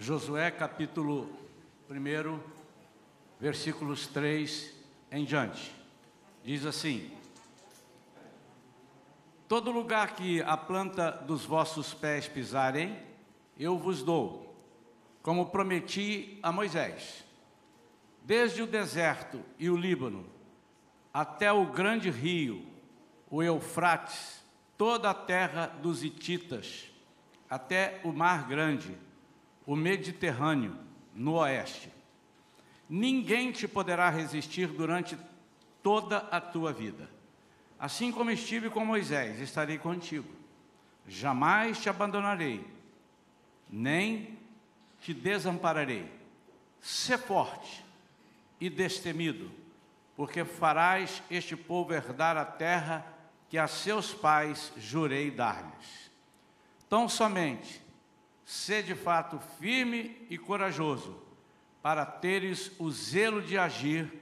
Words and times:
Josué 0.00 0.50
capítulo 0.50 1.30
1, 1.90 2.40
versículos 3.38 4.06
3 4.06 4.74
em 5.12 5.26
diante. 5.26 5.70
Diz 6.42 6.64
assim: 6.64 7.12
Todo 9.46 9.70
lugar 9.70 10.16
que 10.16 10.40
a 10.40 10.56
planta 10.56 11.10
dos 11.10 11.44
vossos 11.44 11.92
pés 11.92 12.26
pisarem, 12.26 12.98
eu 13.58 13.76
vos 13.76 14.02
dou, 14.02 14.56
como 15.20 15.50
prometi 15.50 16.38
a 16.42 16.50
Moisés. 16.50 17.22
Desde 18.22 18.62
o 18.62 18.66
deserto 18.66 19.44
e 19.58 19.68
o 19.68 19.76
Líbano, 19.76 20.24
até 21.12 21.52
o 21.52 21.66
grande 21.66 22.08
rio, 22.08 22.64
o 23.28 23.42
Eufrates, 23.42 24.42
toda 24.78 25.10
a 25.10 25.14
terra 25.14 25.66
dos 25.66 26.02
Hititas, 26.02 26.90
até 27.50 28.00
o 28.02 28.10
Mar 28.10 28.48
Grande, 28.48 28.96
o 29.66 29.76
Mediterrâneo, 29.76 30.76
no 31.14 31.34
oeste. 31.34 31.90
Ninguém 32.88 33.52
te 33.52 33.68
poderá 33.68 34.10
resistir 34.10 34.66
durante 34.68 35.16
toda 35.82 36.18
a 36.30 36.40
tua 36.40 36.72
vida. 36.72 37.08
Assim 37.78 38.12
como 38.12 38.30
estive 38.30 38.68
com 38.68 38.84
Moisés, 38.84 39.40
estarei 39.40 39.78
contigo. 39.78 40.28
Jamais 41.06 41.80
te 41.80 41.88
abandonarei, 41.88 42.66
nem 43.68 44.38
te 45.00 45.14
desampararei. 45.14 46.10
Sê 46.80 47.16
forte 47.16 47.84
e 48.60 48.68
destemido, 48.68 49.50
porque 50.16 50.44
farás 50.44 51.22
este 51.30 51.56
povo 51.56 51.94
herdar 51.94 52.36
a 52.36 52.44
terra 52.44 53.06
que 53.48 53.58
a 53.58 53.66
seus 53.66 54.12
pais 54.12 54.72
jurei 54.76 55.30
dar-lhes. 55.30 56.10
Tão 56.88 57.08
somente, 57.08 57.80
sê 58.50 58.82
de 58.82 58.96
fato 58.96 59.38
firme 59.60 60.26
e 60.28 60.36
corajoso, 60.36 61.16
para 61.80 62.04
teres 62.04 62.72
o 62.80 62.90
zelo 62.90 63.40
de 63.40 63.56
agir 63.56 64.12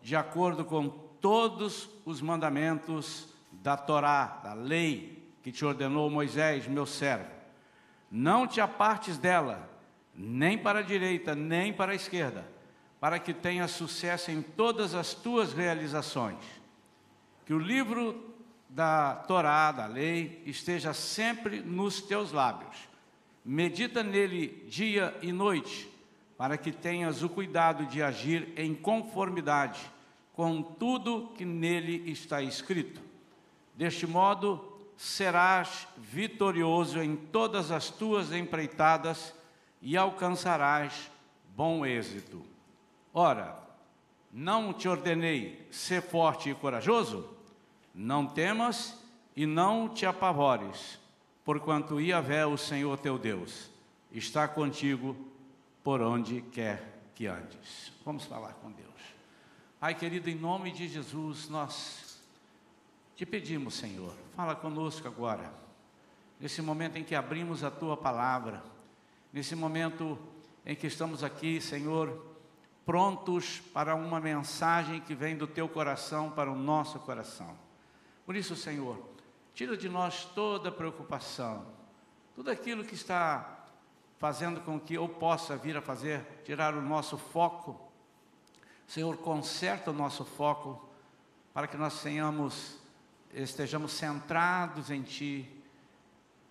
de 0.00 0.16
acordo 0.16 0.64
com 0.64 0.88
todos 1.20 1.90
os 2.02 2.22
mandamentos 2.22 3.28
da 3.52 3.76
Torá, 3.76 4.40
da 4.42 4.54
lei 4.54 5.30
que 5.42 5.52
te 5.52 5.66
ordenou 5.66 6.08
Moisés, 6.08 6.66
meu 6.66 6.86
servo. 6.86 7.28
Não 8.10 8.46
te 8.46 8.58
apartes 8.58 9.18
dela, 9.18 9.68
nem 10.14 10.56
para 10.56 10.78
a 10.78 10.82
direita, 10.82 11.34
nem 11.34 11.70
para 11.70 11.92
a 11.92 11.94
esquerda, 11.94 12.50
para 12.98 13.18
que 13.18 13.34
tenhas 13.34 13.72
sucesso 13.72 14.30
em 14.30 14.40
todas 14.40 14.94
as 14.94 15.12
tuas 15.12 15.52
realizações. 15.52 16.42
Que 17.44 17.52
o 17.52 17.58
livro 17.58 18.34
da 18.66 19.14
Torá, 19.14 19.70
da 19.72 19.84
lei, 19.84 20.42
esteja 20.46 20.94
sempre 20.94 21.60
nos 21.60 22.00
teus 22.00 22.32
lábios. 22.32 22.93
Medita 23.44 24.02
nele 24.02 24.64
dia 24.68 25.14
e 25.20 25.30
noite, 25.30 25.90
para 26.36 26.56
que 26.56 26.72
tenhas 26.72 27.22
o 27.22 27.28
cuidado 27.28 27.84
de 27.86 28.02
agir 28.02 28.52
em 28.56 28.74
conformidade 28.74 29.80
com 30.32 30.62
tudo 30.62 31.30
que 31.36 31.44
nele 31.44 32.10
está 32.10 32.42
escrito. 32.42 33.00
Deste 33.74 34.06
modo, 34.06 34.72
serás 34.96 35.86
vitorioso 35.96 37.00
em 37.00 37.16
todas 37.16 37.70
as 37.70 37.90
tuas 37.90 38.32
empreitadas 38.32 39.34
e 39.82 39.96
alcançarás 39.96 41.10
bom 41.54 41.84
êxito. 41.84 42.42
Ora, 43.12 43.56
não 44.32 44.72
te 44.72 44.88
ordenei 44.88 45.68
ser 45.70 46.02
forte 46.02 46.50
e 46.50 46.54
corajoso? 46.54 47.28
Não 47.94 48.26
temas 48.26 48.98
e 49.36 49.46
não 49.46 49.88
te 49.88 50.06
apavores, 50.06 50.98
porquanto 51.44 52.00
Iavé, 52.00 52.46
o 52.46 52.56
Senhor 52.56 52.96
teu 52.98 53.18
Deus, 53.18 53.70
está 54.10 54.48
contigo 54.48 55.16
por 55.82 56.00
onde 56.00 56.40
quer 56.40 57.02
que 57.14 57.26
andes. 57.26 57.92
Vamos 58.04 58.24
falar 58.24 58.54
com 58.54 58.70
Deus. 58.72 58.88
Pai 59.78 59.94
querido, 59.94 60.30
em 60.30 60.34
nome 60.34 60.72
de 60.72 60.88
Jesus, 60.88 61.48
nós 61.48 62.18
te 63.14 63.26
pedimos, 63.26 63.74
Senhor, 63.74 64.14
fala 64.34 64.54
conosco 64.54 65.06
agora, 65.06 65.52
nesse 66.40 66.62
momento 66.62 66.96
em 66.96 67.04
que 67.04 67.14
abrimos 67.14 67.62
a 67.62 67.70
tua 67.70 67.96
palavra, 67.96 68.64
nesse 69.32 69.54
momento 69.54 70.18
em 70.64 70.74
que 70.74 70.86
estamos 70.86 71.22
aqui, 71.22 71.60
Senhor, 71.60 72.34
prontos 72.86 73.60
para 73.72 73.94
uma 73.94 74.18
mensagem 74.20 75.00
que 75.00 75.14
vem 75.14 75.36
do 75.36 75.46
teu 75.46 75.68
coração 75.68 76.30
para 76.30 76.50
o 76.50 76.56
nosso 76.56 76.98
coração. 77.00 77.54
Por 78.24 78.34
isso, 78.34 78.56
Senhor, 78.56 79.13
tira 79.54 79.76
de 79.76 79.88
nós 79.88 80.24
toda 80.34 80.70
preocupação, 80.70 81.64
tudo 82.34 82.50
aquilo 82.50 82.84
que 82.84 82.94
está 82.94 83.66
fazendo 84.18 84.60
com 84.60 84.80
que 84.80 84.94
eu 84.94 85.08
possa 85.08 85.56
vir 85.56 85.76
a 85.76 85.82
fazer, 85.82 86.24
tirar 86.44 86.74
o 86.74 86.82
nosso 86.82 87.16
foco. 87.16 87.80
Senhor, 88.86 89.16
conserta 89.18 89.90
o 89.90 89.94
nosso 89.94 90.24
foco 90.24 90.88
para 91.52 91.66
que 91.68 91.76
nós 91.76 92.02
tenhamos, 92.02 92.78
estejamos 93.32 93.92
centrados 93.92 94.90
em 94.90 95.02
Ti. 95.02 95.48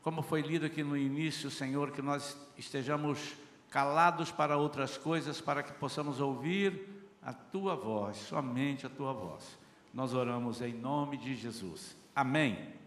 Como 0.02 0.22
foi 0.22 0.42
lido 0.42 0.66
aqui 0.66 0.84
no 0.84 0.96
início, 0.98 1.52
Senhor, 1.52 1.92
que 1.92 2.02
nós 2.02 2.38
estejamos 2.58 3.36
calados 3.70 4.32
para 4.32 4.56
outras 4.58 4.98
coisas, 4.98 5.42
para 5.42 5.64
que 5.64 5.74
possamos 5.74 6.22
ouvir 6.22 6.88
a 7.22 7.34
Tua 7.34 7.76
voz, 7.76 8.18
somente 8.18 8.86
a 8.86 8.90
Tua 8.90 9.14
voz. 9.14 9.58
Nós 9.94 10.14
oramos 10.14 10.62
em 10.62 10.74
nome 10.74 11.18
de 11.18 11.36
Jesus. 11.36 11.96
Amém. 12.16 12.83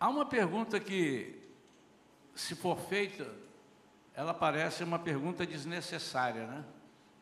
Há 0.00 0.08
uma 0.08 0.24
pergunta 0.24 0.80
que, 0.80 1.38
se 2.34 2.54
for 2.54 2.78
feita, 2.78 3.30
ela 4.14 4.32
parece 4.32 4.82
uma 4.82 4.98
pergunta 4.98 5.44
desnecessária, 5.44 6.46
né? 6.46 6.64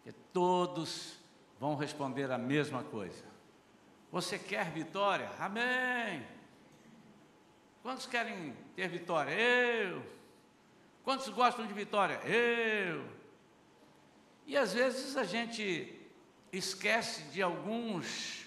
Que 0.04 0.12
todos 0.12 1.18
vão 1.58 1.74
responder 1.74 2.30
a 2.30 2.38
mesma 2.38 2.84
coisa. 2.84 3.24
Você 4.12 4.38
quer 4.38 4.70
vitória? 4.70 5.28
Amém. 5.40 6.24
Quantos 7.82 8.06
querem 8.06 8.54
ter 8.76 8.88
vitória? 8.88 9.32
Eu. 9.32 10.00
Quantos 11.02 11.28
gostam 11.30 11.66
de 11.66 11.74
vitória? 11.74 12.20
Eu. 12.24 13.04
E 14.46 14.56
às 14.56 14.72
vezes 14.72 15.16
a 15.16 15.24
gente 15.24 16.00
esquece 16.52 17.24
de 17.24 17.42
alguns 17.42 18.46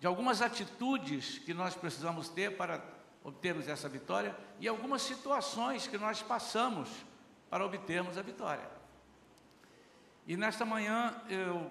de 0.00 0.06
algumas 0.06 0.40
atitudes 0.40 1.38
que 1.38 1.52
nós 1.52 1.74
precisamos 1.74 2.28
ter 2.28 2.56
para 2.56 2.97
obtermos 3.28 3.68
essa 3.68 3.88
vitória 3.88 4.36
e 4.58 4.66
algumas 4.66 5.02
situações 5.02 5.86
que 5.86 5.98
nós 5.98 6.22
passamos 6.22 6.88
para 7.50 7.64
obtermos 7.64 8.16
a 8.16 8.22
vitória. 8.22 8.68
E 10.26 10.36
nesta 10.36 10.64
manhã 10.64 11.14
eu 11.28 11.70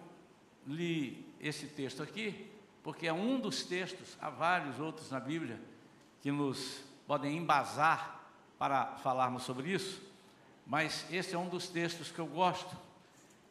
li 0.65 1.25
esse 1.39 1.67
texto 1.67 2.01
aqui, 2.01 2.51
porque 2.83 3.07
é 3.07 3.13
um 3.13 3.39
dos 3.39 3.63
textos, 3.63 4.17
há 4.21 4.29
vários 4.29 4.79
outros 4.79 5.11
na 5.11 5.19
Bíblia 5.19 5.59
que 6.21 6.31
nos 6.31 6.83
podem 7.05 7.37
embasar 7.37 8.21
para 8.57 8.97
falarmos 8.97 9.43
sobre 9.43 9.71
isso, 9.71 10.01
mas 10.65 11.05
esse 11.11 11.33
é 11.35 11.37
um 11.37 11.49
dos 11.49 11.67
textos 11.67 12.11
que 12.11 12.19
eu 12.19 12.27
gosto, 12.27 12.75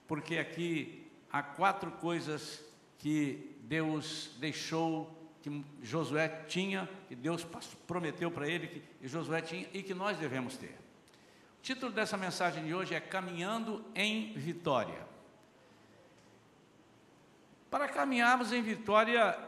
porque 0.06 0.38
aqui 0.38 1.10
há 1.30 1.42
quatro 1.42 1.90
coisas 1.92 2.62
que 2.98 3.56
Deus 3.62 4.30
deixou, 4.38 5.16
que 5.46 5.64
Josué 5.80 6.26
tinha, 6.48 6.90
que 7.06 7.14
Deus 7.14 7.46
prometeu 7.86 8.32
para 8.32 8.48
ele, 8.48 8.66
que 8.66 9.06
Josué 9.06 9.40
tinha 9.40 9.68
e 9.72 9.80
que 9.80 9.94
nós 9.94 10.16
devemos 10.16 10.56
ter. 10.56 10.76
O 11.60 11.62
título 11.62 11.92
dessa 11.92 12.16
mensagem 12.16 12.64
de 12.64 12.74
hoje 12.74 12.96
é 12.96 13.00
Caminhando 13.00 13.84
em 13.94 14.32
Vitória. 14.32 15.06
Para 17.71 17.86
caminharmos 17.86 18.53
em 18.53 18.60
vitória, 18.60 19.38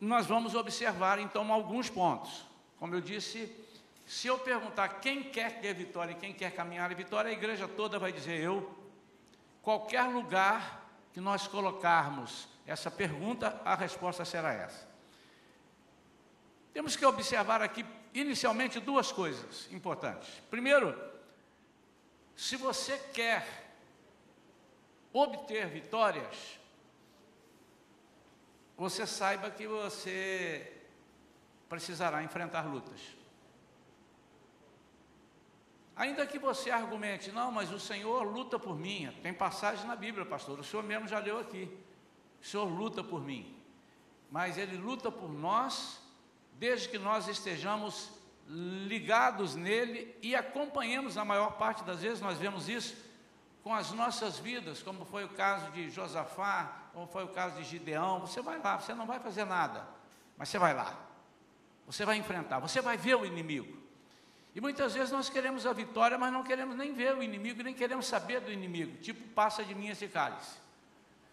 nós 0.00 0.26
vamos 0.26 0.56
observar 0.56 1.20
então 1.20 1.52
alguns 1.52 1.88
pontos. 1.88 2.44
Como 2.76 2.92
eu 2.92 3.00
disse, 3.00 3.48
se 4.04 4.26
eu 4.26 4.38
perguntar 4.38 4.88
quem 5.00 5.22
quer 5.22 5.60
ter 5.60 5.72
vitória 5.72 6.12
e 6.12 6.16
quem 6.16 6.32
quer 6.32 6.50
caminhar 6.50 6.90
em 6.90 6.96
vitória, 6.96 7.30
a 7.30 7.32
igreja 7.32 7.68
toda 7.68 7.96
vai 7.96 8.12
dizer 8.12 8.40
eu, 8.40 8.80
Qualquer 9.62 10.04
lugar 10.04 10.79
que 11.12 11.20
nós 11.20 11.46
colocarmos 11.46 12.48
essa 12.66 12.90
pergunta, 12.90 13.60
a 13.64 13.74
resposta 13.74 14.24
será 14.24 14.52
essa. 14.52 14.88
Temos 16.72 16.94
que 16.94 17.04
observar 17.04 17.62
aqui, 17.62 17.84
inicialmente, 18.14 18.78
duas 18.78 19.10
coisas 19.10 19.68
importantes. 19.72 20.28
Primeiro, 20.50 20.96
se 22.36 22.56
você 22.56 22.96
quer 23.12 23.74
obter 25.12 25.66
vitórias, 25.66 26.58
você 28.76 29.06
saiba 29.06 29.50
que 29.50 29.66
você 29.66 30.80
precisará 31.68 32.22
enfrentar 32.22 32.62
lutas. 32.62 33.00
Ainda 36.00 36.26
que 36.26 36.38
você 36.38 36.70
argumente, 36.70 37.30
não, 37.30 37.52
mas 37.52 37.70
o 37.70 37.78
Senhor 37.78 38.22
luta 38.22 38.58
por 38.58 38.74
mim. 38.74 39.14
Tem 39.22 39.34
passagem 39.34 39.86
na 39.86 39.94
Bíblia, 39.94 40.24
pastor. 40.24 40.58
O 40.58 40.64
Senhor 40.64 40.82
mesmo 40.82 41.06
já 41.06 41.18
leu 41.18 41.38
aqui. 41.38 41.70
O 42.40 42.46
Senhor 42.46 42.64
luta 42.64 43.04
por 43.04 43.22
mim. 43.22 43.54
Mas 44.30 44.56
Ele 44.56 44.78
luta 44.78 45.12
por 45.12 45.30
nós, 45.30 46.00
desde 46.54 46.88
que 46.88 46.96
nós 46.96 47.28
estejamos 47.28 48.12
ligados 48.48 49.54
nele 49.54 50.16
e 50.22 50.34
acompanhamos, 50.34 51.16
na 51.16 51.24
maior 51.26 51.58
parte 51.58 51.84
das 51.84 52.00
vezes, 52.00 52.22
nós 52.22 52.38
vemos 52.38 52.66
isso 52.66 52.96
com 53.62 53.74
as 53.74 53.92
nossas 53.92 54.38
vidas, 54.38 54.82
como 54.82 55.04
foi 55.04 55.26
o 55.26 55.28
caso 55.28 55.70
de 55.72 55.90
Josafá, 55.90 56.88
como 56.94 57.06
foi 57.08 57.24
o 57.24 57.28
caso 57.28 57.56
de 57.56 57.64
Gideão. 57.64 58.20
Você 58.20 58.40
vai 58.40 58.58
lá, 58.58 58.80
você 58.80 58.94
não 58.94 59.04
vai 59.04 59.20
fazer 59.20 59.44
nada, 59.44 59.86
mas 60.38 60.48
você 60.48 60.58
vai 60.58 60.72
lá. 60.72 60.98
Você 61.84 62.06
vai 62.06 62.16
enfrentar, 62.16 62.58
você 62.58 62.80
vai 62.80 62.96
ver 62.96 63.16
o 63.16 63.26
inimigo. 63.26 63.89
E 64.54 64.60
muitas 64.60 64.94
vezes 64.94 65.12
nós 65.12 65.28
queremos 65.28 65.66
a 65.66 65.72
vitória, 65.72 66.18
mas 66.18 66.32
não 66.32 66.42
queremos 66.42 66.76
nem 66.76 66.92
ver 66.92 67.14
o 67.14 67.22
inimigo, 67.22 67.62
nem 67.62 67.74
queremos 67.74 68.06
saber 68.06 68.40
do 68.40 68.50
inimigo, 68.50 68.96
tipo 68.98 69.28
passa 69.28 69.64
de 69.64 69.74
mim 69.74 69.88
esse 69.88 70.08
cálice. 70.08 70.58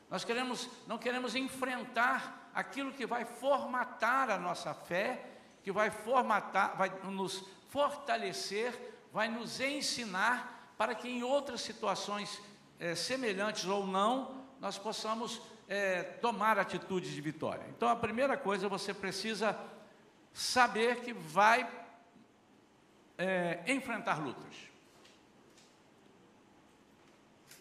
Nós 0.10 0.24
queremos, 0.24 0.70
não 0.86 0.98
queremos 0.98 1.36
enfrentar 1.36 2.50
aquilo 2.54 2.92
que 2.92 3.06
vai 3.06 3.26
formatar 3.26 4.30
a 4.30 4.38
nossa 4.38 4.74
fé, 4.74 5.26
que 5.64 5.72
vai 5.72 5.90
formatar, 5.90 6.78
vai 6.78 6.92
nos 7.04 7.44
fortalecer, 7.70 8.74
vai 9.12 9.28
nos 9.28 9.60
ensinar 9.60 10.74
para 10.78 10.96
que 10.96 11.10
em 11.10 11.24
outras 11.24 11.62
situações 11.62 12.42
é, 12.80 12.96
semelhantes 12.96 13.66
ou 13.66 13.86
não, 13.86 14.46
nós 14.62 14.78
possamos 14.78 15.42
é, 15.68 16.04
tomar 16.04 16.58
atitudes 16.58 17.12
de 17.12 17.20
vitória. 17.20 17.66
Então, 17.70 17.90
a 17.90 17.96
primeira 17.96 18.38
coisa, 18.38 18.70
você 18.70 18.94
precisa 18.94 19.58
saber 20.32 21.02
que 21.02 21.12
vai 21.12 21.68
é, 23.18 23.64
enfrentar 23.68 24.24
lutas. 24.24 24.56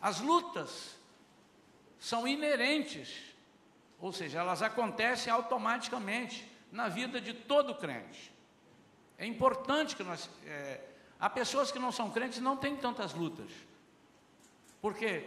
As 0.00 0.20
lutas 0.20 0.97
são 1.99 2.29
inerentes, 2.29 3.35
ou 3.99 4.12
seja, 4.12 4.38
elas 4.38 4.62
acontecem 4.62 5.32
automaticamente 5.32 6.47
na 6.70 6.88
vida 6.88 7.20
de 7.20 7.32
todo 7.32 7.75
crente. 7.75 8.32
É 9.19 9.26
importante 9.26 9.97
que 9.97 10.03
nós. 10.03 10.29
É, 10.44 10.81
há 11.19 11.31
pessoas 11.31 11.73
que 11.73 11.79
não 11.79 11.91
são 11.91 12.11
crentes 12.11 12.38
não 12.38 12.56
têm 12.56 12.76
tantas 12.76 13.14
lutas. 13.14 13.50
Porque 14.81 15.25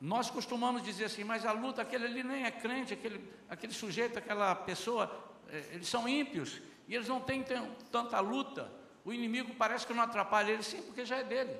nós 0.00 0.30
costumamos 0.30 0.82
dizer 0.82 1.04
assim, 1.04 1.24
mas 1.24 1.46
a 1.46 1.52
luta, 1.52 1.82
aquele 1.82 2.06
ali 2.06 2.22
nem 2.22 2.44
é 2.44 2.50
crente, 2.50 2.94
aquele, 2.94 3.32
aquele 3.48 3.72
sujeito, 3.72 4.18
aquela 4.18 4.54
pessoa, 4.54 5.10
é, 5.48 5.56
eles 5.72 5.88
são 5.88 6.08
ímpios 6.08 6.60
e 6.88 6.94
eles 6.94 7.08
não 7.08 7.20
têm 7.20 7.44
tanta 7.90 8.18
luta. 8.20 8.70
O 9.08 9.12
inimigo 9.14 9.54
parece 9.54 9.86
que 9.86 9.94
não 9.94 10.02
atrapalha 10.02 10.52
ele, 10.52 10.62
sim, 10.62 10.82
porque 10.82 11.02
já 11.02 11.16
é 11.16 11.24
dele. 11.24 11.56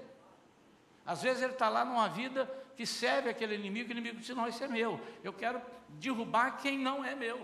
Às 1.07 1.23
vezes 1.23 1.43
ele 1.43 1.55
está 1.55 1.71
lá 1.71 1.83
numa 1.83 2.07
vida 2.07 2.45
que 2.77 2.85
serve 2.85 3.31
aquele 3.31 3.55
inimigo, 3.55 3.89
e 3.89 3.93
o 3.93 3.95
inimigo 3.95 4.19
diz: 4.19 4.29
Não, 4.37 4.47
esse 4.47 4.63
é 4.63 4.69
meu. 4.69 5.01
Eu 5.25 5.33
quero 5.33 5.63
derrubar 5.89 6.59
quem 6.61 6.79
não 6.79 7.03
é 7.03 7.15
meu. 7.15 7.41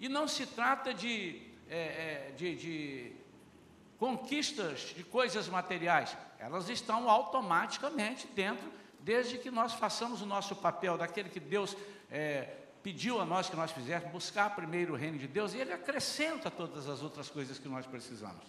E 0.00 0.08
não 0.08 0.26
se 0.26 0.46
trata 0.46 0.94
de, 0.94 1.42
é, 1.68 2.28
é, 2.28 2.32
de, 2.34 2.56
de 2.56 3.12
conquistas 3.98 4.94
de 4.96 5.04
coisas 5.04 5.46
materiais, 5.46 6.16
elas 6.38 6.70
estão 6.70 7.10
automaticamente 7.10 8.26
dentro, 8.28 8.72
desde 9.00 9.36
que 9.36 9.50
nós 9.50 9.74
façamos 9.74 10.22
o 10.22 10.26
nosso 10.26 10.56
papel, 10.56 10.96
daquele 10.96 11.28
que 11.28 11.38
Deus 11.38 11.76
é, 12.10 12.48
pediu 12.82 13.20
a 13.20 13.24
nós 13.24 13.48
que 13.48 13.56
nós 13.56 13.70
fizéssemos, 13.70 14.12
buscar 14.12 14.54
primeiro 14.54 14.94
o 14.94 14.96
reino 14.96 15.18
de 15.18 15.26
Deus, 15.26 15.52
e 15.52 15.58
Ele 15.58 15.72
acrescenta 15.72 16.50
todas 16.50 16.88
as 16.88 17.02
outras 17.02 17.28
coisas 17.28 17.58
que 17.58 17.68
nós 17.68 17.86
precisamos. 17.86 18.44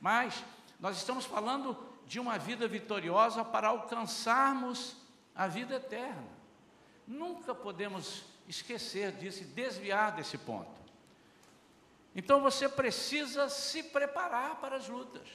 Mas 0.00 0.44
nós 0.78 0.96
estamos 0.96 1.24
falando 1.24 1.76
de 2.06 2.20
uma 2.20 2.38
vida 2.38 2.68
vitoriosa 2.68 3.44
para 3.44 3.68
alcançarmos 3.68 4.96
a 5.34 5.46
vida 5.46 5.76
eterna. 5.76 6.28
Nunca 7.06 7.54
podemos 7.54 8.24
esquecer 8.48 9.12
disso 9.12 9.42
e 9.42 9.46
desviar 9.46 10.12
desse 10.12 10.38
ponto. 10.38 10.70
Então 12.14 12.40
você 12.40 12.68
precisa 12.68 13.48
se 13.48 13.82
preparar 13.82 14.56
para 14.56 14.76
as 14.76 14.88
lutas. 14.88 15.26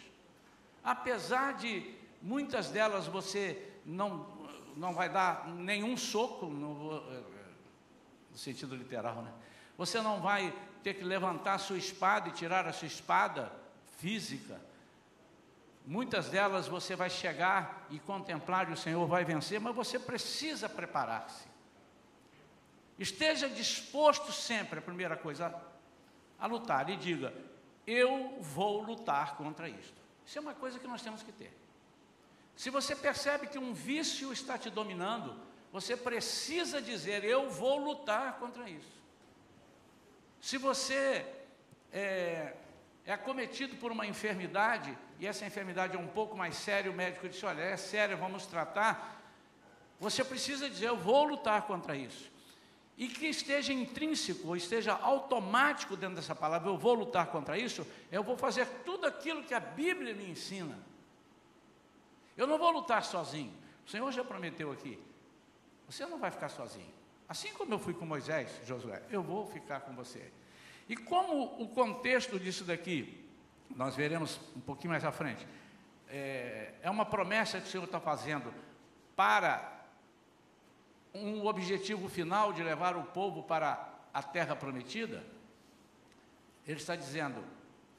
Apesar 0.84 1.54
de 1.56 1.94
muitas 2.22 2.70
delas 2.70 3.08
você 3.08 3.72
não, 3.86 4.26
não 4.78 4.94
vai 4.94 5.10
dar 5.10 5.48
nenhum 5.48 5.98
soco, 5.98 6.46
no, 6.46 7.02
no 8.32 8.38
sentido 8.38 8.76
literal, 8.76 9.22
né? 9.22 9.32
Você 9.78 10.02
não 10.02 10.20
vai 10.20 10.54
ter 10.84 10.94
que 10.96 11.04
levantar 11.04 11.54
a 11.54 11.58
sua 11.58 11.78
espada 11.78 12.30
e 12.30 12.34
tirar 12.34 12.68
a 12.68 12.74
sua 12.74 12.88
espada 12.88 13.52
física. 13.98 14.60
Muitas 15.86 16.30
delas 16.30 16.68
você 16.68 16.96
vai 16.96 17.10
chegar 17.10 17.88
e 17.90 18.00
contemplar 18.00 18.70
e 18.70 18.74
o 18.74 18.78
Senhor 18.78 19.08
vai 19.08 19.24
vencer, 19.24 19.60
mas 19.60 19.76
você 19.76 19.98
precisa 19.98 20.68
preparar-se. 20.68 21.48
Esteja 22.98 23.50
disposto 23.50 24.32
sempre, 24.32 24.80
a 24.80 24.82
primeira 24.82 25.16
coisa, 25.16 25.56
a 26.38 26.46
lutar 26.46 26.90
e 26.90 26.98
diga: 26.98 27.34
Eu 27.88 28.38
vou 28.42 28.82
lutar 28.82 29.38
contra 29.38 29.70
isto. 29.70 30.00
Isso 30.26 30.38
é 30.38 30.42
uma 30.42 30.54
coisa 30.54 30.78
que 30.78 30.88
nós 30.88 31.02
temos 31.02 31.24
que 31.24 31.32
ter. 31.32 31.58
Se 32.56 32.70
você 32.70 32.94
percebe 32.94 33.48
que 33.48 33.58
um 33.58 33.74
vício 33.74 34.34
está 34.34 34.58
te 34.58 34.70
dominando, 34.70 35.40
você 35.72 35.96
precisa 35.96 36.82
dizer: 36.82 37.24
Eu 37.24 37.50
vou 37.50 37.78
lutar 37.78 38.40
contra 38.40 38.70
isso. 38.70 39.00
Se 40.42 40.58
você 40.58 41.26
é, 41.92 42.54
é 43.06 43.14
acometido 43.14 43.76
por 43.76 43.92
uma 43.92 44.08
enfermidade, 44.08 44.98
e 45.20 45.28
essa 45.28 45.46
enfermidade 45.46 45.96
é 45.96 46.00
um 46.00 46.08
pouco 46.08 46.38
mais 46.38 46.56
séria, 46.56 46.92
o 46.92 46.94
médico 46.94 47.30
disse: 47.30 47.46
Olha, 47.46 47.62
é 47.62 47.78
séria, 47.78 48.16
vamos 48.16 48.46
tratar. 48.46 49.22
Você 50.00 50.24
precisa 50.24 50.70
dizer: 50.70 50.88
Eu 50.88 50.98
vou 50.98 51.24
lutar 51.24 51.64
contra 51.64 51.96
isso. 51.96 52.32
E 52.98 53.08
que 53.08 53.28
esteja 53.28 53.72
intrínseco, 53.72 54.50
ou 54.50 54.58
esteja 54.58 54.94
automático 54.94 55.96
dentro 55.96 56.16
dessa 56.16 56.34
palavra: 56.34 56.70
Eu 56.70 56.78
vou 56.78 56.94
lutar 56.94 57.28
contra 57.28 57.58
isso, 57.58 57.86
eu 58.12 58.24
vou 58.24 58.38
fazer 58.38 58.66
tudo 58.84 59.06
aquilo 59.06 59.44
que 59.44 59.54
a 59.54 59.60
Bíblia 59.60 60.16
me 60.16 60.30
ensina. 60.30 60.78
Eu 62.36 62.48
não 62.48 62.58
vou 62.58 62.72
lutar 62.72 63.04
sozinho. 63.04 63.54
O 63.86 63.90
Senhor 63.90 64.12
já 64.12 64.24
prometeu 64.24 64.72
aqui: 64.72 64.98
Você 65.90 66.06
não 66.06 66.20
vai 66.20 66.30
ficar 66.30 66.50
sozinho. 66.50 66.94
Assim 67.28 67.52
como 67.54 67.74
eu 67.74 67.80
fui 67.80 67.96
com 67.96 68.06
Moisés, 68.06 68.62
Josué, 68.64 69.02
eu 69.10 69.24
vou 69.24 69.48
ficar 69.48 69.82
com 69.82 69.94
você. 69.94 70.32
E 70.88 70.96
como 70.96 71.62
o 71.62 71.68
contexto 71.70 72.40
disso 72.40 72.64
daqui, 72.64 73.28
nós 73.76 73.96
veremos 73.96 74.40
um 74.56 74.60
pouquinho 74.60 74.92
mais 74.92 75.04
à 75.04 75.12
frente, 75.12 75.48
é, 76.08 76.74
é 76.84 76.90
uma 76.90 77.06
promessa 77.06 77.60
que 77.60 77.68
o 77.68 77.70
Senhor 77.70 77.84
está 77.86 78.00
fazendo 78.00 78.54
para 79.16 79.84
um 81.14 81.46
objetivo 81.46 82.08
final 82.08 82.54
de 82.54 82.62
levar 82.62 82.96
o 82.96 83.04
povo 83.04 83.44
para 83.44 83.92
a 84.14 84.22
terra 84.22 84.56
prometida, 84.56 85.24
ele 86.68 86.78
está 86.78 86.96
dizendo: 86.96 87.44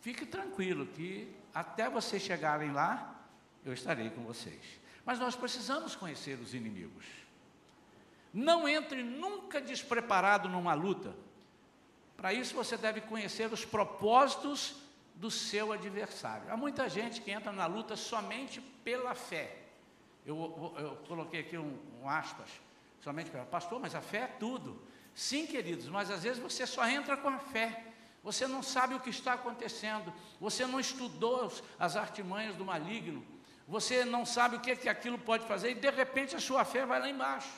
fique 0.00 0.24
tranquilo 0.24 0.86
que 0.86 1.32
até 1.52 1.90
vocês 1.90 2.22
chegarem 2.22 2.72
lá, 2.72 3.20
eu 3.64 3.72
estarei 3.72 4.10
com 4.10 4.22
vocês. 4.22 4.80
Mas 5.04 5.18
nós 5.18 5.34
precisamos 5.34 5.96
conhecer 5.96 6.38
os 6.38 6.54
inimigos. 6.54 7.04
Não 8.32 8.68
entre 8.68 9.02
nunca 9.02 9.60
despreparado 9.60 10.48
numa 10.48 10.74
luta. 10.74 11.14
Para 12.16 12.32
isso 12.32 12.54
você 12.54 12.76
deve 12.76 13.00
conhecer 13.00 13.52
os 13.52 13.64
propósitos 13.64 14.76
do 15.14 15.30
seu 15.30 15.72
adversário. 15.72 16.50
Há 16.50 16.56
muita 16.56 16.88
gente 16.88 17.20
que 17.20 17.30
entra 17.30 17.52
na 17.52 17.66
luta 17.66 17.96
somente 17.96 18.60
pela 18.60 19.14
fé. 19.14 19.56
Eu, 20.24 20.74
eu, 20.78 20.96
coloquei 21.08 21.40
aqui 21.40 21.58
um, 21.58 21.78
um, 22.02 22.08
aspas, 22.08 22.48
somente 23.00 23.30
pela 23.30 23.44
pastor, 23.44 23.80
mas 23.80 23.94
a 23.94 24.00
fé 24.00 24.18
é 24.18 24.26
tudo. 24.26 24.80
Sim, 25.14 25.46
queridos, 25.46 25.88
mas 25.88 26.10
às 26.10 26.22
vezes 26.22 26.38
você 26.38 26.66
só 26.66 26.86
entra 26.86 27.16
com 27.16 27.28
a 27.28 27.38
fé. 27.38 27.84
Você 28.22 28.46
não 28.46 28.62
sabe 28.62 28.94
o 28.94 29.00
que 29.00 29.10
está 29.10 29.32
acontecendo, 29.32 30.12
você 30.38 30.66
não 30.66 30.78
estudou 30.78 31.50
as 31.78 31.96
artimanhas 31.96 32.54
do 32.54 32.64
maligno, 32.64 33.24
você 33.66 34.04
não 34.04 34.26
sabe 34.26 34.56
o 34.56 34.60
que, 34.60 34.72
é 34.72 34.76
que 34.76 34.88
aquilo 34.90 35.18
pode 35.18 35.46
fazer, 35.46 35.70
e 35.70 35.74
de 35.74 35.90
repente 35.90 36.36
a 36.36 36.40
sua 36.40 36.64
fé 36.64 36.84
vai 36.84 37.00
lá 37.00 37.08
embaixo. 37.08 37.50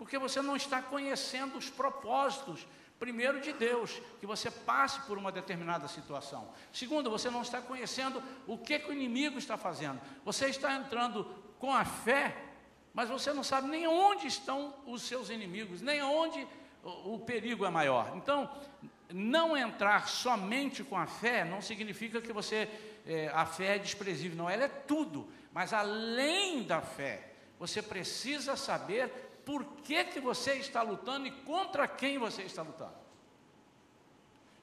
Porque 0.00 0.18
você 0.18 0.40
não 0.40 0.56
está 0.56 0.80
conhecendo 0.80 1.58
os 1.58 1.68
propósitos 1.68 2.66
Primeiro, 3.00 3.40
de 3.40 3.54
Deus, 3.54 3.98
que 4.20 4.26
você 4.26 4.50
passe 4.50 5.00
por 5.06 5.16
uma 5.16 5.32
determinada 5.32 5.88
situação. 5.88 6.46
Segundo, 6.70 7.08
você 7.08 7.30
não 7.30 7.40
está 7.40 7.58
conhecendo 7.58 8.22
o 8.46 8.58
que, 8.58 8.78
que 8.78 8.90
o 8.90 8.92
inimigo 8.92 9.38
está 9.38 9.56
fazendo. 9.56 9.98
Você 10.22 10.48
está 10.48 10.74
entrando 10.74 11.24
com 11.58 11.72
a 11.72 11.82
fé, 11.82 12.36
mas 12.92 13.08
você 13.08 13.32
não 13.32 13.42
sabe 13.42 13.68
nem 13.68 13.88
onde 13.88 14.26
estão 14.26 14.74
os 14.84 15.00
seus 15.00 15.30
inimigos, 15.30 15.80
nem 15.80 16.02
onde 16.02 16.46
o, 16.84 17.18
perigo 17.20 17.64
é 17.64 17.70
maior. 17.70 18.12
Então, 18.16 18.50
não 19.08 19.56
entrar 19.56 20.06
somente 20.06 20.84
com 20.84 20.98
a 20.98 21.06
fé 21.06 21.42
não 21.42 21.62
significa 21.62 22.20
que 22.20 22.34
você 22.34 22.68
é, 23.06 23.28
a 23.32 23.46
fé 23.46 23.76
é 23.76 23.78
desprezível, 23.78 24.36
não, 24.36 24.50
ela 24.50 24.64
é 24.64 24.68
tudo. 24.68 25.26
Mas 25.54 25.72
além 25.72 26.64
da 26.64 26.82
fé, 26.82 27.32
você 27.58 27.80
precisa 27.80 28.56
saber 28.56 29.29
por 29.44 29.64
que, 29.82 30.04
que 30.04 30.20
você 30.20 30.54
está 30.54 30.82
lutando 30.82 31.26
e 31.26 31.30
contra 31.30 31.86
quem 31.86 32.18
você 32.18 32.42
está 32.42 32.62
lutando. 32.62 33.00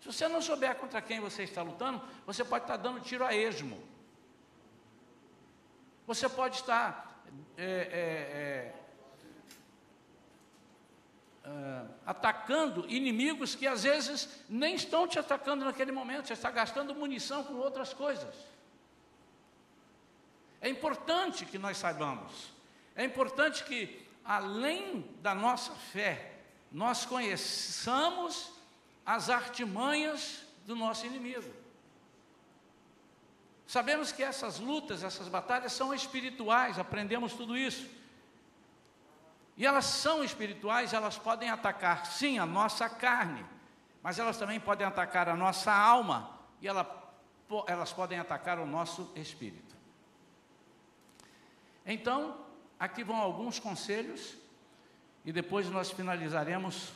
Se 0.01 0.07
você 0.07 0.27
não 0.27 0.41
souber 0.41 0.75
contra 0.75 1.01
quem 1.01 1.19
você 1.19 1.43
está 1.43 1.61
lutando, 1.61 2.01
você 2.25 2.43
pode 2.43 2.63
estar 2.63 2.77
dando 2.77 2.99
tiro 3.01 3.25
a 3.25 3.35
esmo. 3.35 3.81
Você 6.05 6.29
pode 6.29 6.55
estar 6.55 7.21
é, 7.57 7.63
é, 7.63 8.73
é, 11.43 11.85
atacando 12.05 12.85
inimigos 12.89 13.55
que 13.55 13.67
às 13.67 13.83
vezes 13.83 14.43
nem 14.47 14.75
estão 14.75 15.07
te 15.07 15.19
atacando 15.19 15.65
naquele 15.65 15.91
momento, 15.91 16.27
você 16.27 16.33
está 16.33 16.51
gastando 16.51 16.95
munição 16.95 17.43
com 17.43 17.55
outras 17.55 17.93
coisas. 17.93 18.35
É 20.61 20.69
importante 20.69 21.45
que 21.45 21.57
nós 21.57 21.77
saibamos, 21.77 22.51
é 22.95 23.03
importante 23.03 23.63
que, 23.63 24.06
além 24.27 25.09
da 25.21 25.33
nossa 25.33 25.71
fé, 25.73 26.33
nós 26.69 27.05
conheçamos 27.05 28.51
as 29.05 29.29
artimanhas 29.29 30.45
do 30.65 30.75
nosso 30.75 31.05
inimigo. 31.05 31.49
Sabemos 33.65 34.11
que 34.11 34.21
essas 34.21 34.59
lutas, 34.59 35.03
essas 35.03 35.29
batalhas 35.29 35.71
são 35.71 35.93
espirituais, 35.93 36.77
aprendemos 36.77 37.33
tudo 37.33 37.57
isso. 37.57 37.89
E 39.55 39.65
elas 39.65 39.85
são 39.85 40.23
espirituais, 40.23 40.93
elas 40.93 41.17
podem 41.17 41.49
atacar, 41.49 42.05
sim, 42.05 42.37
a 42.37 42.45
nossa 42.45 42.89
carne, 42.89 43.45
mas 44.03 44.19
elas 44.19 44.37
também 44.37 44.59
podem 44.59 44.85
atacar 44.85 45.27
a 45.29 45.35
nossa 45.35 45.73
alma 45.73 46.37
e 46.61 46.67
ela, 46.67 47.13
elas 47.65 47.91
podem 47.91 48.19
atacar 48.19 48.59
o 48.59 48.65
nosso 48.65 49.11
espírito. 49.15 49.75
Então, 51.85 52.46
aqui 52.79 53.03
vão 53.03 53.17
alguns 53.17 53.59
conselhos 53.59 54.35
e 55.25 55.31
depois 55.31 55.69
nós 55.69 55.91
finalizaremos 55.91 56.93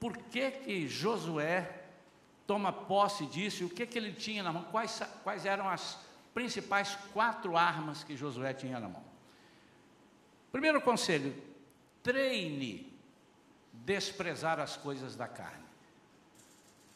por 0.00 0.16
que 0.16 0.50
que 0.50 0.88
Josué 0.88 1.84
toma 2.46 2.72
posse 2.72 3.26
disso 3.26 3.62
e 3.62 3.66
o 3.66 3.70
que 3.70 3.86
que 3.86 3.98
ele 3.98 4.12
tinha 4.12 4.42
na 4.42 4.52
mão, 4.52 4.64
quais, 4.64 5.02
quais 5.22 5.44
eram 5.44 5.68
as 5.68 5.98
principais 6.32 6.96
quatro 7.12 7.56
armas 7.56 8.04
que 8.04 8.16
Josué 8.16 8.54
tinha 8.54 8.78
na 8.80 8.88
mão. 8.88 9.04
Primeiro 10.50 10.80
conselho, 10.80 11.34
treine 12.02 12.90
desprezar 13.72 14.58
as 14.60 14.76
coisas 14.76 15.14
da 15.14 15.28
carne. 15.28 15.68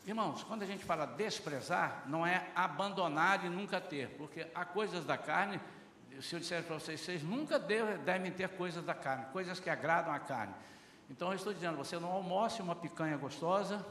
Irmãos, 0.07 0.43
quando 0.43 0.63
a 0.63 0.67
gente 0.67 0.85
fala 0.85 1.07
desprezar, 1.07 2.03
não 2.07 2.27
é 2.27 2.51
abandonar 2.55 3.45
e 3.45 3.49
nunca 3.49 3.81
ter, 3.81 4.09
porque 4.17 4.47
há 4.55 4.65
coisas 4.65 5.05
da 5.05 5.17
carne, 5.17 5.61
se 6.21 6.35
eu 6.35 6.41
disser 6.41 6.63
para 6.65 6.79
vocês, 6.79 7.01
vocês 7.01 7.23
nunca 7.23 7.59
devem 7.59 8.31
ter 8.31 8.49
coisas 8.51 8.85
da 8.85 8.95
carne, 8.95 9.27
coisas 9.33 9.59
que 9.59 9.71
agradam 9.71 10.13
a 10.13 10.19
carne. 10.19 10.55
Então 11.11 11.29
eu 11.29 11.37
estou 11.37 11.53
dizendo, 11.53 11.77
você 11.77 11.99
não 11.99 12.11
almoce 12.11 12.61
uma 12.61 12.75
picanha 12.75 13.17
gostosa, 13.17 13.85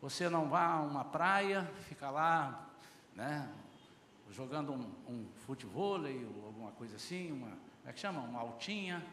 você 0.00 0.28
não 0.28 0.48
vá 0.48 0.64
a 0.64 0.80
uma 0.80 1.04
praia, 1.04 1.70
fica 1.88 2.10
lá, 2.10 2.68
né, 3.14 3.48
jogando 4.30 4.72
um, 4.72 4.90
um 5.08 5.26
futebol 5.46 6.00
ou 6.00 6.46
alguma 6.46 6.72
coisa 6.72 6.96
assim, 6.96 7.30
uma, 7.30 7.48
como 7.48 7.90
é 7.90 7.92
que 7.92 8.00
chama? 8.00 8.20
Uma 8.20 8.40
altinha. 8.40 9.04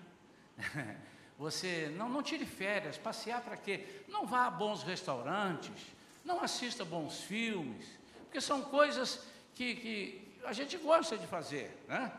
Você 1.37 1.93
não, 1.95 2.09
não 2.09 2.21
tire 2.21 2.45
férias, 2.45 2.97
passear 2.97 3.41
para 3.41 3.55
quê? 3.55 4.03
Não 4.09 4.27
vá 4.27 4.47
a 4.47 4.51
bons 4.51 4.83
restaurantes, 4.83 5.85
não 6.25 6.43
assista 6.43 6.83
bons 6.83 7.21
filmes, 7.21 7.87
porque 8.25 8.41
são 8.41 8.61
coisas 8.61 9.25
que, 9.55 9.75
que 9.75 10.37
a 10.43 10.51
gente 10.51 10.77
gosta 10.77 11.17
de 11.17 11.25
fazer, 11.25 11.81
né? 11.87 12.11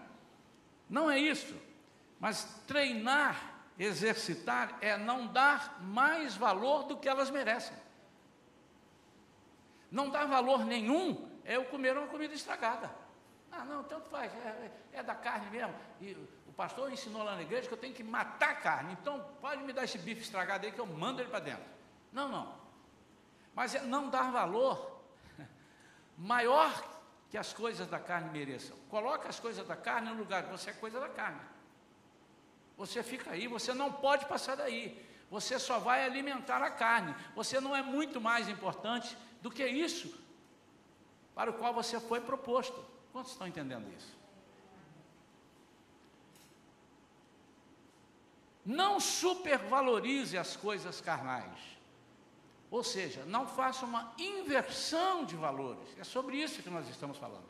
Não 0.90 1.08
é 1.08 1.16
isso, 1.18 1.54
mas 2.18 2.44
treinar, 2.66 3.62
exercitar 3.78 4.76
é 4.80 4.98
não 4.98 5.28
dar 5.28 5.80
mais 5.80 6.36
valor 6.36 6.82
do 6.82 6.96
que 6.96 7.08
elas 7.08 7.30
merecem. 7.30 7.76
Não 9.88 10.10
dar 10.10 10.26
valor 10.26 10.64
nenhum 10.64 11.30
é 11.44 11.56
eu 11.56 11.64
comer 11.66 11.96
uma 11.96 12.08
comida 12.08 12.34
estragada. 12.34 12.90
Ah, 13.52 13.64
não, 13.64 13.84
tanto 13.84 14.08
faz, 14.08 14.32
é, 14.34 14.70
é, 14.92 14.98
é 14.98 15.02
da 15.02 15.14
carne 15.14 15.48
mesmo. 15.50 15.74
E 16.00 16.12
o 16.46 16.52
pastor 16.52 16.92
ensinou 16.92 17.22
lá 17.22 17.36
na 17.36 17.42
igreja 17.42 17.68
que 17.68 17.74
eu 17.74 17.78
tenho 17.78 17.94
que 17.94 18.04
matar 18.04 18.50
a 18.50 18.54
carne. 18.54 18.96
Então, 19.00 19.24
pode 19.40 19.62
me 19.62 19.72
dar 19.72 19.84
esse 19.84 19.98
bife 19.98 20.22
estragado 20.22 20.66
aí 20.66 20.72
que 20.72 20.80
eu 20.80 20.86
mando 20.86 21.22
ele 21.22 21.30
para 21.30 21.40
dentro. 21.40 21.64
Não, 22.12 22.28
não. 22.28 22.54
Mas 23.54 23.74
é 23.74 23.80
não 23.82 24.08
dar 24.08 24.30
valor 24.30 25.00
maior 26.18 26.99
que 27.30 27.38
as 27.38 27.52
coisas 27.52 27.88
da 27.88 27.98
carne 27.98 28.28
mereçam. 28.30 28.76
Coloca 28.88 29.28
as 29.28 29.38
coisas 29.38 29.66
da 29.66 29.76
carne 29.76 30.10
no 30.10 30.16
lugar, 30.16 30.42
você 30.44 30.70
é 30.70 30.72
coisa 30.72 30.98
da 30.98 31.08
carne. 31.08 31.40
Você 32.76 33.02
fica 33.02 33.30
aí, 33.30 33.46
você 33.46 33.72
não 33.72 33.92
pode 33.92 34.26
passar 34.26 34.56
daí. 34.56 35.06
Você 35.30 35.58
só 35.58 35.78
vai 35.78 36.04
alimentar 36.04 36.60
a 36.60 36.70
carne. 36.70 37.14
Você 37.36 37.60
não 37.60 37.76
é 37.76 37.82
muito 37.82 38.20
mais 38.20 38.48
importante 38.48 39.16
do 39.40 39.50
que 39.50 39.64
isso 39.64 40.12
para 41.34 41.50
o 41.50 41.54
qual 41.54 41.72
você 41.72 42.00
foi 42.00 42.20
proposto. 42.20 42.84
Quantos 43.12 43.32
estão 43.32 43.46
entendendo 43.46 43.88
isso? 43.96 44.18
Não 48.66 48.98
supervalorize 48.98 50.36
as 50.36 50.56
coisas 50.56 51.00
carnais. 51.00 51.79
Ou 52.70 52.84
seja, 52.84 53.24
não 53.26 53.46
faça 53.46 53.84
uma 53.84 54.12
inversão 54.16 55.24
de 55.24 55.34
valores. 55.34 55.88
É 55.98 56.04
sobre 56.04 56.36
isso 56.36 56.62
que 56.62 56.70
nós 56.70 56.88
estamos 56.88 57.18
falando. 57.18 57.48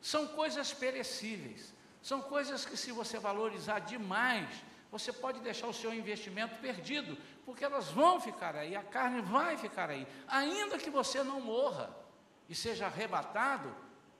São 0.00 0.26
coisas 0.28 0.72
perecíveis. 0.72 1.74
São 2.02 2.20
coisas 2.22 2.64
que, 2.64 2.76
se 2.76 2.92
você 2.92 3.18
valorizar 3.18 3.80
demais, 3.80 4.48
você 4.90 5.12
pode 5.12 5.40
deixar 5.40 5.66
o 5.66 5.72
seu 5.72 5.92
investimento 5.92 6.60
perdido, 6.60 7.16
porque 7.44 7.64
elas 7.64 7.90
vão 7.90 8.20
ficar 8.20 8.54
aí, 8.54 8.76
a 8.76 8.82
carne 8.82 9.20
vai 9.22 9.56
ficar 9.56 9.90
aí. 9.90 10.06
Ainda 10.28 10.78
que 10.78 10.88
você 10.88 11.22
não 11.22 11.40
morra 11.40 11.94
e 12.48 12.54
seja 12.54 12.86
arrebatado, 12.86 13.74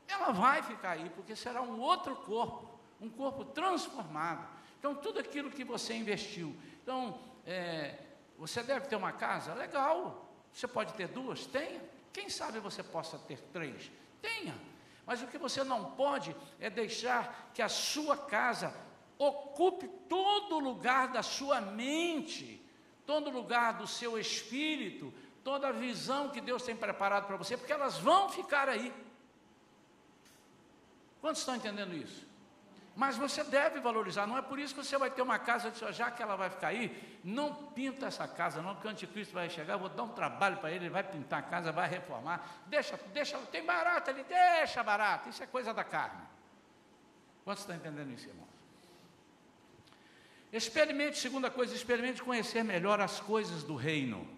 ela 0.09 0.33
vai 0.33 0.63
ficar 0.63 0.91
aí, 0.91 1.11
porque 1.11 1.37
será 1.37 1.63
um 1.63 1.79
outro 1.81 2.17
corpo, 2.17 2.69
um 3.01 3.09
corpo 3.09 3.45
transformado. 3.45 4.49
Então, 4.79 4.95
tudo 4.95 5.21
aquilo 5.21 5.51
que 5.51 5.65
você 5.65 5.95
investiu. 5.95 6.55
Então, 6.83 7.19
é, 7.47 7.99
você 8.37 8.63
deve 8.63 8.87
ter 8.87 8.97
uma 8.97 9.13
casa? 9.13 9.55
Legal. 9.55 10.24
Você 10.55 10.69
pode 10.69 10.95
ter 10.95 11.09
duas? 11.09 11.47
Tenha. 11.47 11.83
Quem 12.13 12.31
sabe 12.31 12.61
você 12.61 12.83
possa 12.83 13.19
ter 13.19 13.41
três? 13.53 13.91
Tenha. 14.23 14.55
Mas 15.05 15.21
o 15.21 15.27
que 15.27 15.37
você 15.37 15.65
não 15.65 15.91
pode 15.93 16.35
é 16.61 16.71
deixar 16.71 17.51
que 17.53 17.61
a 17.61 17.69
sua 17.69 18.17
casa 18.17 18.73
ocupe 19.19 19.89
todo 20.09 20.59
lugar 20.61 21.09
da 21.09 21.23
sua 21.23 21.61
mente, 21.61 22.65
todo 23.05 23.31
lugar 23.31 23.75
do 23.75 23.87
seu 23.87 24.19
espírito, 24.19 25.13
toda 25.43 25.69
a 25.69 25.73
visão 25.73 26.31
que 26.31 26.41
Deus 26.41 26.63
tem 26.63 26.77
preparado 26.77 27.27
para 27.27 27.37
você, 27.37 27.57
porque 27.57 27.73
elas 27.73 27.99
vão 27.99 28.29
ficar 28.29 28.69
aí. 28.69 28.95
Quantos 31.21 31.41
estão 31.41 31.57
entendendo 31.57 31.95
isso? 31.95 32.27
Mas 32.97 33.17
você 33.17 33.43
deve 33.43 33.81
valorizar, 33.81 34.27
não 34.27 34.39
é 34.39 34.43
por 34.43 34.59
isso 34.59 34.75
que 34.75 34.85
você 34.85 34.97
vai 34.97 35.11
ter 35.11 35.21
uma 35.21 35.39
casa, 35.39 35.73
já 35.93 36.11
que 36.13 36.23
ela 36.23 36.37
vai 36.37 36.49
ficar 36.49 36.69
aí, 36.69 37.19
não 37.25 37.53
pinta 37.53 38.07
essa 38.07 38.29
casa, 38.29 38.63
não, 38.63 38.75
porque 38.75 38.87
o 38.87 38.91
anticristo 38.91 39.35
vai 39.35 39.51
chegar, 39.51 39.77
vou 39.77 39.89
dar 39.89 40.05
um 40.05 40.11
trabalho 40.11 40.59
para 40.59 40.71
ele, 40.71 40.85
ele 40.85 40.91
vai 40.91 41.03
pintar 41.03 41.41
a 41.41 41.43
casa, 41.43 41.73
vai 41.73 41.89
reformar, 41.89 42.47
deixa, 42.67 42.97
deixa, 43.13 43.37
tem 43.51 43.65
barato 43.65 44.11
ali, 44.11 44.23
deixa 44.23 44.83
barato, 44.83 45.29
isso 45.29 45.43
é 45.43 45.47
coisa 45.47 45.75
da 45.75 45.83
carne. 45.83 46.23
Quantos 47.45 47.65
estão 47.65 47.75
entendendo 47.75 48.13
isso, 48.13 48.29
irmãos? 48.29 48.49
Experimente, 50.53 51.19
segunda 51.19 51.51
coisa, 51.51 51.75
experimente 51.75 52.23
conhecer 52.23 52.63
melhor 52.63 53.01
as 53.01 53.19
coisas 53.19 53.65
do 53.65 53.75
reino. 53.75 54.29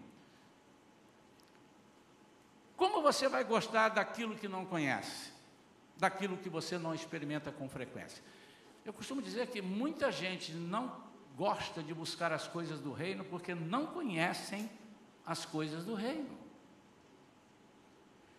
Como 2.75 3.03
você 3.03 3.29
vai 3.29 3.45
gostar 3.45 3.91
daquilo 3.91 4.35
que 4.35 4.49
não 4.49 4.65
conhece? 4.65 5.37
daquilo 5.97 6.37
que 6.37 6.49
você 6.49 6.79
não 6.79 6.95
experimenta 6.95 7.51
com 7.51 7.69
frequência. 7.69 8.23
Eu 8.87 8.93
costumo 8.93 9.21
dizer 9.21 9.49
que 9.49 9.61
muita 9.61 10.13
gente 10.13 10.53
não 10.53 11.05
gosta 11.37 11.83
de 11.83 11.93
buscar 11.93 12.33
as 12.33 12.47
coisas 12.47 12.79
do 12.79 12.93
reino 12.93 13.25
porque 13.25 13.53
não 13.53 13.85
conhecem 13.87 14.71
as 15.27 15.45
coisas 15.45 15.85
do 15.85 15.95
reino. 15.95 16.31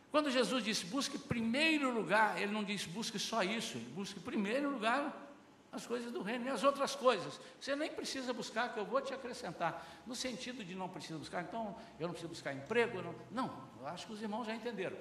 Quando 0.10 0.32
Jesus 0.32 0.64
disse 0.64 0.86
busque 0.86 1.18
primeiro 1.18 1.94
lugar, 1.94 2.42
ele 2.42 2.54
não 2.54 2.64
disse 2.64 2.88
busque 2.88 3.20
só 3.20 3.44
isso, 3.44 3.78
ele 3.78 3.90
busque 3.90 4.22
primeiro 4.22 4.72
lugar 4.72 5.26
as 5.70 5.86
coisas 5.86 6.14
do 6.14 6.22
reino 6.22 6.46
e 6.46 6.50
as 6.50 6.64
outras 6.64 6.96
coisas. 6.96 7.42
Você 7.60 7.76
nem 7.76 7.92
precisa 7.92 8.32
buscar, 8.32 8.74
que 8.74 8.80
eu 8.80 8.86
vou 8.86 9.02
te 9.02 9.14
acrescentar. 9.14 9.86
No 10.08 10.16
sentido 10.16 10.64
de 10.64 10.74
não 10.74 10.88
precisa 10.88 11.20
buscar, 11.20 11.44
então 11.44 11.76
eu 12.00 12.08
não 12.08 12.14
preciso 12.14 12.30
buscar 12.30 12.54
emprego. 12.54 13.02
Não, 13.02 13.16
não 13.30 13.68
eu 13.82 13.88
acho 13.88 14.08
que 14.08 14.14
os 14.14 14.22
irmãos 14.22 14.46
já 14.46 14.56
entenderam. 14.56 14.98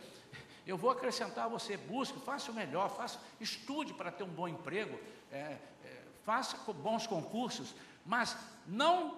Eu 0.66 0.76
vou 0.76 0.90
acrescentar 0.90 1.44
a 1.44 1.49
você, 1.49 1.76
busque, 1.76 2.18
faça 2.18 2.50
o 2.50 2.54
melhor, 2.54 2.90
faça, 2.90 3.20
estude 3.40 3.94
para 3.94 4.11
ter 4.11 4.25
um 4.25 4.28
bom 4.28 4.49
emprego, 4.49 4.99
é, 5.30 5.58
é, 5.85 6.02
faça 6.25 6.56
bons 6.73 7.06
concursos, 7.06 7.73
mas 8.04 8.37
não 8.66 9.16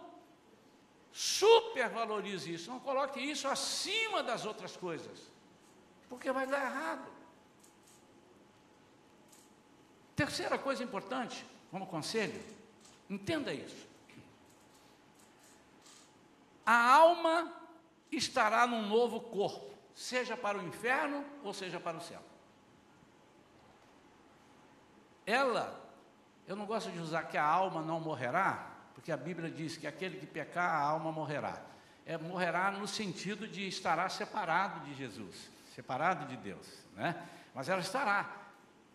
supervalorize 1.11 2.53
isso, 2.53 2.71
não 2.71 2.79
coloque 2.79 3.19
isso 3.19 3.49
acima 3.49 4.23
das 4.23 4.45
outras 4.45 4.77
coisas, 4.77 5.19
porque 6.11 6.31
vai 6.31 6.47
dar 6.47 6.63
errado. 6.63 7.09
Terceira 10.15 10.59
coisa 10.59 10.85
importante, 10.85 11.47
como 11.71 11.87
conselho, 11.87 12.45
entenda 13.09 13.55
isso. 13.55 13.89
A 16.67 16.93
alma 16.93 17.51
estará 18.13 18.67
num 18.67 18.87
novo 18.87 19.19
corpo 19.19 19.78
seja 19.99 20.37
para 20.37 20.57
o 20.57 20.63
inferno 20.63 21.25
ou 21.43 21.53
seja 21.53 21.81
para 21.81 21.97
o 21.97 22.01
céu. 22.01 22.23
Ela, 25.27 25.77
eu 26.47 26.55
não 26.55 26.67
gosto 26.67 26.89
de 26.93 27.01
usar 27.01 27.25
que 27.25 27.37
a 27.37 27.45
alma 27.45 27.83
não 27.83 27.99
morrerá, 27.99 28.71
porque 28.95 29.11
a 29.11 29.17
Bíblia 29.17 29.51
diz 29.51 29.77
que 29.77 29.89
aquele 29.89 30.17
que 30.17 30.25
pecar, 30.25 30.71
a 30.71 30.79
alma 30.79 31.11
morrerá. 31.11 31.61
é, 32.07 32.17
morrerá 32.17 32.71
no 32.71 32.87
sentido 32.87 33.49
de 33.49 33.67
estará 33.67 34.09
separado 34.09 34.81
de 34.87 34.95
Jesus, 34.95 35.51
separado 35.75 36.27
de 36.27 36.37
Deus, 36.37 36.67
né? 36.95 37.29
Mas 37.53 37.69
ela 37.69 37.81
estará 37.81 38.37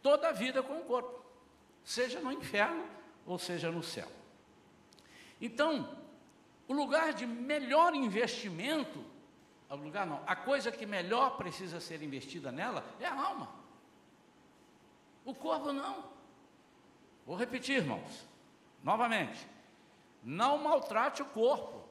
toda 0.02 0.30
a 0.30 0.32
vida 0.32 0.64
com 0.64 0.80
o 0.80 0.86
corpo, 0.86 1.22
seja 1.84 2.22
no 2.22 2.32
inferno 2.32 2.88
ou 3.26 3.38
seja 3.38 3.70
no 3.70 3.84
céu. 3.84 4.08
Então, 5.42 5.98
o 6.66 6.74
lugar 6.74 7.12
de 7.14 7.28
melhor 7.28 7.94
investimento, 7.94 9.04
o 9.70 9.76
lugar 9.76 10.06
não, 10.06 10.22
a 10.28 10.36
coisa 10.36 10.72
que 10.72 10.86
melhor 10.86 11.38
precisa 11.38 11.80
ser 11.80 12.02
investida 12.04 12.52
nela 12.52 12.84
é 13.00 13.06
a 13.06 13.20
alma. 13.20 13.50
O 15.26 15.34
corpo 15.34 15.72
não. 15.72 16.12
Vou 17.26 17.36
repetir, 17.36 17.78
irmãos, 17.78 18.26
novamente. 18.84 19.48
Não 20.24 20.58
maltrate 20.58 21.22
o 21.22 21.26
corpo, 21.26 21.84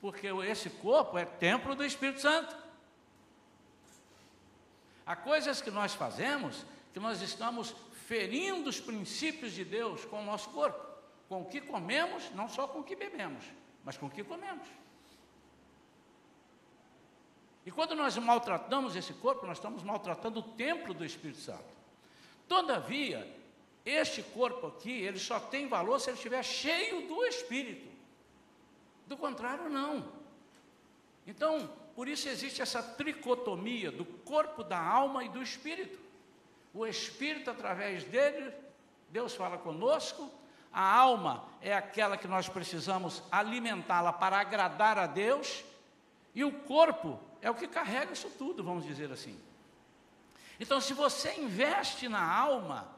porque 0.00 0.26
esse 0.26 0.70
corpo 0.70 1.18
é 1.18 1.24
templo 1.24 1.74
do 1.74 1.84
Espírito 1.84 2.20
Santo. 2.20 2.56
Há 5.04 5.16
coisas 5.16 5.60
que 5.60 5.70
nós 5.70 5.94
fazemos 5.94 6.64
que 6.92 7.00
nós 7.00 7.20
estamos 7.20 7.74
ferindo 8.06 8.70
os 8.70 8.80
princípios 8.80 9.52
de 9.52 9.64
Deus 9.64 10.04
com 10.06 10.22
o 10.22 10.24
nosso 10.24 10.48
corpo, 10.48 10.82
com 11.28 11.42
o 11.42 11.44
que 11.44 11.60
comemos, 11.60 12.30
não 12.30 12.48
só 12.48 12.66
com 12.66 12.78
o 12.78 12.84
que 12.84 12.96
bebemos, 12.96 13.44
mas 13.84 13.98
com 13.98 14.06
o 14.06 14.10
que 14.10 14.24
comemos. 14.24 14.66
E 17.66 17.70
quando 17.72 17.96
nós 17.96 18.16
maltratamos 18.16 18.94
esse 18.94 19.12
corpo, 19.12 19.44
nós 19.44 19.58
estamos 19.58 19.82
maltratando 19.82 20.38
o 20.38 20.42
templo 20.42 20.94
do 20.94 21.04
Espírito 21.04 21.40
Santo. 21.40 21.64
Todavia, 22.48 23.28
este 23.84 24.22
corpo 24.22 24.68
aqui, 24.68 24.92
ele 24.92 25.18
só 25.18 25.40
tem 25.40 25.66
valor 25.66 25.98
se 25.98 26.08
ele 26.08 26.16
estiver 26.16 26.44
cheio 26.44 27.08
do 27.08 27.24
Espírito. 27.24 27.88
Do 29.08 29.16
contrário, 29.16 29.68
não. 29.68 30.04
Então, 31.26 31.68
por 31.96 32.06
isso 32.06 32.28
existe 32.28 32.62
essa 32.62 32.80
tricotomia 32.80 33.90
do 33.90 34.04
corpo, 34.04 34.62
da 34.62 34.80
alma 34.80 35.24
e 35.24 35.28
do 35.28 35.42
Espírito. 35.42 35.98
O 36.72 36.86
Espírito, 36.86 37.50
através 37.50 38.04
dele, 38.04 38.54
Deus 39.10 39.34
fala 39.34 39.58
conosco. 39.58 40.30
A 40.72 40.94
alma 40.94 41.44
é 41.60 41.74
aquela 41.74 42.16
que 42.16 42.28
nós 42.28 42.48
precisamos 42.48 43.24
alimentá-la 43.32 44.12
para 44.12 44.38
agradar 44.38 44.98
a 44.98 45.06
Deus. 45.08 45.64
E 46.32 46.44
o 46.44 46.52
corpo 46.52 47.18
é 47.40 47.50
o 47.50 47.54
que 47.54 47.68
carrega 47.68 48.12
isso 48.12 48.30
tudo, 48.30 48.62
vamos 48.62 48.84
dizer 48.84 49.10
assim. 49.12 49.38
Então, 50.58 50.80
se 50.80 50.94
você 50.94 51.34
investe 51.34 52.08
na 52.08 52.24
alma, 52.24 52.88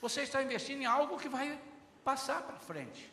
você 0.00 0.22
está 0.22 0.42
investindo 0.42 0.82
em 0.82 0.86
algo 0.86 1.18
que 1.18 1.28
vai 1.28 1.60
passar 2.04 2.42
para 2.42 2.58
frente. 2.58 3.12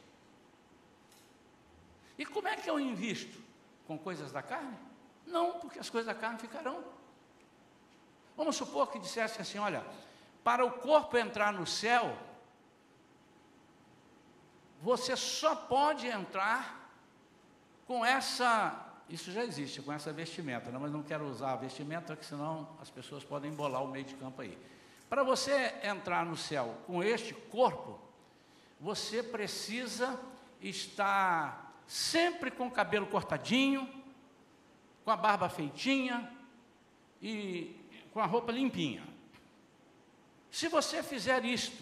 E 2.18 2.26
como 2.26 2.48
é 2.48 2.56
que 2.56 2.70
eu 2.70 2.80
invisto? 2.80 3.42
Com 3.86 3.98
coisas 3.98 4.32
da 4.32 4.42
carne? 4.42 4.78
Não, 5.26 5.60
porque 5.60 5.80
as 5.80 5.90
coisas 5.90 6.08
da 6.08 6.20
carne 6.20 6.40
ficarão. 6.40 6.84
Vamos 8.36 8.56
supor 8.56 8.90
que 8.92 9.00
dissesse 9.00 9.42
assim: 9.42 9.58
olha, 9.58 9.86
para 10.44 10.66
o 10.66 10.72
corpo 10.72 11.18
entrar 11.18 11.52
no 11.52 11.68
céu, 11.68 12.18
você 14.82 15.16
só 15.16 15.56
pode 15.56 16.08
entrar 16.08 16.90
com 17.86 18.06
essa. 18.06 18.86
Isso 19.10 19.32
já 19.32 19.44
existe, 19.44 19.82
com 19.82 19.94
essa 19.94 20.12
vestimenta, 20.12 20.70
né? 20.70 20.78
mas 20.80 20.92
não 20.92 21.02
quero 21.02 21.26
usar 21.26 21.54
a 21.54 21.56
vestimenta, 21.56 22.08
porque 22.08 22.26
senão 22.26 22.68
as 22.82 22.90
pessoas 22.90 23.24
podem 23.24 23.52
embolar 23.52 23.84
o 23.84 23.88
meio 23.88 24.04
de 24.04 24.16
campo 24.16 24.42
aí. 24.42 24.58
Para 25.10 25.24
você 25.24 25.74
entrar 25.84 26.26
no 26.26 26.36
céu 26.36 26.76
com 26.86 27.02
este 27.02 27.34
corpo, 27.34 28.00
você 28.80 29.24
precisa 29.24 30.20
estar 30.62 31.74
sempre 31.88 32.52
com 32.52 32.68
o 32.68 32.72
cabelo 32.72 33.08
cortadinho, 33.08 33.88
com 35.06 35.12
a 35.12 35.16
barba 35.16 35.48
feitinha 35.48 36.30
e 37.22 37.76
com 38.14 38.20
a 38.20 38.26
roupa 38.26 38.52
limpinha. 38.52 39.08
Se 40.52 40.68
você 40.68 41.02
fizer 41.02 41.46
isto, 41.46 41.82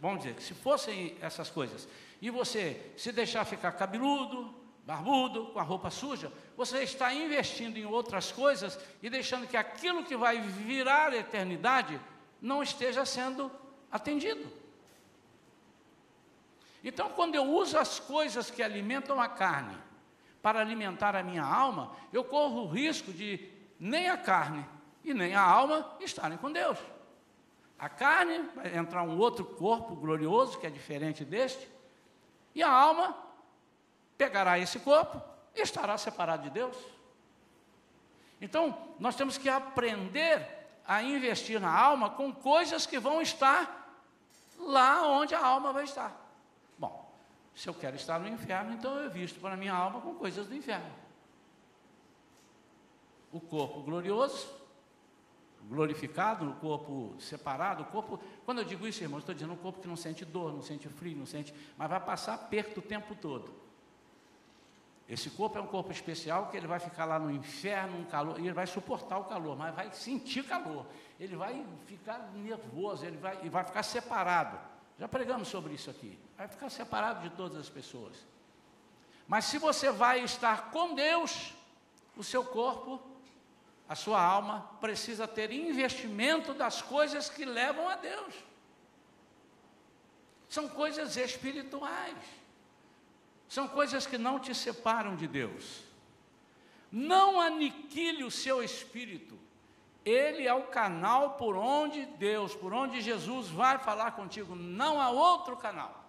vamos 0.00 0.24
dizer, 0.24 0.40
se 0.40 0.52
fossem 0.52 1.16
essas 1.20 1.48
coisas, 1.48 1.88
e 2.20 2.28
você 2.28 2.92
se 2.96 3.12
deixar 3.12 3.44
ficar 3.44 3.72
cabeludo, 3.72 4.52
barbudo, 4.86 5.46
com 5.46 5.58
a 5.58 5.64
roupa 5.64 5.90
suja, 5.90 6.32
você 6.56 6.84
está 6.84 7.12
investindo 7.12 7.76
em 7.76 7.84
outras 7.84 8.30
coisas 8.30 8.78
e 9.02 9.10
deixando 9.10 9.48
que 9.48 9.56
aquilo 9.56 10.04
que 10.04 10.16
vai 10.16 10.40
virar 10.40 11.12
a 11.12 11.16
eternidade 11.16 12.00
não 12.40 12.62
esteja 12.62 13.04
sendo 13.04 13.50
atendido. 13.90 14.46
Então, 16.84 17.10
quando 17.10 17.34
eu 17.34 17.42
uso 17.42 17.76
as 17.76 17.98
coisas 17.98 18.48
que 18.48 18.62
alimentam 18.62 19.20
a 19.20 19.28
carne 19.28 19.76
para 20.40 20.60
alimentar 20.60 21.16
a 21.16 21.22
minha 21.22 21.42
alma, 21.42 21.90
eu 22.12 22.22
corro 22.22 22.62
o 22.62 22.68
risco 22.68 23.12
de 23.12 23.50
nem 23.80 24.08
a 24.08 24.16
carne 24.16 24.64
e 25.02 25.12
nem 25.12 25.34
a 25.34 25.42
alma 25.42 25.96
estarem 25.98 26.38
com 26.38 26.52
Deus. 26.52 26.78
A 27.76 27.88
carne 27.88 28.48
vai 28.54 28.76
entrar 28.76 29.02
um 29.02 29.18
outro 29.18 29.44
corpo 29.44 29.96
glorioso, 29.96 30.60
que 30.60 30.66
é 30.66 30.70
diferente 30.70 31.24
deste, 31.24 31.68
e 32.54 32.62
a 32.62 32.70
alma 32.70 33.25
pegará 34.16 34.58
esse 34.58 34.78
corpo 34.78 35.20
e 35.54 35.60
estará 35.60 35.96
separado 35.98 36.44
de 36.44 36.50
Deus. 36.50 36.76
Então, 38.40 38.76
nós 38.98 39.16
temos 39.16 39.38
que 39.38 39.48
aprender 39.48 40.46
a 40.86 41.02
investir 41.02 41.60
na 41.60 41.70
alma 41.70 42.10
com 42.10 42.32
coisas 42.32 42.86
que 42.86 42.98
vão 42.98 43.20
estar 43.20 44.04
lá 44.58 45.06
onde 45.08 45.34
a 45.34 45.44
alma 45.44 45.72
vai 45.72 45.84
estar. 45.84 46.14
Bom, 46.78 47.10
se 47.54 47.68
eu 47.68 47.74
quero 47.74 47.96
estar 47.96 48.18
no 48.20 48.28
inferno, 48.28 48.72
então 48.72 48.96
eu 48.98 49.10
visto 49.10 49.40
para 49.40 49.54
a 49.54 49.56
minha 49.56 49.72
alma 49.72 50.00
com 50.00 50.14
coisas 50.14 50.46
do 50.46 50.54
inferno. 50.54 50.90
O 53.32 53.40
corpo 53.40 53.80
glorioso, 53.82 54.48
glorificado, 55.68 56.48
o 56.48 56.54
corpo 56.56 57.14
separado, 57.18 57.82
o 57.82 57.86
corpo, 57.86 58.20
quando 58.44 58.58
eu 58.58 58.64
digo 58.64 58.86
isso, 58.86 59.02
irmãos, 59.02 59.20
estou 59.20 59.34
dizendo 59.34 59.54
um 59.54 59.56
corpo 59.56 59.80
que 59.80 59.88
não 59.88 59.96
sente 59.96 60.24
dor, 60.24 60.52
não 60.52 60.62
sente 60.62 60.88
frio, 60.88 61.16
não 61.16 61.26
sente, 61.26 61.52
mas 61.76 61.88
vai 61.90 62.00
passar 62.00 62.38
perto 62.38 62.78
o 62.78 62.82
tempo 62.82 63.14
todo. 63.14 63.65
Esse 65.08 65.30
corpo 65.30 65.56
é 65.56 65.60
um 65.60 65.66
corpo 65.66 65.92
especial 65.92 66.48
que 66.48 66.56
ele 66.56 66.66
vai 66.66 66.80
ficar 66.80 67.04
lá 67.04 67.18
no 67.18 67.30
inferno, 67.30 67.98
um 67.98 68.04
calor, 68.04 68.40
e 68.40 68.42
ele 68.42 68.52
vai 68.52 68.66
suportar 68.66 69.18
o 69.18 69.24
calor, 69.24 69.56
mas 69.56 69.74
vai 69.74 69.92
sentir 69.92 70.44
calor. 70.44 70.84
Ele 71.18 71.36
vai 71.36 71.64
ficar 71.86 72.30
nervoso, 72.34 73.06
ele 73.06 73.16
vai, 73.16 73.38
e 73.44 73.48
vai 73.48 73.62
ficar 73.62 73.84
separado. 73.84 74.58
Já 74.98 75.06
pregamos 75.06 75.46
sobre 75.46 75.74
isso 75.74 75.88
aqui. 75.90 76.18
Vai 76.36 76.48
ficar 76.48 76.68
separado 76.70 77.28
de 77.28 77.30
todas 77.36 77.56
as 77.56 77.68
pessoas. 77.68 78.16
Mas 79.28 79.44
se 79.44 79.58
você 79.58 79.92
vai 79.92 80.24
estar 80.24 80.70
com 80.70 80.94
Deus, 80.94 81.54
o 82.16 82.24
seu 82.24 82.44
corpo, 82.44 83.00
a 83.88 83.94
sua 83.94 84.20
alma, 84.20 84.68
precisa 84.80 85.28
ter 85.28 85.52
investimento 85.52 86.52
das 86.52 86.82
coisas 86.82 87.28
que 87.28 87.44
levam 87.44 87.88
a 87.88 87.94
Deus. 87.94 88.34
São 90.48 90.68
coisas 90.68 91.16
espirituais. 91.16 92.16
São 93.48 93.68
coisas 93.68 94.06
que 94.06 94.18
não 94.18 94.38
te 94.38 94.54
separam 94.54 95.16
de 95.16 95.26
Deus. 95.26 95.82
Não 96.90 97.40
aniquile 97.40 98.24
o 98.24 98.30
seu 98.30 98.62
espírito. 98.62 99.38
Ele 100.04 100.46
é 100.46 100.54
o 100.54 100.68
canal 100.68 101.30
por 101.34 101.56
onde 101.56 102.06
Deus, 102.06 102.54
por 102.54 102.72
onde 102.72 103.00
Jesus 103.00 103.48
vai 103.48 103.78
falar 103.78 104.12
contigo. 104.12 104.54
Não 104.54 105.00
há 105.00 105.10
outro 105.10 105.56
canal. 105.56 106.04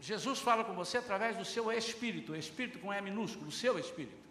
Jesus 0.00 0.40
fala 0.40 0.64
com 0.64 0.74
você 0.74 0.98
através 0.98 1.36
do 1.36 1.44
seu 1.44 1.72
espírito, 1.72 2.36
espírito 2.36 2.78
com 2.78 2.92
E 2.92 3.00
minúsculo, 3.00 3.48
o 3.48 3.52
seu 3.52 3.78
espírito. 3.78 4.26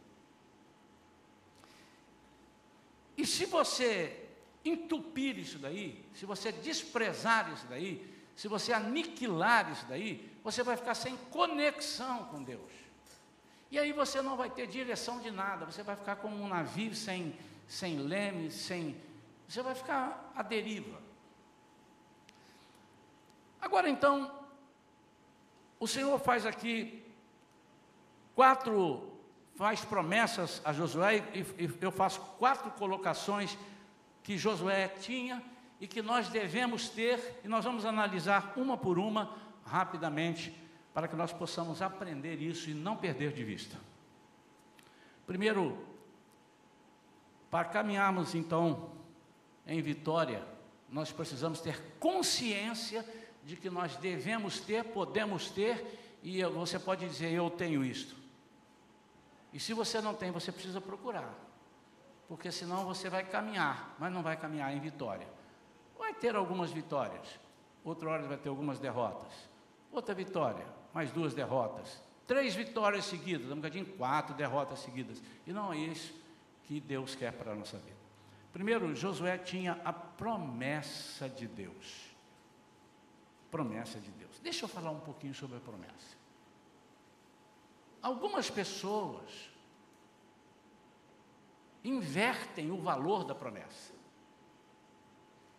E 3.17 3.25
se 3.25 3.45
você 3.45 4.27
entupir 4.63 5.37
isso 5.37 5.57
daí, 5.57 6.03
se 6.13 6.25
você 6.25 6.51
desprezar 6.51 7.51
isso 7.53 7.65
daí, 7.67 8.14
se 8.35 8.47
você 8.47 8.73
aniquilar 8.73 9.71
isso 9.71 9.85
daí, 9.87 10.29
você 10.43 10.61
vai 10.61 10.75
ficar 10.75 10.93
sem 10.93 11.15
conexão 11.31 12.25
com 12.25 12.43
Deus. 12.43 12.71
E 13.71 13.79
aí 13.79 13.93
você 13.93 14.21
não 14.21 14.35
vai 14.35 14.49
ter 14.49 14.67
direção 14.67 15.19
de 15.19 15.31
nada, 15.31 15.65
você 15.65 15.81
vai 15.83 15.95
ficar 15.95 16.17
como 16.17 16.35
um 16.41 16.47
navio 16.47 16.93
sem, 16.93 17.35
sem 17.67 17.97
leme, 17.97 18.51
sem. 18.51 18.95
Você 19.47 19.61
vai 19.61 19.73
ficar 19.73 20.31
à 20.35 20.43
deriva. 20.43 21.01
Agora 23.61 23.89
então, 23.89 24.31
o 25.79 25.87
Senhor 25.87 26.19
faz 26.19 26.45
aqui 26.45 27.03
quatro, 28.35 29.17
faz 29.55 29.83
promessas 29.83 30.61
a 30.63 30.73
Josué, 30.73 31.23
e, 31.33 31.39
e 31.63 31.77
eu 31.81 31.91
faço 31.91 32.19
quatro 32.37 32.69
colocações 32.71 33.57
que 34.21 34.37
Josué 34.37 34.89
tinha 34.89 35.41
e 35.79 35.87
que 35.87 36.01
nós 36.01 36.29
devemos 36.29 36.89
ter, 36.89 37.41
e 37.43 37.47
nós 37.47 37.65
vamos 37.65 37.85
analisar 37.85 38.53
uma 38.55 38.77
por 38.77 38.97
uma 38.97 39.35
rapidamente, 39.65 40.55
para 40.93 41.07
que 41.07 41.15
nós 41.15 41.33
possamos 41.33 41.81
aprender 41.81 42.41
isso 42.41 42.69
e 42.69 42.73
não 42.73 42.95
perder 42.95 43.33
de 43.33 43.43
vista. 43.43 43.77
Primeiro, 45.27 45.77
para 47.51 47.65
caminharmos 47.65 48.35
então 48.35 48.91
em 49.67 49.81
vitória, 49.81 50.45
nós 50.89 51.11
precisamos 51.11 51.59
ter 51.59 51.81
consciência 51.99 53.05
de 53.43 53.55
que 53.55 53.69
nós 53.69 53.97
devemos 53.97 54.59
ter, 54.59 54.83
podemos 54.85 55.49
ter, 55.49 56.17
e 56.23 56.43
você 56.43 56.79
pode 56.79 57.07
dizer, 57.07 57.31
eu 57.31 57.49
tenho 57.49 57.83
isto. 57.83 58.15
E 59.53 59.59
se 59.59 59.73
você 59.73 60.01
não 60.01 60.13
tem, 60.13 60.31
você 60.31 60.51
precisa 60.51 60.81
procurar. 60.81 61.33
Porque 62.27 62.51
senão 62.51 62.85
você 62.85 63.09
vai 63.09 63.23
caminhar, 63.23 63.95
mas 63.99 64.11
não 64.11 64.23
vai 64.23 64.35
caminhar 64.35 64.75
em 64.75 64.79
vitória. 64.79 65.27
Vai 66.05 66.13
ter 66.13 66.35
algumas 66.35 66.69
vitórias, 66.69 67.39
outra 67.83 68.11
hora 68.11 68.27
vai 68.27 68.37
ter 68.37 68.47
algumas 68.47 68.77
derrotas. 68.77 69.33
Outra 69.91 70.13
vitória, 70.13 70.63
mais 70.93 71.11
duas 71.11 71.33
derrotas. 71.33 71.99
Três 72.27 72.53
vitórias 72.53 73.05
seguidas, 73.05 73.51
um 73.51 73.55
bocadinho, 73.55 73.87
quatro 73.97 74.35
derrotas 74.35 74.81
seguidas. 74.81 75.19
E 75.47 75.51
não 75.51 75.73
é 75.73 75.77
isso 75.79 76.13
que 76.65 76.79
Deus 76.79 77.15
quer 77.15 77.33
para 77.33 77.53
a 77.53 77.55
nossa 77.55 77.79
vida. 77.79 77.97
Primeiro, 78.53 78.93
Josué 78.93 79.35
tinha 79.39 79.81
a 79.83 79.91
promessa 79.91 81.27
de 81.27 81.47
Deus. 81.47 82.15
Promessa 83.49 83.99
de 83.99 84.11
Deus. 84.11 84.39
Deixa 84.43 84.65
eu 84.65 84.69
falar 84.69 84.91
um 84.91 84.99
pouquinho 84.99 85.33
sobre 85.33 85.57
a 85.57 85.59
promessa. 85.59 86.15
Algumas 87.99 88.47
pessoas 88.47 89.49
invertem 91.83 92.69
o 92.69 92.77
valor 92.77 93.23
da 93.23 93.33
promessa. 93.33 93.94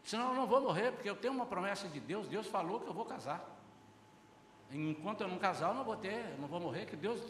Senão 0.07 0.29
eu 0.29 0.35
não 0.35 0.47
vou 0.47 0.61
morrer, 0.61 0.93
porque 0.93 1.11
eu 1.11 1.17
tenho 1.17 1.35
uma 1.35 1.45
promessa 1.45 1.89
de 1.89 1.99
Deus, 1.99 2.29
Deus 2.29 2.47
falou 2.47 2.79
que 2.79 2.87
eu 2.87 2.95
vou 2.95 3.05
casar. 3.05 3.45
Enquanto 4.71 5.23
eu 5.23 5.29
não 5.29 5.37
casar, 5.37 5.71
eu 5.71 5.75
não 5.75 5.83
vou 5.83 5.97
ter, 5.97 6.31
eu 6.31 6.39
não 6.39 6.47
vou 6.47 6.61
morrer, 6.61 6.87
que 6.87 6.95
Deus. 6.95 7.21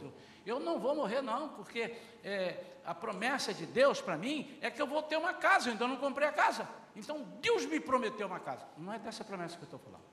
Eu 0.44 0.60
não 0.60 0.78
vou 0.78 0.94
morrer, 0.94 1.22
não, 1.22 1.48
porque 1.48 1.96
é, 2.22 2.62
a 2.84 2.94
promessa 2.94 3.54
de 3.54 3.64
Deus 3.64 4.02
para 4.02 4.18
mim 4.18 4.58
é 4.60 4.70
que 4.70 4.80
eu 4.80 4.86
vou 4.86 5.02
ter 5.02 5.16
uma 5.16 5.32
casa, 5.32 5.68
eu 5.68 5.72
ainda 5.72 5.88
não 5.88 5.96
comprei 5.96 6.28
a 6.28 6.32
casa. 6.32 6.68
Então 6.94 7.22
Deus 7.40 7.64
me 7.64 7.80
prometeu 7.80 8.26
uma 8.26 8.40
casa. 8.40 8.66
Não 8.76 8.92
é 8.92 8.98
dessa 8.98 9.24
promessa 9.24 9.56
que 9.56 9.62
eu 9.62 9.66
estou 9.66 9.80
falando. 9.80 10.04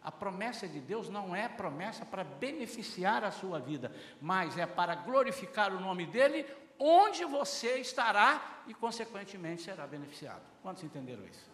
A 0.00 0.12
promessa 0.12 0.68
de 0.68 0.80
Deus 0.80 1.08
não 1.08 1.34
é 1.34 1.48
promessa 1.48 2.06
para 2.06 2.22
beneficiar 2.22 3.24
a 3.24 3.32
sua 3.32 3.58
vida, 3.58 3.92
mas 4.20 4.56
é 4.56 4.66
para 4.66 4.94
glorificar 4.94 5.72
o 5.72 5.80
nome 5.80 6.06
dEle, 6.06 6.46
onde 6.78 7.24
você 7.24 7.78
estará 7.78 8.62
e, 8.68 8.74
consequentemente, 8.74 9.62
será 9.62 9.88
beneficiado. 9.88 10.42
Quantos 10.62 10.84
entenderam 10.84 11.24
isso? 11.26 11.52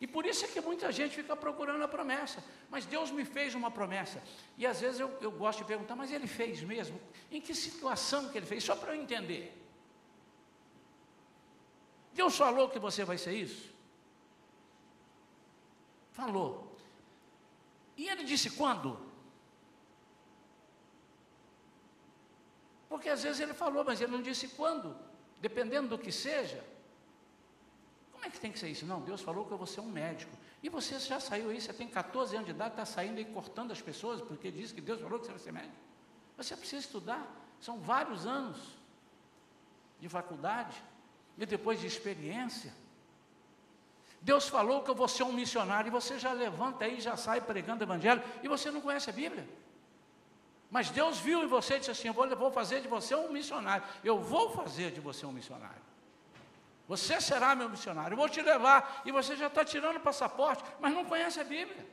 E 0.00 0.06
por 0.06 0.26
isso 0.26 0.44
é 0.44 0.48
que 0.48 0.60
muita 0.60 0.92
gente 0.92 1.14
fica 1.14 1.34
procurando 1.34 1.82
a 1.82 1.88
promessa. 1.88 2.44
Mas 2.68 2.84
Deus 2.84 3.10
me 3.10 3.24
fez 3.24 3.54
uma 3.54 3.70
promessa. 3.70 4.22
E 4.58 4.66
às 4.66 4.80
vezes 4.80 5.00
eu, 5.00 5.10
eu 5.20 5.30
gosto 5.30 5.60
de 5.60 5.64
perguntar, 5.64 5.96
mas 5.96 6.12
Ele 6.12 6.26
fez 6.26 6.62
mesmo? 6.62 7.00
Em 7.30 7.40
que 7.40 7.54
situação 7.54 8.28
que 8.28 8.36
Ele 8.38 8.46
fez? 8.46 8.62
Só 8.62 8.76
para 8.76 8.94
eu 8.94 9.00
entender. 9.00 9.56
Deus 12.12 12.36
falou 12.36 12.68
que 12.68 12.78
você 12.78 13.04
vai 13.04 13.18
ser 13.18 13.34
isso? 13.34 13.70
Falou. 16.12 16.74
E 17.96 18.08
ele 18.08 18.24
disse 18.24 18.50
quando? 18.50 18.98
Porque 22.88 23.08
às 23.10 23.22
vezes 23.22 23.40
ele 23.40 23.52
falou, 23.52 23.84
mas 23.84 24.00
ele 24.00 24.12
não 24.12 24.22
disse 24.22 24.48
quando. 24.48 24.96
Dependendo 25.40 25.88
do 25.88 25.98
que 25.98 26.10
seja. 26.10 26.64
É 28.26 28.30
que 28.30 28.40
tem 28.40 28.50
que 28.50 28.58
ser 28.58 28.68
isso? 28.68 28.84
Não, 28.84 29.00
Deus 29.00 29.20
falou 29.20 29.44
que 29.44 29.52
eu 29.52 29.56
vou 29.56 29.68
ser 29.68 29.80
um 29.80 29.88
médico. 29.88 30.36
E 30.60 30.68
você 30.68 30.98
já 30.98 31.20
saiu 31.20 31.48
aí, 31.50 31.60
você 31.60 31.72
tem 31.72 31.86
14 31.86 32.34
anos 32.34 32.46
de 32.46 32.52
idade, 32.52 32.72
está 32.72 32.84
saindo 32.84 33.18
aí 33.18 33.24
cortando 33.24 33.70
as 33.70 33.80
pessoas, 33.80 34.20
porque 34.20 34.50
diz 34.50 34.72
que 34.72 34.80
Deus 34.80 35.00
falou 35.00 35.20
que 35.20 35.26
você 35.26 35.30
vai 35.30 35.40
ser 35.40 35.52
médico. 35.52 35.76
Você 36.36 36.56
precisa 36.56 36.84
estudar. 36.84 37.24
São 37.60 37.78
vários 37.78 38.26
anos 38.26 38.58
de 40.00 40.08
faculdade 40.08 40.82
e 41.38 41.46
depois 41.46 41.80
de 41.80 41.86
experiência. 41.86 42.74
Deus 44.20 44.48
falou 44.48 44.82
que 44.82 44.90
eu 44.90 44.94
vou 44.96 45.06
ser 45.06 45.22
um 45.22 45.32
missionário, 45.32 45.88
e 45.88 45.90
você 45.92 46.18
já 46.18 46.32
levanta 46.32 46.84
aí, 46.84 47.00
já 47.00 47.16
sai 47.16 47.40
pregando 47.40 47.82
o 47.82 47.86
evangelho, 47.86 48.20
e 48.42 48.48
você 48.48 48.72
não 48.72 48.80
conhece 48.80 49.08
a 49.08 49.12
Bíblia. 49.12 49.48
Mas 50.68 50.90
Deus 50.90 51.20
viu 51.20 51.44
em 51.44 51.46
você 51.46 51.76
e 51.76 51.78
disse 51.78 51.92
assim: 51.92 52.08
Eu 52.08 52.14
vou 52.14 52.50
fazer 52.50 52.80
de 52.80 52.88
você 52.88 53.14
um 53.14 53.30
missionário. 53.30 53.86
Eu 54.02 54.18
vou 54.18 54.50
fazer 54.50 54.90
de 54.90 55.00
você 55.00 55.24
um 55.24 55.30
missionário. 55.30 55.86
Você 56.88 57.20
será 57.20 57.54
meu 57.54 57.68
missionário. 57.68 58.14
Eu 58.14 58.18
vou 58.18 58.28
te 58.28 58.40
levar. 58.40 59.02
E 59.04 59.10
você 59.10 59.36
já 59.36 59.48
está 59.48 59.64
tirando 59.64 59.96
o 59.96 60.00
passaporte, 60.00 60.62
mas 60.80 60.94
não 60.94 61.04
conhece 61.04 61.40
a 61.40 61.44
Bíblia. 61.44 61.86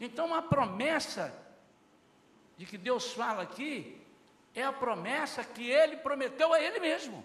Então 0.00 0.34
a 0.34 0.42
promessa 0.42 1.34
de 2.56 2.64
que 2.64 2.78
Deus 2.78 3.12
fala 3.12 3.42
aqui 3.42 4.00
é 4.54 4.62
a 4.62 4.72
promessa 4.72 5.42
que 5.42 5.68
ele 5.68 5.96
prometeu 5.96 6.52
a 6.52 6.60
ele 6.60 6.78
mesmo. 6.78 7.24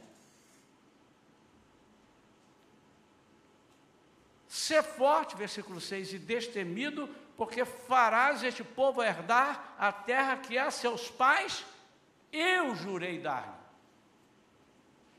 Ser 4.47 4.83
forte, 4.83 5.35
versículo 5.35 5.79
6, 5.79 6.13
e 6.13 6.19
destemido, 6.19 7.07
porque 7.37 7.63
farás 7.63 8.43
este 8.43 8.63
povo 8.63 9.01
herdar 9.01 9.75
a 9.77 9.91
terra 9.93 10.37
que 10.37 10.57
a 10.57 10.69
seus 10.69 11.09
pais 11.09 11.65
eu 12.31 12.75
jurei 12.75 13.19
dar-lhe. 13.19 13.61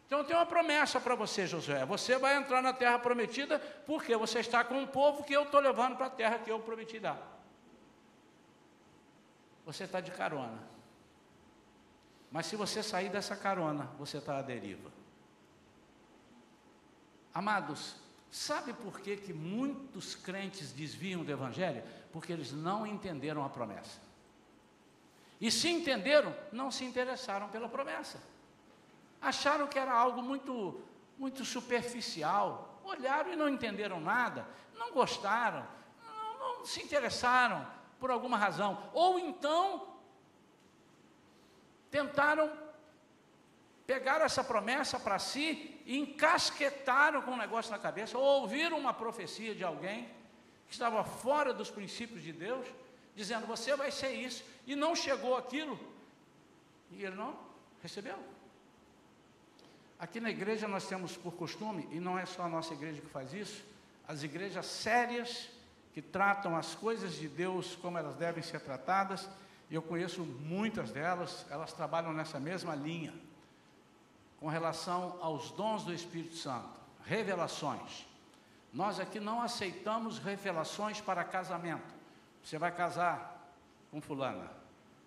Então 0.07 0.25
tem 0.25 0.37
uma 0.37 0.45
promessa 0.45 1.01
para 1.01 1.15
você, 1.15 1.47
Josué. 1.47 1.85
Você 1.87 2.19
vai 2.19 2.37
entrar 2.37 2.61
na 2.63 2.73
terra 2.73 2.99
prometida, 2.99 3.59
porque 3.87 4.17
você 4.17 4.41
está 4.41 4.63
com 4.63 4.79
um 4.79 4.87
povo 4.87 5.25
que 5.25 5.33
eu 5.33 5.45
estou 5.45 5.61
levando 5.61 5.97
para 5.97 6.07
a 6.07 6.11
terra 6.11 6.39
que 6.39 6.51
eu 6.51 6.61
prometi 6.61 6.99
dar. 6.99 7.19
Você 9.65 9.85
está 9.85 10.01
de 10.01 10.11
carona. 10.11 10.63
Mas 12.31 12.47
se 12.47 12.57
você 12.57 12.83
sair 12.83 13.09
dessa 13.09 13.37
carona, 13.37 13.85
você 13.99 14.19
está 14.19 14.39
à 14.39 14.43
deriva. 14.43 14.91
Amados, 17.33 17.97
Sabe 18.33 18.73
por 18.73 18.99
que, 18.99 19.19
que 19.19 19.31
muitos 19.31 20.15
crentes 20.15 20.73
desviam 20.73 21.23
do 21.23 21.31
Evangelho? 21.31 21.83
Porque 22.11 22.33
eles 22.33 22.51
não 22.51 22.87
entenderam 22.87 23.45
a 23.45 23.51
promessa. 23.51 24.01
E 25.43 25.51
se 25.51 25.69
entenderam, 25.69 26.33
não 26.53 26.71
se 26.71 26.85
interessaram 26.85 27.49
pela 27.49 27.69
promessa. 27.69 28.23
Acharam 29.21 29.67
que 29.67 29.77
era 29.77 29.93
algo 29.93 30.23
muito, 30.23 30.81
muito 31.19 31.45
superficial. 31.45 32.81
Olharam 32.85 33.33
e 33.33 33.37
não 33.37 33.49
entenderam 33.49 34.01
nada, 34.01 34.47
não 34.79 34.93
gostaram, 34.93 35.67
não, 36.07 36.39
não 36.59 36.65
se 36.65 36.81
interessaram 36.81 37.67
por 37.99 38.09
alguma 38.09 38.39
razão. 38.39 38.89
Ou 38.95 39.19
então 39.19 39.89
tentaram 41.91 42.49
pegaram 43.85 44.25
essa 44.25 44.45
promessa 44.45 44.99
para 45.01 45.19
si 45.19 45.83
e 45.85 45.99
encasquetaram 45.99 47.21
com 47.21 47.33
um 47.33 47.37
negócio 47.37 47.73
na 47.73 47.81
cabeça, 47.81 48.17
ou 48.17 48.43
ouviram 48.43 48.79
uma 48.79 48.95
profecia 48.95 49.57
de 49.57 49.65
alguém 49.65 50.09
que 50.69 50.73
estava 50.73 51.03
fora 51.03 51.53
dos 51.53 51.69
princípios 51.69 52.23
de 52.23 52.33
Deus, 52.33 52.65
dizendo: 53.15 53.47
Você 53.47 53.75
vai 53.77 53.91
ser 53.91 54.13
isso, 54.13 54.45
e 54.67 54.75
não 54.75 54.95
chegou 54.95 55.37
aquilo, 55.37 55.79
e 56.91 57.05
ele 57.05 57.17
não 57.17 57.39
recebeu. 57.83 58.19
Aqui 59.99 60.21
na 60.21 60.31
igreja 60.31 60.67
nós 60.67 60.87
temos 60.87 61.17
por 61.17 61.33
costume, 61.33 61.89
e 61.91 62.01
não 62.01 62.19
é 62.19 62.27
só 62.27 62.43
a 62.43 62.49
nossa 62.49 62.75
igreja 62.75 63.01
que 63.01 63.09
faz 63.09 63.33
isso, 63.33 63.65
as 64.07 64.23
igrejas 64.23 64.67
sérias 64.67 65.49
que 65.95 66.03
tratam 66.03 66.57
as 66.57 66.75
coisas 66.75 67.15
de 67.15 67.29
Deus 67.29 67.77
como 67.77 67.99
elas 67.99 68.17
devem 68.17 68.43
ser 68.43 68.61
tratadas, 68.61 69.29
e 69.71 69.75
eu 69.75 69.83
conheço 69.83 70.23
muitas 70.23 70.91
delas, 70.91 71.47
elas 71.51 71.73
trabalham 71.73 72.13
nessa 72.13 72.41
mesma 72.41 72.75
linha 72.75 73.15
com 74.41 74.49
relação 74.49 75.17
aos 75.21 75.53
dons 75.53 75.85
do 75.85 75.95
Espírito 75.95 76.35
Santo, 76.35 76.69
revelações. 77.05 78.05
Nós 78.73 78.99
aqui 78.99 79.21
não 79.21 79.41
aceitamos 79.41 80.19
revelações 80.19 81.01
para 81.01 81.23
casamento. 81.23 82.02
Você 82.43 82.59
vai 82.59 82.73
casar 82.73 83.55
com 83.91 84.01
fulana, 84.01 84.51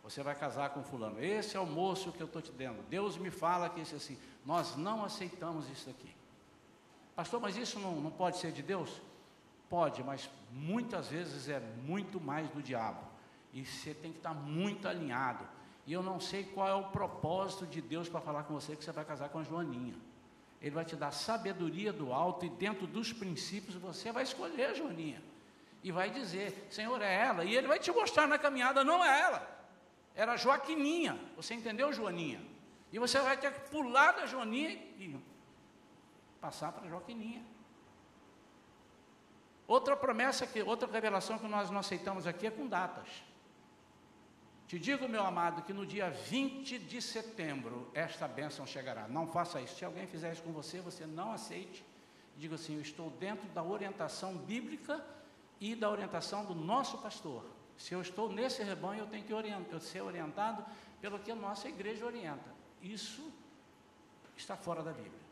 você 0.04 0.22
vai 0.22 0.36
casar 0.36 0.70
com 0.70 0.84
fulano. 0.84 1.24
Esse 1.24 1.58
é 1.58 1.60
o 1.60 1.66
moço 1.66 2.12
que 2.12 2.22
eu 2.22 2.28
estou 2.28 2.42
te 2.42 2.52
dando. 2.52 2.82
Deus 2.90 3.18
me 3.18 3.30
fala 3.30 3.70
que 3.70 3.82
isso 3.82 3.96
é 3.96 3.98
assim. 3.98 4.18
Nós 4.46 4.76
não 4.76 5.04
aceitamos 5.04 5.70
isso 5.70 5.90
aqui. 5.90 6.16
Pastor, 7.16 7.42
mas 7.42 7.58
isso 7.58 7.80
não, 7.80 7.96
não 8.00 8.12
pode 8.12 8.38
ser 8.38 8.52
de 8.52 8.62
Deus? 8.62 9.02
Pode, 9.70 10.04
mas 10.04 10.30
muitas 10.52 11.08
vezes 11.08 11.50
é 11.50 11.60
muito 11.60 12.20
mais 12.20 12.50
do 12.50 12.62
diabo. 12.62 13.02
E 13.54 13.66
você 13.66 13.94
tem 13.94 14.12
que 14.12 14.20
estar 14.20 14.34
muito 14.34 14.88
alinhado. 14.88 15.46
E 15.88 15.94
eu 15.94 16.04
não 16.04 16.20
sei 16.20 16.44
qual 16.44 16.68
é 16.68 16.74
o 16.74 16.90
propósito 16.90 17.66
de 17.66 17.82
Deus 17.82 18.10
para 18.10 18.20
falar 18.20 18.44
com 18.44 18.54
você 18.54 18.76
que 18.76 18.84
você 18.84 18.92
vai 18.92 19.06
casar 19.06 19.30
com 19.30 19.40
a 19.40 19.44
Joaninha. 19.44 19.96
Ele 20.62 20.72
vai 20.72 20.84
te 20.84 20.96
dar 20.96 21.12
sabedoria 21.12 21.94
do 21.94 22.12
alto 22.12 22.46
e 22.46 22.50
dentro 22.50 22.88
dos 22.88 23.14
princípios 23.14 23.76
você 23.76 24.12
vai 24.12 24.24
escolher 24.24 24.66
a 24.66 24.74
Joaninha. 24.74 25.22
E 25.86 25.92
vai 25.92 26.10
dizer, 26.10 26.66
Senhor, 26.72 27.00
é 27.00 27.14
ela. 27.14 27.46
E 27.46 27.56
ele 27.56 27.68
vai 27.68 27.78
te 27.78 27.92
mostrar 27.92 28.26
na 28.26 28.40
caminhada, 28.40 28.84
não 28.84 29.06
é 29.06 29.22
ela. 29.22 29.48
Era 30.16 30.36
Joaquininha. 30.36 31.16
Você 31.36 31.54
entendeu, 31.54 31.94
Joaninha? 31.94 32.42
E 32.92 32.98
você 32.98 33.20
vai 33.20 33.38
ter 33.38 33.54
que 33.54 33.70
pular 33.70 34.14
da 34.14 34.26
Joaninha 34.26 34.72
e 34.72 35.16
passar 36.42 36.72
para 36.72 36.90
Joaquininha. 36.90 37.46
Outra 39.68 39.96
promessa, 39.96 40.48
que, 40.48 40.60
outra 40.64 40.92
revelação 40.92 41.38
que 41.38 41.48
nós 41.48 41.70
não 41.70 41.82
aceitamos 41.82 42.26
aqui 42.26 42.48
é 42.48 42.52
com 42.52 42.66
datas. 42.66 43.08
Te 44.68 44.80
digo, 44.80 45.08
meu 45.08 45.24
amado, 45.24 45.62
que 45.62 45.72
no 45.72 45.86
dia 45.86 46.10
20 46.10 46.80
de 46.80 47.00
setembro 47.00 47.92
esta 47.94 48.28
bênção 48.28 48.66
chegará. 48.66 49.08
Não 49.08 49.28
faça 49.28 49.62
isso. 49.62 49.76
Se 49.76 49.86
alguém 49.86 50.08
fizer 50.08 50.34
isso 50.34 50.42
com 50.42 50.52
você, 50.52 50.80
você 50.80 51.06
não 51.06 51.32
aceite. 51.32 51.86
Diga 52.36 52.56
assim: 52.56 52.74
Eu 52.74 52.82
estou 52.82 53.12
dentro 53.12 53.48
da 53.50 53.62
orientação 53.62 54.36
bíblica 54.36 55.06
e 55.60 55.76
da 55.76 55.90
orientação 55.90 56.46
do 56.46 56.54
nosso 56.54 56.98
pastor. 57.00 57.46
Se 57.78 57.94
eu 57.94 58.02
estou 58.02 58.32
nesse 58.32 58.64
rebanho, 58.64 59.02
eu 59.02 59.08
tenho 59.08 59.26
que 59.26 59.34
orientar, 59.34 59.80
ser 59.80 60.02
orientado 60.02 60.66
pelo 61.02 61.20
que 61.20 61.32
a 61.32 61.36
nossa 61.36 61.68
igreja 61.68 62.06
orienta. 62.06 62.54
Isso 62.82 63.32
está 64.36 64.56
fora 64.56 64.82
da 64.82 64.92
Bíblia. 64.92 65.26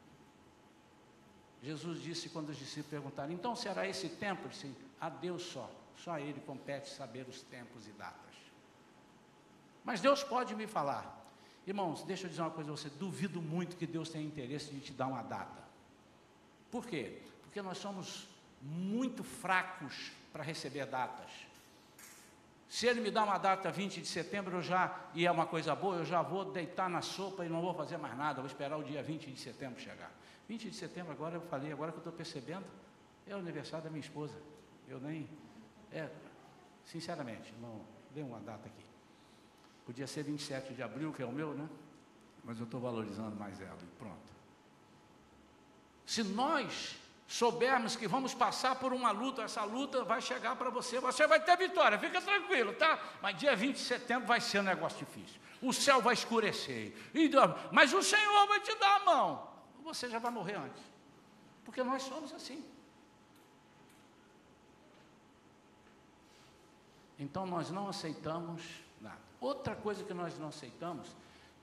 Jesus 1.62 2.01
disse 2.01 2.29
quando 2.29 2.49
os 2.49 2.57
discípulos 2.57 2.89
perguntaram: 2.89 3.31
então 3.31 3.55
será 3.55 3.88
esse 3.88 4.09
tempo? 4.09 4.41
Ele 4.41 4.49
disse: 4.49 4.75
a 4.99 5.09
Deus 5.09 5.43
só, 5.43 5.69
só 5.95 6.12
a 6.12 6.21
Ele 6.21 6.41
compete 6.41 6.89
saber 6.89 7.27
os 7.27 7.41
tempos 7.41 7.88
e 7.88 7.91
datas. 7.91 8.36
Mas 9.83 10.01
Deus 10.01 10.23
pode 10.23 10.55
me 10.55 10.67
falar. 10.67 11.21
Irmãos, 11.65 12.03
deixa 12.03 12.25
eu 12.25 12.29
dizer 12.29 12.41
uma 12.41 12.51
coisa 12.51 12.71
a 12.71 12.75
você: 12.75 12.89
duvido 12.89 13.41
muito 13.41 13.77
que 13.77 13.88
Deus 13.88 14.09
tenha 14.09 14.25
interesse 14.25 14.71
de 14.71 14.81
te 14.81 14.91
dar 14.91 15.07
uma 15.07 15.21
data. 15.21 15.63
Por 16.69 16.86
quê? 16.86 17.21
Porque 17.41 17.62
nós 17.62 17.77
somos 17.77 18.27
muito 18.63 19.23
fracos 19.23 20.12
para 20.32 20.43
receber 20.43 20.86
datas. 20.86 21.32
Se 22.69 22.88
ele 22.88 23.02
me 23.02 23.12
dá 23.12 23.23
uma 23.23 23.38
data 23.38 23.69
20 23.69 24.02
de 24.02 24.08
setembro, 24.08 24.58
eu 24.58 24.62
já, 24.63 25.08
e 25.13 25.28
é 25.28 25.32
uma 25.32 25.45
coisa 25.45 25.76
boa, 25.76 25.97
eu 25.97 26.06
já 26.06 26.23
vou 26.23 26.45
deitar 26.45 26.89
na 26.89 27.02
sopa 27.02 27.45
e 27.45 27.49
não 27.49 27.62
vou 27.62 27.73
fazer 27.73 27.97
mais 27.97 28.17
nada, 28.17 28.41
vou 28.41 28.47
esperar 28.47 28.78
o 28.78 28.84
dia 28.84 29.04
20 29.04 29.32
de 29.32 29.39
setembro 29.39 29.80
chegar. 29.80 30.12
20 30.47 30.71
de 30.71 30.76
setembro, 30.76 31.12
agora 31.12 31.36
eu 31.36 31.41
falei, 31.41 31.71
agora 31.71 31.91
que 31.91 31.97
eu 31.97 31.99
estou 31.99 32.13
percebendo, 32.13 32.65
é 33.28 33.36
o 33.36 33.38
aniversário 33.38 33.84
da 33.84 33.89
minha 33.91 34.02
esposa. 34.02 34.34
Eu 34.88 34.99
nem. 34.99 35.30
É, 35.91 36.10
sinceramente, 36.84 37.54
não 37.62 37.82
dei 38.12 38.23
uma 38.23 38.39
data 38.39 38.67
aqui. 38.67 38.86
Podia 39.86 40.08
ser 40.08 40.23
27 40.23 40.73
de 40.73 40.82
abril, 40.82 41.13
que 41.13 41.21
é 41.21 41.26
o 41.26 41.32
meu, 41.32 41.54
né? 41.54 41.69
Mas 42.43 42.58
eu 42.58 42.65
estou 42.65 42.80
valorizando 42.80 43.36
mais 43.36 43.62
ela. 43.62 43.78
Pronto. 43.99 44.34
Se 46.06 46.23
nós 46.23 46.97
soubermos 47.27 47.95
que 47.95 48.07
vamos 48.07 48.33
passar 48.33 48.75
por 48.75 48.93
uma 48.93 49.12
luta, 49.12 49.43
essa 49.43 49.63
luta 49.63 50.03
vai 50.03 50.21
chegar 50.21 50.55
para 50.55 50.69
você, 50.69 50.99
você 50.99 51.25
vai 51.25 51.39
ter 51.39 51.57
vitória, 51.57 51.97
fica 51.97 52.21
tranquilo, 52.21 52.73
tá? 52.73 52.99
Mas 53.21 53.38
dia 53.38 53.55
20 53.55 53.75
de 53.75 53.81
setembro 53.81 54.27
vai 54.27 54.41
ser 54.41 54.59
um 54.59 54.63
negócio 54.63 54.99
difícil. 54.99 55.39
O 55.62 55.71
céu 55.71 56.01
vai 56.01 56.13
escurecer. 56.13 56.93
Mas 57.71 57.93
o 57.93 58.03
Senhor 58.03 58.47
vai 58.47 58.59
te 58.59 58.75
dar 58.75 58.97
a 58.97 59.05
mão. 59.05 59.49
Você 59.83 60.09
já 60.09 60.19
vai 60.19 60.31
morrer 60.31 60.55
antes. 60.55 60.83
Porque 61.63 61.81
nós 61.81 62.03
somos 62.03 62.33
assim. 62.33 62.63
Então 67.17 67.45
nós 67.45 67.69
não 67.69 67.88
aceitamos 67.88 68.62
nada. 68.99 69.21
Outra 69.39 69.75
coisa 69.75 70.03
que 70.03 70.13
nós 70.13 70.38
não 70.38 70.49
aceitamos, 70.49 71.15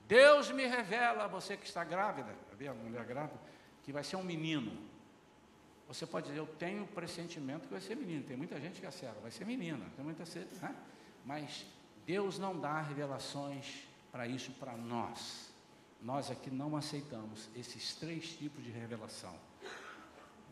Deus 0.07 0.49
me 0.51 0.65
revela, 0.65 1.27
você 1.27 1.55
que 1.55 1.65
está 1.65 1.83
grávida, 1.83 2.35
a 2.67 2.73
mulher 2.73 3.05
grávida, 3.05 3.39
que 3.83 3.91
vai 3.91 4.03
ser 4.03 4.15
um 4.15 4.23
menino. 4.23 4.89
Você 5.93 6.05
pode 6.05 6.27
dizer, 6.27 6.39
eu 6.39 6.47
tenho 6.47 6.87
pressentimento 6.87 7.67
que 7.67 7.73
vai 7.73 7.81
ser 7.81 7.97
menino. 7.97 8.23
Tem 8.23 8.37
muita 8.37 8.57
gente 8.61 8.79
que 8.79 8.87
acerta, 8.87 9.19
vai 9.19 9.29
ser 9.29 9.45
menina. 9.45 9.85
Tem 9.93 10.05
muita 10.05 10.23
né? 10.61 10.75
Mas 11.25 11.65
Deus 12.05 12.39
não 12.39 12.57
dá 12.57 12.81
revelações 12.81 13.83
para 14.09 14.25
isso 14.25 14.53
para 14.53 14.77
nós. 14.77 15.49
Nós 16.01 16.31
aqui 16.31 16.49
não 16.49 16.77
aceitamos 16.77 17.49
esses 17.57 17.93
três 17.95 18.29
tipos 18.37 18.63
de 18.63 18.71
revelação. 18.71 19.35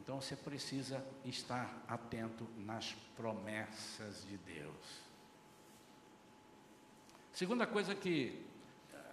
Então 0.02 0.19
você 0.19 0.36
precisa 0.36 1.02
estar 1.23 1.73
atento 1.88 2.45
nas 2.58 2.91
promessas 3.15 4.25
de 4.28 4.36
Deus. 4.39 5.02
Segunda 7.32 7.65
coisa 7.65 7.95
que, 7.95 8.45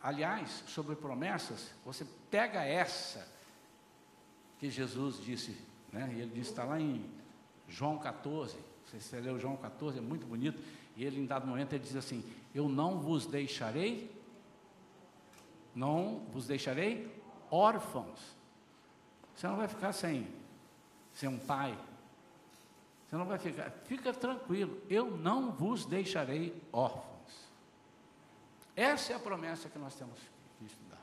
aliás, 0.02 0.64
sobre 0.66 0.96
promessas, 0.96 1.70
você 1.84 2.04
pega 2.28 2.64
essa 2.64 3.32
que 4.58 4.68
Jesus 4.68 5.24
disse 5.24 5.56
né? 5.92 6.12
E 6.14 6.20
ele 6.20 6.32
diz, 6.34 6.48
está 6.48 6.64
lá 6.64 6.80
em 6.80 7.04
João 7.68 7.98
14, 7.98 8.56
você 8.92 9.20
leu 9.20 9.38
João 9.38 9.56
14, 9.56 9.98
é 9.98 10.00
muito 10.00 10.26
bonito, 10.26 10.62
e 10.96 11.04
ele 11.04 11.20
em 11.20 11.26
dado 11.26 11.46
momento 11.46 11.72
ele 11.72 11.82
diz 11.82 11.96
assim, 11.96 12.24
eu 12.54 12.68
não 12.68 13.00
vos 13.00 13.26
deixarei, 13.26 14.10
não 15.74 16.22
vos 16.32 16.46
deixarei 16.46 17.10
órfãos. 17.50 18.36
Você 19.34 19.46
não 19.46 19.56
vai 19.56 19.68
ficar 19.68 19.92
sem, 19.92 20.26
sem 21.12 21.28
um 21.28 21.38
pai. 21.38 21.76
Você 23.06 23.16
não 23.16 23.26
vai 23.26 23.38
ficar, 23.38 23.70
fica 23.84 24.12
tranquilo, 24.12 24.80
eu 24.88 25.16
não 25.16 25.52
vos 25.52 25.84
deixarei 25.84 26.60
órfãos. 26.72 27.06
Essa 28.74 29.12
é 29.12 29.16
a 29.16 29.18
promessa 29.18 29.68
que 29.68 29.78
nós 29.78 29.94
temos 29.94 30.18
que 30.58 30.64
estudar. 30.64 31.00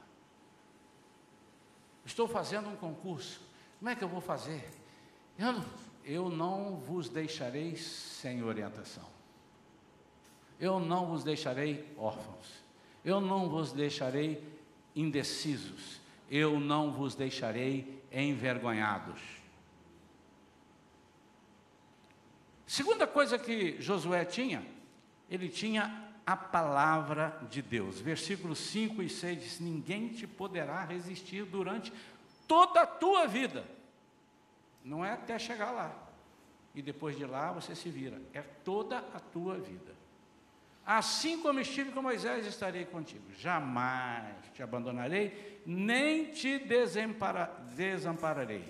Estou 2.05 2.27
fazendo 2.27 2.69
um 2.69 2.75
concurso. 2.75 3.41
Como 3.83 3.91
é 3.91 3.97
que 3.97 4.03
eu 4.05 4.07
vou 4.07 4.21
fazer? 4.21 4.63
Eu 5.37 5.51
não, 5.51 5.65
eu 6.05 6.29
não 6.29 6.77
vos 6.77 7.09
deixarei 7.09 7.75
sem 7.75 8.41
orientação. 8.41 9.03
Eu 10.57 10.79
não 10.79 11.07
vos 11.07 11.21
deixarei 11.21 11.93
órfãos. 11.97 12.63
Eu 13.03 13.19
não 13.19 13.49
vos 13.49 13.73
deixarei 13.73 14.41
indecisos. 14.95 15.99
Eu 16.31 16.61
não 16.61 16.93
vos 16.93 17.13
deixarei 17.13 18.01
envergonhados. 18.09 19.19
Segunda 22.65 23.05
coisa 23.05 23.37
que 23.37 23.81
Josué 23.81 24.23
tinha, 24.23 24.65
ele 25.29 25.49
tinha 25.49 26.13
a 26.25 26.37
palavra 26.37 27.37
de 27.49 27.61
Deus. 27.61 27.99
Versículos 27.99 28.59
5 28.59 29.03
e 29.03 29.09
6 29.09 29.39
diz: 29.41 29.59
Ninguém 29.59 30.07
te 30.07 30.25
poderá 30.25 30.85
resistir 30.85 31.43
durante 31.43 31.91
toda 32.47 32.81
a 32.81 32.87
tua 32.87 33.27
vida. 33.27 33.65
Não 34.83 35.03
é 35.03 35.11
até 35.11 35.37
chegar 35.39 35.71
lá. 35.71 35.93
E 36.75 36.81
depois 36.81 37.15
de 37.17 37.25
lá 37.25 37.51
você 37.51 37.75
se 37.75 37.89
vira. 37.89 38.21
É 38.33 38.41
toda 38.41 38.97
a 38.97 39.19
tua 39.19 39.57
vida. 39.57 39.93
Assim 40.85 41.41
como 41.41 41.59
estive 41.61 41.91
com 41.91 42.01
Moisés, 42.01 42.45
estarei 42.45 42.83
contigo. 42.85 43.23
Jamais 43.39 44.35
te 44.53 44.61
abandonarei, 44.61 45.61
nem 45.65 46.25
te 46.31 46.59
desampararei. 47.77 48.67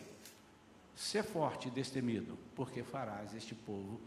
Sê 0.95 1.23
forte 1.23 1.69
e 1.69 1.71
destemido, 1.71 2.37
porque 2.55 2.83
farás 2.83 3.33
este 3.33 3.55
povo 3.55 3.99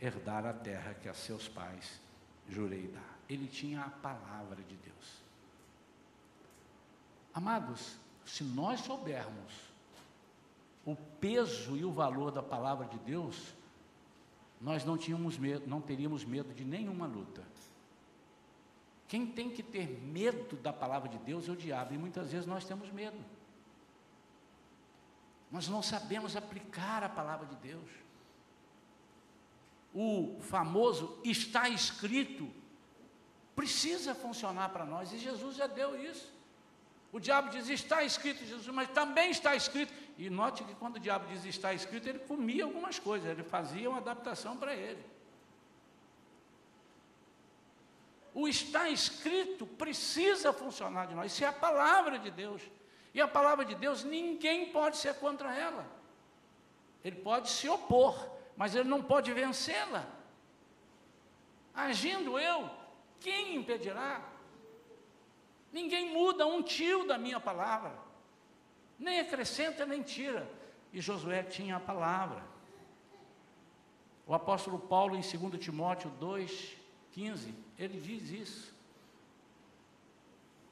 herdar 0.00 0.46
a 0.46 0.52
terra 0.52 0.94
que 0.94 1.08
a 1.08 1.14
seus 1.14 1.48
pais 1.48 2.00
jurei 2.48 2.86
dar. 2.86 3.18
Ele 3.28 3.48
tinha 3.48 3.80
a 3.82 3.90
palavra 3.90 4.62
de 4.62 4.76
Deus. 4.76 5.18
Amados, 7.34 7.98
se 8.28 8.44
nós 8.44 8.80
soubermos 8.80 9.52
o 10.84 10.94
peso 11.20 11.76
e 11.76 11.84
o 11.84 11.90
valor 11.90 12.30
da 12.30 12.42
palavra 12.42 12.86
de 12.86 12.98
Deus, 12.98 13.54
nós 14.60 14.84
não 14.84 14.98
tínhamos 14.98 15.38
medo, 15.38 15.66
não 15.66 15.80
teríamos 15.80 16.24
medo 16.24 16.52
de 16.52 16.64
nenhuma 16.64 17.06
luta. 17.06 17.42
Quem 19.06 19.26
tem 19.26 19.48
que 19.48 19.62
ter 19.62 19.88
medo 20.02 20.56
da 20.56 20.72
palavra 20.72 21.08
de 21.08 21.18
Deus 21.18 21.48
é 21.48 21.52
o 21.52 21.56
diabo, 21.56 21.94
e 21.94 21.98
muitas 21.98 22.30
vezes 22.30 22.46
nós 22.46 22.64
temos 22.64 22.90
medo. 22.90 23.18
Nós 25.50 25.66
não 25.66 25.82
sabemos 25.82 26.36
aplicar 26.36 27.02
a 27.02 27.08
palavra 27.08 27.46
de 27.46 27.56
Deus. 27.56 27.90
O 29.94 30.38
famoso 30.42 31.18
está 31.24 31.68
escrito 31.68 32.50
precisa 33.56 34.14
funcionar 34.14 34.68
para 34.68 34.84
nós, 34.84 35.12
e 35.12 35.18
Jesus 35.18 35.56
já 35.56 35.66
deu 35.66 36.00
isso. 36.00 36.37
O 37.12 37.18
diabo 37.18 37.50
diz: 37.50 37.68
está 37.68 38.02
escrito, 38.02 38.44
Jesus, 38.44 38.66
mas 38.68 38.88
também 38.90 39.30
está 39.30 39.54
escrito. 39.56 39.92
E 40.18 40.28
note 40.28 40.64
que 40.64 40.74
quando 40.74 40.96
o 40.96 41.00
diabo 41.00 41.26
diz 41.28 41.44
está 41.44 41.72
escrito, 41.72 42.08
ele 42.08 42.18
comia 42.18 42.64
algumas 42.64 42.98
coisas, 42.98 43.30
ele 43.30 43.42
fazia 43.42 43.88
uma 43.88 43.98
adaptação 43.98 44.56
para 44.56 44.74
ele. 44.74 45.04
O 48.34 48.46
está 48.46 48.88
escrito 48.88 49.66
precisa 49.66 50.52
funcionar 50.52 51.06
de 51.06 51.14
nós, 51.14 51.32
isso 51.32 51.44
é 51.44 51.48
a 51.48 51.52
palavra 51.52 52.18
de 52.18 52.30
Deus. 52.30 52.62
E 53.14 53.20
a 53.20 53.26
palavra 53.26 53.64
de 53.64 53.74
Deus, 53.74 54.04
ninguém 54.04 54.70
pode 54.70 54.96
ser 54.96 55.14
contra 55.14 55.54
ela. 55.54 55.86
Ele 57.04 57.16
pode 57.16 57.48
se 57.48 57.68
opor, 57.68 58.30
mas 58.56 58.74
ele 58.74 58.88
não 58.88 59.02
pode 59.02 59.32
vencê-la. 59.32 60.06
Agindo 61.74 62.38
eu, 62.38 62.68
quem 63.20 63.56
impedirá? 63.56 64.22
Ninguém 65.72 66.12
muda 66.12 66.46
um 66.46 66.62
tio 66.62 67.06
da 67.06 67.18
minha 67.18 67.38
palavra, 67.38 67.92
nem 68.98 69.20
acrescenta 69.20 69.84
nem 69.84 70.02
tira. 70.02 70.48
E 70.92 71.00
Josué 71.00 71.42
tinha 71.42 71.76
a 71.76 71.80
palavra. 71.80 72.42
O 74.26 74.34
apóstolo 74.34 74.78
Paulo, 74.78 75.16
em 75.16 75.20
2 75.20 75.62
Timóteo 75.62 76.10
2, 76.18 76.76
15, 77.12 77.54
ele 77.78 78.00
diz 78.00 78.30
isso. 78.30 78.74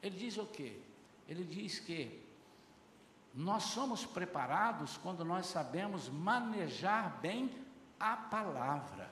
Ele 0.01 0.15
diz 0.17 0.37
o 0.37 0.45
quê? 0.45 0.79
Ele 1.27 1.43
diz 1.43 1.79
que 1.79 2.23
nós 3.33 3.63
somos 3.63 4.05
preparados 4.05 4.97
quando 4.97 5.23
nós 5.23 5.45
sabemos 5.47 6.09
manejar 6.09 7.19
bem 7.19 7.51
a 7.99 8.15
palavra. 8.15 9.11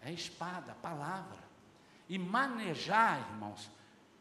É 0.00 0.08
a 0.08 0.12
espada, 0.12 0.72
a 0.72 0.74
palavra. 0.74 1.38
E 2.08 2.18
manejar, 2.18 3.20
irmãos, 3.30 3.70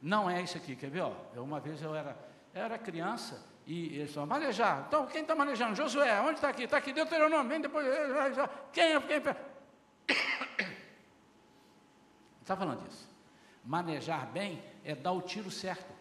não 0.02 0.30
é 0.30 0.42
isso 0.42 0.58
aqui, 0.58 0.76
quer 0.76 0.90
ver? 0.90 1.02
Ó, 1.02 1.14
eu, 1.36 1.44
uma 1.44 1.60
vez 1.60 1.82
eu 1.82 1.94
era, 1.94 2.18
eu 2.54 2.64
era 2.64 2.78
criança 2.78 3.46
e 3.68 3.98
eles 4.00 4.14
falaram, 4.14 4.30
manejar. 4.30 4.86
Então, 4.88 5.06
quem 5.06 5.22
está 5.22 5.36
manejando? 5.36 5.76
Josué, 5.76 6.20
onde 6.22 6.36
está 6.36 6.50
aqui? 6.50 6.64
Está 6.64 6.78
aqui, 6.78 6.92
Deuteronômio, 6.92 7.48
vem 7.48 7.62
depois. 7.62 7.86
Quem 8.74 8.96
é? 8.96 9.02
Quem 9.02 9.18
é? 9.18 9.52
Está 12.42 12.56
falando 12.58 12.84
disso. 12.88 13.08
Manejar 13.64 14.26
bem 14.28 14.62
é 14.84 14.96
dar 14.96 15.12
o 15.12 15.22
tiro 15.22 15.52
certo. 15.52 15.94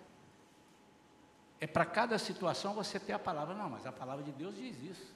É 1.60 1.66
para 1.66 1.84
cada 1.84 2.18
situação 2.18 2.72
você 2.72 2.98
ter 2.98 3.12
a 3.12 3.18
palavra. 3.18 3.54
Não, 3.54 3.68
mas 3.68 3.86
a 3.86 3.92
palavra 3.92 4.24
de 4.24 4.32
Deus 4.32 4.56
diz 4.56 4.82
isso. 4.82 5.14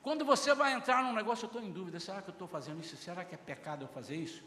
Quando 0.00 0.24
você 0.24 0.54
vai 0.54 0.72
entrar 0.72 1.02
num 1.02 1.12
negócio, 1.12 1.44
eu 1.44 1.48
estou 1.48 1.60
em 1.60 1.72
dúvida: 1.72 1.98
será 1.98 2.22
que 2.22 2.30
eu 2.30 2.32
estou 2.32 2.46
fazendo 2.46 2.80
isso? 2.80 2.96
Será 2.96 3.24
que 3.24 3.34
é 3.34 3.38
pecado 3.38 3.82
eu 3.82 3.88
fazer 3.88 4.14
isso? 4.14 4.44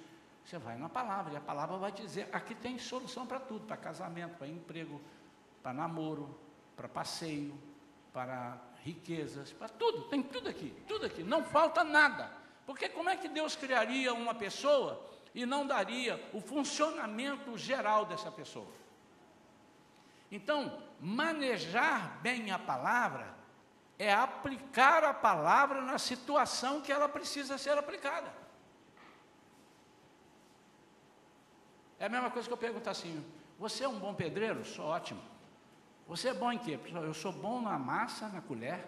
Você 0.47 0.57
vai 0.57 0.77
na 0.77 0.87
palavra, 0.87 1.33
e 1.33 1.35
a 1.35 1.41
palavra 1.41 1.75
vai 1.75 1.91
dizer: 1.91 2.29
aqui 2.31 2.55
tem 2.55 2.79
solução 2.79 3.27
para 3.27 3.37
tudo: 3.37 3.67
para 3.67 3.75
casamento, 3.75 4.37
para 4.37 4.47
emprego, 4.47 5.01
para 5.61 5.73
namoro, 5.73 6.39
para 6.73 6.87
passeio, 6.87 7.53
para 8.13 8.57
riquezas, 8.81 9.51
para 9.51 9.67
tudo, 9.67 10.03
tem 10.03 10.23
tudo 10.23 10.47
aqui, 10.47 10.73
tudo 10.87 11.05
aqui, 11.05 11.21
não 11.21 11.43
falta 11.43 11.83
nada. 11.83 12.31
Porque 12.65 12.87
como 12.87 13.09
é 13.09 13.17
que 13.17 13.27
Deus 13.27 13.57
criaria 13.57 14.13
uma 14.13 14.33
pessoa 14.33 15.05
e 15.35 15.45
não 15.45 15.67
daria 15.67 16.29
o 16.31 16.39
funcionamento 16.39 17.57
geral 17.57 18.05
dessa 18.05 18.31
pessoa? 18.31 18.71
Então, 20.31 20.81
manejar 21.01 22.21
bem 22.21 22.51
a 22.51 22.59
palavra 22.59 23.35
é 23.99 24.13
aplicar 24.13 25.03
a 25.03 25.13
palavra 25.13 25.81
na 25.81 25.97
situação 25.97 26.79
que 26.79 26.91
ela 26.91 27.09
precisa 27.09 27.57
ser 27.57 27.77
aplicada. 27.77 28.46
É 31.99 32.05
a 32.05 32.09
mesma 32.09 32.29
coisa 32.29 32.47
que 32.47 32.53
eu 32.53 32.57
perguntar 32.57 32.91
assim: 32.91 33.23
você 33.57 33.83
é 33.83 33.87
um 33.87 33.99
bom 33.99 34.13
pedreiro? 34.13 34.63
Sou 34.65 34.85
ótimo. 34.85 35.21
Você 36.07 36.29
é 36.29 36.33
bom 36.33 36.51
em 36.51 36.57
quê? 36.57 36.79
Eu 36.93 37.13
sou 37.13 37.31
bom 37.31 37.61
na 37.61 37.77
massa, 37.77 38.27
na 38.29 38.41
colher. 38.41 38.85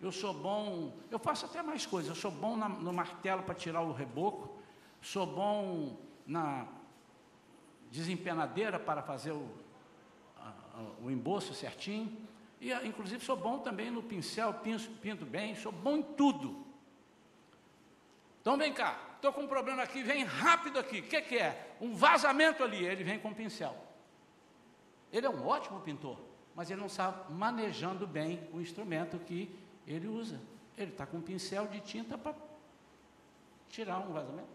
Eu 0.00 0.10
sou 0.10 0.34
bom, 0.34 0.92
eu 1.10 1.18
faço 1.18 1.46
até 1.46 1.62
mais 1.62 1.86
coisas. 1.86 2.08
Eu 2.08 2.16
sou 2.16 2.30
bom 2.30 2.56
na, 2.56 2.68
no 2.68 2.92
martelo 2.92 3.42
para 3.42 3.54
tirar 3.54 3.82
o 3.82 3.92
reboco. 3.92 4.58
Sou 5.00 5.26
bom 5.26 5.96
na 6.26 6.66
desempenadeira 7.90 8.80
para 8.80 9.02
fazer 9.02 9.32
o, 9.32 9.48
o 11.02 11.10
embolso 11.10 11.54
certinho. 11.54 12.16
E, 12.60 12.72
inclusive, 12.86 13.24
sou 13.24 13.36
bom 13.36 13.58
também 13.58 13.90
no 13.90 14.02
pincel, 14.02 14.54
pinto, 14.54 14.90
pinto 15.00 15.26
bem, 15.26 15.54
sou 15.54 15.70
bom 15.70 15.98
em 15.98 16.02
tudo. 16.02 16.64
Então, 18.40 18.56
vem 18.56 18.72
cá, 18.72 18.98
estou 19.22 19.32
com 19.32 19.42
um 19.42 19.46
problema 19.46 19.84
aqui, 19.84 20.02
vem 20.02 20.24
rápido 20.24 20.80
aqui. 20.80 20.98
O 20.98 21.02
que, 21.04 21.22
que 21.22 21.38
é? 21.38 21.76
Um 21.80 21.94
vazamento 21.94 22.64
ali. 22.64 22.84
Ele 22.84 23.04
vem 23.04 23.20
com 23.20 23.28
um 23.28 23.34
pincel. 23.34 23.76
Ele 25.12 25.24
é 25.24 25.30
um 25.30 25.46
ótimo 25.46 25.80
pintor, 25.80 26.18
mas 26.56 26.70
ele 26.70 26.80
não 26.80 26.88
sabe 26.88 27.32
manejando 27.32 28.04
bem 28.04 28.48
o 28.52 28.60
instrumento 28.60 29.20
que 29.20 29.54
ele 29.86 30.08
usa. 30.08 30.40
Ele 30.76 30.90
está 30.90 31.06
com 31.06 31.18
um 31.18 31.22
pincel 31.22 31.68
de 31.68 31.80
tinta 31.80 32.18
para 32.18 32.34
tirar 33.68 34.00
um 34.00 34.12
vazamento. 34.12 34.48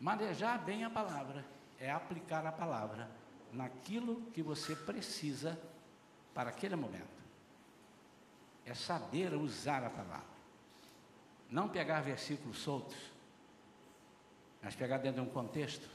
Manejar 0.00 0.58
bem 0.64 0.82
a 0.82 0.90
palavra 0.90 1.44
é 1.78 1.88
aplicar 1.88 2.44
a 2.44 2.50
palavra 2.50 3.08
naquilo 3.52 4.22
que 4.32 4.42
você 4.42 4.74
precisa 4.74 5.60
para 6.34 6.50
aquele 6.50 6.74
momento 6.74 7.20
é 8.64 8.74
saber 8.74 9.34
usar 9.34 9.84
a 9.84 9.90
palavra. 9.90 10.39
Não 11.50 11.68
pegar 11.68 12.00
versículos 12.00 12.58
soltos, 12.58 12.96
mas 14.62 14.74
pegar 14.74 14.98
dentro 14.98 15.22
de 15.22 15.28
um 15.28 15.32
contexto. 15.32 15.88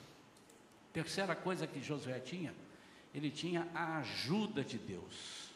Terceira 0.91 1.35
coisa 1.35 1.65
que 1.65 1.81
Josué 1.81 2.19
tinha, 2.19 2.53
ele 3.13 3.31
tinha 3.31 3.67
a 3.73 3.99
ajuda 3.99 4.63
de 4.63 4.77
Deus. 4.77 5.49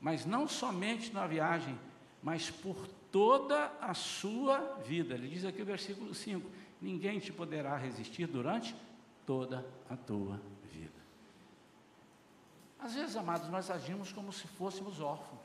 Mas 0.00 0.26
não 0.26 0.46
somente 0.46 1.12
na 1.12 1.26
viagem, 1.26 1.78
mas 2.22 2.50
por 2.50 2.86
toda 3.10 3.72
a 3.80 3.94
sua 3.94 4.58
vida. 4.86 5.14
Ele 5.14 5.28
diz 5.28 5.44
aqui 5.44 5.62
o 5.62 5.66
versículo 5.66 6.14
5: 6.14 6.50
Ninguém 6.80 7.18
te 7.18 7.32
poderá 7.32 7.76
resistir 7.76 8.26
durante 8.26 8.74
toda 9.24 9.64
a 9.88 9.96
tua 9.96 10.40
vida. 10.70 10.92
Às 12.78 12.94
vezes, 12.94 13.16
amados, 13.16 13.48
nós 13.48 13.70
agimos 13.70 14.12
como 14.12 14.30
se 14.30 14.46
fôssemos 14.46 15.00
órfãos 15.00 15.43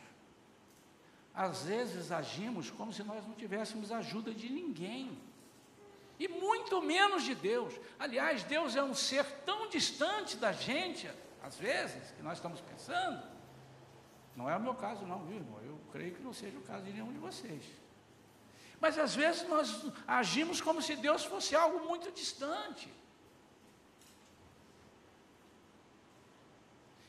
às 1.39 1.63
vezes 1.63 2.11
agimos 2.11 2.69
como 2.69 2.91
se 2.91 3.01
nós 3.01 3.25
não 3.25 3.33
tivéssemos 3.33 3.93
ajuda 3.93 4.33
de 4.33 4.49
ninguém, 4.49 5.17
e 6.19 6.27
muito 6.27 6.81
menos 6.81 7.23
de 7.23 7.33
Deus. 7.33 7.73
Aliás, 7.97 8.43
Deus 8.43 8.75
é 8.75 8.83
um 8.83 8.93
ser 8.93 9.23
tão 9.45 9.69
distante 9.69 10.35
da 10.35 10.51
gente, 10.51 11.09
às 11.41 11.55
vezes, 11.55 12.11
que 12.11 12.21
nós 12.21 12.39
estamos 12.39 12.59
pensando. 12.59 13.23
Não 14.35 14.49
é 14.49 14.57
o 14.57 14.59
meu 14.59 14.75
caso, 14.75 15.05
não, 15.05 15.23
viu, 15.27 15.37
irmão? 15.37 15.61
Eu 15.63 15.79
creio 15.93 16.13
que 16.13 16.21
não 16.21 16.33
seja 16.33 16.57
o 16.57 16.61
caso 16.63 16.83
de 16.83 16.91
nenhum 16.91 17.13
de 17.13 17.19
vocês. 17.19 17.63
Mas 18.81 18.99
às 18.99 19.15
vezes 19.15 19.47
nós 19.47 19.85
agimos 20.05 20.59
como 20.59 20.81
se 20.81 20.97
Deus 20.97 21.23
fosse 21.23 21.55
algo 21.55 21.87
muito 21.87 22.11
distante. 22.11 22.91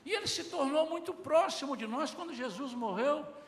E 0.05 0.13
ele 0.13 0.29
se 0.29 0.45
tornou 0.45 0.89
muito 0.89 1.13
próximo 1.13 1.77
de 1.77 1.89
nós 1.89 2.13
quando 2.13 2.33
Jesus 2.33 2.73
morreu 2.75 3.40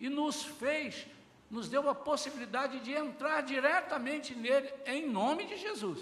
e 0.00 0.08
nos 0.08 0.42
fez, 0.42 1.06
nos 1.50 1.68
deu 1.68 1.88
a 1.88 1.94
possibilidade 1.94 2.80
de 2.80 2.92
entrar 2.92 3.42
diretamente 3.42 4.34
nele 4.34 4.72
em 4.86 5.06
nome 5.06 5.44
de 5.44 5.58
Jesus. 5.58 6.00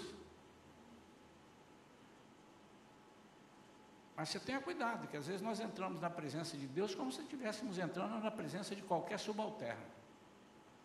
Mas 4.15 4.29
você 4.29 4.39
tenha 4.39 4.59
cuidado, 4.59 5.07
que 5.07 5.17
às 5.17 5.27
vezes 5.27 5.41
nós 5.41 5.59
entramos 5.59 6.01
na 6.01 6.09
presença 6.09 6.57
de 6.57 6.67
Deus 6.67 6.95
como 6.95 7.11
se 7.11 7.21
estivéssemos 7.21 7.77
entrando 7.77 8.21
na 8.21 8.31
presença 8.31 8.75
de 8.75 8.81
qualquer 8.81 9.19
subalterno. 9.19 9.85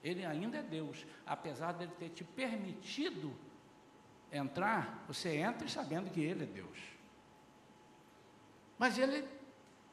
Ele 0.02 0.24
ainda 0.24 0.58
é 0.58 0.62
Deus, 0.62 1.06
apesar 1.26 1.72
dele 1.72 1.92
ter 1.98 2.10
te 2.10 2.22
permitido 2.22 3.34
entrar, 4.30 5.04
você 5.06 5.36
entra 5.36 5.66
sabendo 5.68 6.10
que 6.10 6.20
Ele 6.20 6.44
é 6.44 6.46
Deus. 6.46 6.78
Mas 8.78 8.98
Ele 8.98 9.26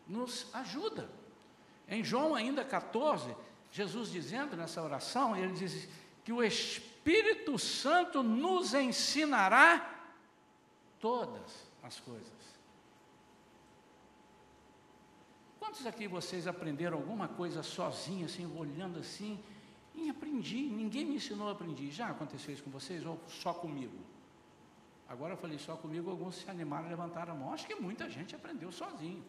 nos 0.07 0.53
ajuda. 0.53 1.10
Em 1.91 2.01
João 2.06 2.34
ainda 2.34 2.63
14, 2.63 3.36
Jesus 3.69 4.10
dizendo 4.10 4.56
nessa 4.56 4.82
oração, 4.82 5.36
ele 5.36 5.51
diz 5.51 5.89
que 6.23 6.32
o 6.32 6.41
Espírito 6.41 7.60
Santo 7.60 8.23
nos 8.23 8.73
ensinará 8.73 10.06
todas 11.01 11.67
as 11.84 11.99
coisas. 11.99 12.32
Quantos 15.60 15.86
aqui 15.86 16.08
vocês 16.08 16.47
aprenderam 16.47 16.97
alguma 16.97 17.27
coisa 17.27 17.62
sozinho, 17.62 18.25
assim, 18.25 18.45
olhando 18.58 18.99
assim? 18.99 19.38
E 19.93 20.10
aprendi, 20.10 20.62
ninguém 20.62 21.04
me 21.04 21.15
ensinou 21.15 21.49
a 21.49 21.51
aprender. 21.51 21.91
Já 21.91 22.08
aconteceu 22.08 22.54
isso 22.54 22.63
com 22.63 22.71
vocês 22.71 23.06
ou 23.06 23.19
só 23.27 23.54
comigo? 23.54 23.97
Agora 25.10 25.34
eu 25.34 25.38
falei 25.38 25.60
só 25.60 25.75
comigo, 25.75 26.10
alguns 26.10 26.36
se 26.36 26.49
animaram 26.49 26.86
a 26.86 26.89
levantar 26.89 27.30
a 27.30 27.36
mão. 27.36 27.54
Acho 27.54 27.67
que 27.67 27.75
muita 27.75 28.10
gente 28.10 28.34
aprendeu 28.34 28.71
sozinho. 28.71 29.21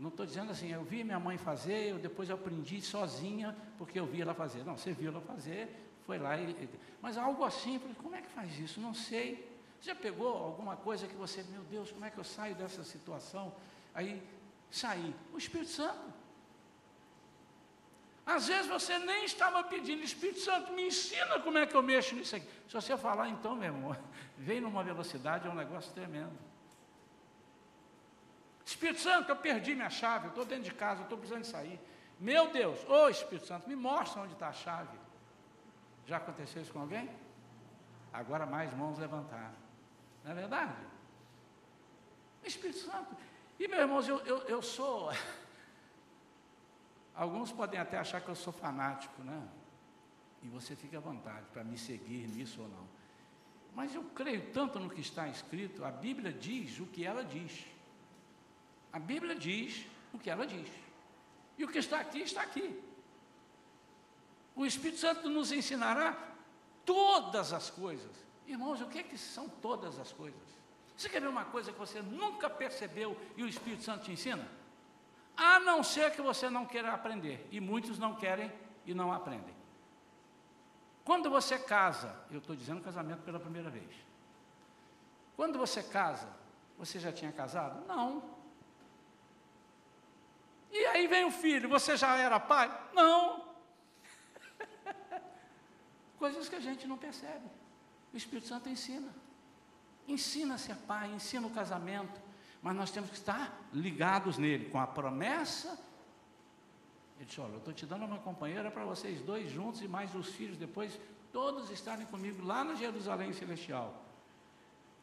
Não 0.00 0.08
estou 0.08 0.24
dizendo 0.24 0.50
assim, 0.50 0.72
eu 0.72 0.82
vi 0.82 1.04
minha 1.04 1.20
mãe 1.20 1.36
fazer, 1.36 1.90
eu 1.90 1.98
depois 1.98 2.30
aprendi 2.30 2.80
sozinha, 2.80 3.54
porque 3.76 4.00
eu 4.00 4.06
vi 4.06 4.22
ela 4.22 4.32
fazer. 4.32 4.64
Não, 4.64 4.74
você 4.74 4.94
viu 4.94 5.10
ela 5.10 5.20
fazer, 5.20 5.68
foi 6.06 6.18
lá 6.18 6.38
e. 6.38 6.70
Mas 7.02 7.18
algo 7.18 7.44
assim, 7.44 7.78
como 8.02 8.14
é 8.14 8.22
que 8.22 8.30
faz 8.30 8.58
isso? 8.58 8.80
Não 8.80 8.94
sei. 8.94 9.46
Você 9.78 9.90
já 9.90 9.94
pegou 9.94 10.28
alguma 10.28 10.74
coisa 10.74 11.06
que 11.06 11.14
você, 11.14 11.42
meu 11.50 11.62
Deus, 11.64 11.92
como 11.92 12.06
é 12.06 12.10
que 12.10 12.16
eu 12.16 12.24
saio 12.24 12.54
dessa 12.54 12.82
situação? 12.82 13.54
Aí 13.94 14.26
saí. 14.70 15.14
O 15.34 15.36
Espírito 15.36 15.70
Santo. 15.70 16.14
Às 18.24 18.48
vezes 18.48 18.68
você 18.68 18.98
nem 18.98 19.26
estava 19.26 19.62
pedindo, 19.64 20.02
Espírito 20.02 20.40
Santo, 20.40 20.72
me 20.72 20.86
ensina 20.86 21.40
como 21.40 21.58
é 21.58 21.66
que 21.66 21.74
eu 21.74 21.82
mexo 21.82 22.14
nisso 22.14 22.36
aqui. 22.36 22.46
Se 22.66 22.72
você 22.72 22.96
falar, 22.96 23.28
então, 23.28 23.54
meu 23.54 23.74
irmão, 23.74 23.94
vem 24.38 24.62
numa 24.62 24.82
velocidade, 24.82 25.46
é 25.46 25.50
um 25.50 25.54
negócio 25.54 25.92
tremendo. 25.92 26.49
Espírito 28.70 29.00
Santo, 29.00 29.28
eu 29.30 29.36
perdi 29.36 29.74
minha 29.74 29.90
chave, 29.90 30.26
eu 30.26 30.28
estou 30.28 30.44
dentro 30.44 30.62
de 30.64 30.74
casa, 30.74 31.00
eu 31.00 31.02
estou 31.02 31.18
precisando 31.18 31.44
sair. 31.44 31.80
Meu 32.20 32.52
Deus, 32.52 32.78
ô 32.88 33.08
Espírito 33.08 33.48
Santo, 33.48 33.68
me 33.68 33.74
mostra 33.74 34.22
onde 34.22 34.32
está 34.32 34.48
a 34.48 34.52
chave. 34.52 34.96
Já 36.06 36.18
aconteceu 36.18 36.62
isso 36.62 36.72
com 36.72 36.78
alguém? 36.78 37.10
Agora 38.12 38.46
mais 38.46 38.72
mãos 38.72 38.96
levantaram. 38.96 39.56
Não 40.22 40.30
é 40.30 40.34
verdade? 40.34 40.72
Espírito 42.44 42.78
Santo. 42.78 43.16
E 43.58 43.66
meus 43.66 43.80
irmãos, 43.80 44.08
eu, 44.08 44.18
eu, 44.20 44.38
eu 44.42 44.62
sou. 44.62 45.10
Alguns 47.12 47.50
podem 47.50 47.80
até 47.80 47.98
achar 47.98 48.20
que 48.20 48.28
eu 48.28 48.36
sou 48.36 48.52
fanático, 48.52 49.20
né? 49.24 49.48
E 50.44 50.48
você 50.48 50.76
fica 50.76 50.98
à 50.98 51.00
vontade 51.00 51.44
para 51.52 51.64
me 51.64 51.76
seguir 51.76 52.28
nisso 52.28 52.62
ou 52.62 52.68
não. 52.68 52.88
Mas 53.74 53.96
eu 53.96 54.04
creio 54.14 54.52
tanto 54.52 54.78
no 54.78 54.88
que 54.88 55.00
está 55.00 55.26
escrito, 55.26 55.84
a 55.84 55.90
Bíblia 55.90 56.32
diz 56.32 56.78
o 56.78 56.86
que 56.86 57.04
ela 57.04 57.24
diz. 57.24 57.66
A 58.92 58.98
Bíblia 58.98 59.34
diz 59.34 59.86
o 60.12 60.18
que 60.18 60.30
ela 60.30 60.46
diz. 60.46 60.68
E 61.56 61.64
o 61.64 61.68
que 61.68 61.78
está 61.78 62.00
aqui, 62.00 62.20
está 62.20 62.42
aqui. 62.42 62.82
O 64.54 64.66
Espírito 64.66 64.98
Santo 64.98 65.28
nos 65.28 65.52
ensinará 65.52 66.16
todas 66.84 67.52
as 67.52 67.70
coisas. 67.70 68.10
Irmãos, 68.46 68.80
o 68.80 68.86
que, 68.86 68.98
é 68.98 69.02
que 69.02 69.16
são 69.16 69.48
todas 69.48 69.98
as 69.98 70.12
coisas? 70.12 70.40
Você 70.96 71.08
quer 71.08 71.20
ver 71.20 71.28
uma 71.28 71.44
coisa 71.44 71.72
que 71.72 71.78
você 71.78 72.02
nunca 72.02 72.50
percebeu 72.50 73.16
e 73.36 73.42
o 73.42 73.48
Espírito 73.48 73.82
Santo 73.82 74.04
te 74.04 74.12
ensina? 74.12 74.46
A 75.36 75.60
não 75.60 75.82
ser 75.82 76.12
que 76.12 76.20
você 76.20 76.50
não 76.50 76.66
queira 76.66 76.92
aprender. 76.92 77.46
E 77.50 77.60
muitos 77.60 77.98
não 77.98 78.14
querem 78.14 78.52
e 78.84 78.92
não 78.92 79.12
aprendem. 79.12 79.54
Quando 81.04 81.30
você 81.30 81.58
casa, 81.58 82.14
eu 82.30 82.38
estou 82.38 82.54
dizendo 82.54 82.82
casamento 82.82 83.22
pela 83.22 83.40
primeira 83.40 83.70
vez. 83.70 83.90
Quando 85.36 85.58
você 85.58 85.82
casa, 85.82 86.28
você 86.76 86.98
já 86.98 87.12
tinha 87.12 87.32
casado? 87.32 87.86
Não. 87.86 88.39
E 90.70 90.86
aí 90.86 91.06
vem 91.06 91.24
o 91.24 91.30
filho, 91.30 91.68
você 91.68 91.96
já 91.96 92.16
era 92.16 92.38
pai? 92.38 92.70
Não. 92.94 93.44
Coisas 96.18 96.48
que 96.48 96.54
a 96.54 96.60
gente 96.60 96.86
não 96.86 96.96
percebe. 96.96 97.46
O 98.12 98.16
Espírito 98.16 98.48
Santo 98.48 98.68
ensina. 98.68 99.12
Ensina 100.06 100.54
a 100.54 100.58
ser 100.58 100.76
pai, 100.76 101.10
ensina 101.12 101.46
o 101.46 101.50
casamento. 101.50 102.20
Mas 102.62 102.76
nós 102.76 102.90
temos 102.90 103.10
que 103.10 103.16
estar 103.16 103.68
ligados 103.72 104.38
nele, 104.38 104.68
com 104.70 104.78
a 104.78 104.86
promessa. 104.86 105.78
Ele 107.16 107.26
disse: 107.26 107.40
Olha, 107.40 107.52
eu 107.52 107.58
estou 107.58 107.72
te 107.72 107.86
dando 107.86 108.04
uma 108.04 108.18
companheira 108.18 108.70
para 108.70 108.84
vocês 108.84 109.20
dois 109.20 109.50
juntos 109.50 109.82
e 109.82 109.88
mais 109.88 110.14
os 110.14 110.28
filhos 110.28 110.56
depois, 110.56 110.98
todos 111.32 111.70
estarem 111.70 112.06
comigo 112.06 112.44
lá 112.44 112.62
na 112.64 112.74
Jerusalém 112.74 113.32
Celestial. 113.32 114.04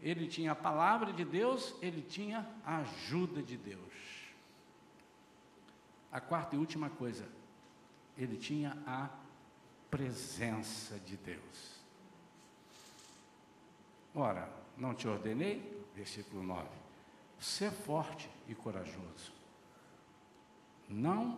Ele 0.02 0.28
tinha 0.28 0.52
a 0.52 0.56
palavra 0.56 1.12
de 1.12 1.26
Deus, 1.26 1.74
ele 1.82 2.02
tinha 2.02 2.48
a 2.64 2.78
ajuda 2.78 3.42
de 3.42 3.58
Deus. 3.58 4.17
A 6.12 6.22
quarta 6.22 6.56
e 6.56 6.60
última 6.60 6.90
coisa, 6.90 7.28
ele 8.18 8.38
tinha 8.38 8.78
a 8.86 9.10
presença 9.90 10.98
de 11.00 11.18
Deus. 11.18 11.78
Ora, 14.16 14.50
não 14.78 14.94
te 14.94 15.08
ordenei? 15.08 15.86
Versículo 15.96 16.44
9. 16.44 16.68
Ser 17.40 17.72
forte 17.72 18.30
e 18.48 18.56
corajoso. 18.56 19.32
Não 20.90 21.38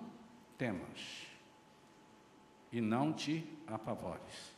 temas 0.58 1.28
e 2.72 2.80
não 2.80 3.12
te 3.12 3.44
apavores, 3.66 4.52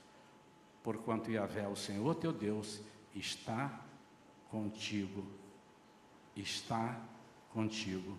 porquanto 0.84 1.32
Yahvé, 1.32 1.68
o 1.68 1.76
Senhor 1.76 2.14
teu 2.16 2.34
Deus, 2.34 2.82
está 3.16 3.80
contigo, 4.50 5.26
está 6.36 7.00
contigo 7.54 8.18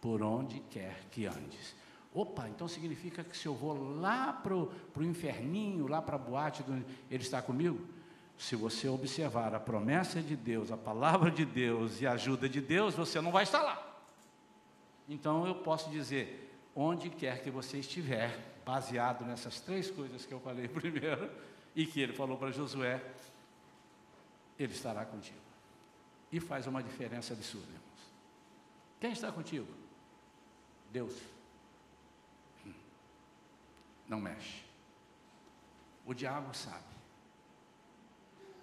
por 0.00 0.22
onde 0.22 0.60
quer 0.70 1.04
que 1.10 1.26
andes. 1.26 1.74
Opa, 2.12 2.48
então 2.48 2.66
significa 2.66 3.22
que 3.22 3.36
se 3.36 3.46
eu 3.46 3.54
vou 3.54 4.00
lá 4.00 4.32
para 4.32 4.54
o 4.54 4.70
inferninho, 5.02 5.86
lá 5.86 6.02
para 6.02 6.16
a 6.16 6.18
boate, 6.18 6.64
ele 7.10 7.22
está 7.22 7.40
comigo? 7.40 7.80
Se 8.36 8.56
você 8.56 8.88
observar 8.88 9.54
a 9.54 9.60
promessa 9.60 10.20
de 10.20 10.34
Deus, 10.34 10.72
a 10.72 10.76
palavra 10.76 11.30
de 11.30 11.44
Deus 11.44 12.00
e 12.00 12.06
a 12.06 12.12
ajuda 12.12 12.48
de 12.48 12.60
Deus, 12.60 12.94
você 12.94 13.20
não 13.20 13.30
vai 13.30 13.44
estar 13.44 13.62
lá. 13.62 13.86
Então 15.08 15.46
eu 15.46 15.56
posso 15.56 15.90
dizer, 15.90 16.50
onde 16.74 17.10
quer 17.10 17.42
que 17.42 17.50
você 17.50 17.78
estiver, 17.78 18.60
baseado 18.64 19.24
nessas 19.24 19.60
três 19.60 19.90
coisas 19.90 20.24
que 20.24 20.32
eu 20.32 20.40
falei 20.40 20.66
primeiro, 20.68 21.30
e 21.76 21.86
que 21.86 22.00
ele 22.00 22.12
falou 22.12 22.36
para 22.36 22.50
Josué, 22.50 23.00
ele 24.58 24.72
estará 24.72 25.04
contigo. 25.04 25.38
E 26.32 26.40
faz 26.40 26.66
uma 26.66 26.82
diferença 26.82 27.34
absurda, 27.34 27.66
irmãos. 27.66 28.12
Quem 29.00 29.12
está 29.12 29.30
contigo? 29.30 29.79
Deus. 30.90 31.14
Não 34.08 34.20
mexe. 34.20 34.64
O 36.04 36.12
diabo 36.12 36.54
sabe. 36.54 36.84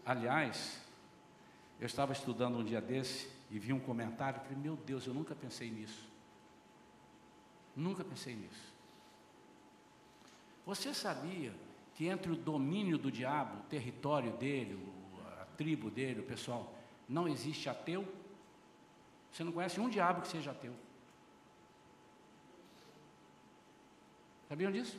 Aliás, 0.05 0.81
eu 1.79 1.85
estava 1.85 2.11
estudando 2.11 2.57
um 2.57 2.63
dia 2.63 2.81
desse 2.81 3.29
e 3.49 3.57
vi 3.57 3.71
um 3.71 3.79
comentário 3.79 4.41
falei, 4.41 4.57
meu 4.57 4.75
Deus, 4.75 5.05
eu 5.05 5.13
nunca 5.13 5.33
pensei 5.33 5.71
nisso. 5.71 6.05
Nunca 7.75 8.03
pensei 8.03 8.35
nisso. 8.35 8.73
Você 10.65 10.93
sabia 10.93 11.53
que 11.95 12.07
entre 12.07 12.31
o 12.31 12.35
domínio 12.35 12.97
do 12.97 13.11
diabo, 13.11 13.59
o 13.59 13.63
território 13.63 14.33
dele, 14.33 14.77
a 15.39 15.45
tribo 15.57 15.89
dele, 15.89 16.19
o 16.19 16.23
pessoal, 16.23 16.73
não 17.07 17.27
existe 17.27 17.69
ateu? 17.69 18.05
Você 19.31 19.43
não 19.43 19.51
conhece 19.51 19.79
um 19.79 19.89
diabo 19.89 20.21
que 20.21 20.27
seja 20.27 20.51
ateu. 20.51 20.73
Sabiam 24.47 24.71
disso? 24.71 24.97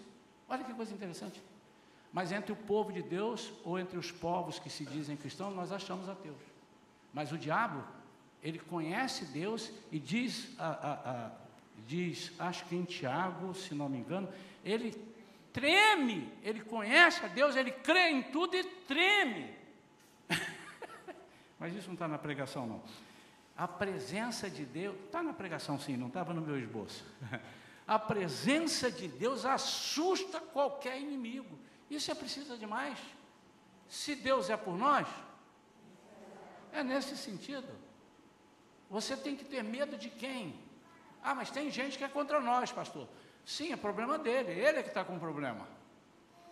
Olha 0.48 0.64
que 0.64 0.74
coisa 0.74 0.94
interessante. 0.94 1.42
Mas 2.12 2.32
entre 2.32 2.52
o 2.52 2.56
povo 2.56 2.92
de 2.92 3.02
Deus 3.02 3.52
ou 3.64 3.78
entre 3.78 3.98
os 3.98 4.10
povos 4.10 4.58
que 4.58 4.70
se 4.70 4.84
dizem 4.84 5.16
cristãos, 5.16 5.54
nós 5.54 5.72
achamos 5.72 6.08
ateus. 6.08 6.40
Mas 7.12 7.32
o 7.32 7.38
diabo, 7.38 7.84
ele 8.42 8.58
conhece 8.58 9.26
Deus 9.26 9.70
e 9.92 9.98
diz, 9.98 10.54
a, 10.58 10.68
a, 10.68 10.92
a, 10.92 11.30
diz, 11.86 12.32
acho 12.38 12.64
que 12.66 12.76
em 12.76 12.84
Tiago, 12.84 13.54
se 13.54 13.74
não 13.74 13.88
me 13.88 13.98
engano, 13.98 14.28
ele 14.64 14.94
treme, 15.52 16.32
ele 16.42 16.60
conhece 16.60 17.24
a 17.24 17.28
Deus, 17.28 17.56
ele 17.56 17.72
crê 17.72 18.10
em 18.10 18.22
tudo 18.22 18.56
e 18.56 18.64
treme. 18.64 19.54
Mas 21.58 21.74
isso 21.74 21.88
não 21.88 21.94
está 21.94 22.08
na 22.08 22.18
pregação, 22.18 22.66
não. 22.66 22.82
A 23.56 23.66
presença 23.66 24.48
de 24.48 24.64
Deus, 24.64 24.96
está 25.04 25.22
na 25.22 25.32
pregação 25.32 25.78
sim, 25.78 25.96
não 25.96 26.06
estava 26.06 26.32
no 26.32 26.40
meu 26.40 26.58
esboço. 26.58 27.04
A 27.88 27.98
presença 27.98 28.90
de 28.90 29.08
Deus 29.08 29.46
assusta 29.46 30.38
qualquer 30.38 31.00
inimigo. 31.00 31.58
Isso 31.88 32.10
é 32.10 32.14
precisa 32.14 32.54
demais. 32.58 32.98
Se 33.88 34.14
Deus 34.14 34.50
é 34.50 34.58
por 34.58 34.76
nós, 34.76 35.08
é 36.70 36.84
nesse 36.84 37.16
sentido. 37.16 37.66
Você 38.90 39.16
tem 39.16 39.34
que 39.34 39.42
ter 39.42 39.64
medo 39.64 39.96
de 39.96 40.10
quem? 40.10 40.54
Ah, 41.22 41.34
mas 41.34 41.50
tem 41.50 41.70
gente 41.70 41.96
que 41.96 42.04
é 42.04 42.08
contra 42.08 42.38
nós, 42.40 42.70
pastor. 42.70 43.08
Sim, 43.42 43.72
é 43.72 43.76
problema 43.76 44.18
dele, 44.18 44.52
ele 44.52 44.80
é 44.80 44.82
que 44.82 44.88
está 44.88 45.02
com 45.02 45.18
problema. 45.18 45.66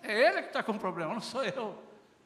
É 0.03 0.29
ele 0.29 0.41
que 0.41 0.49
está 0.49 0.63
com 0.63 0.79
problema, 0.79 1.13
não 1.13 1.21
sou 1.21 1.45
eu. 1.45 1.79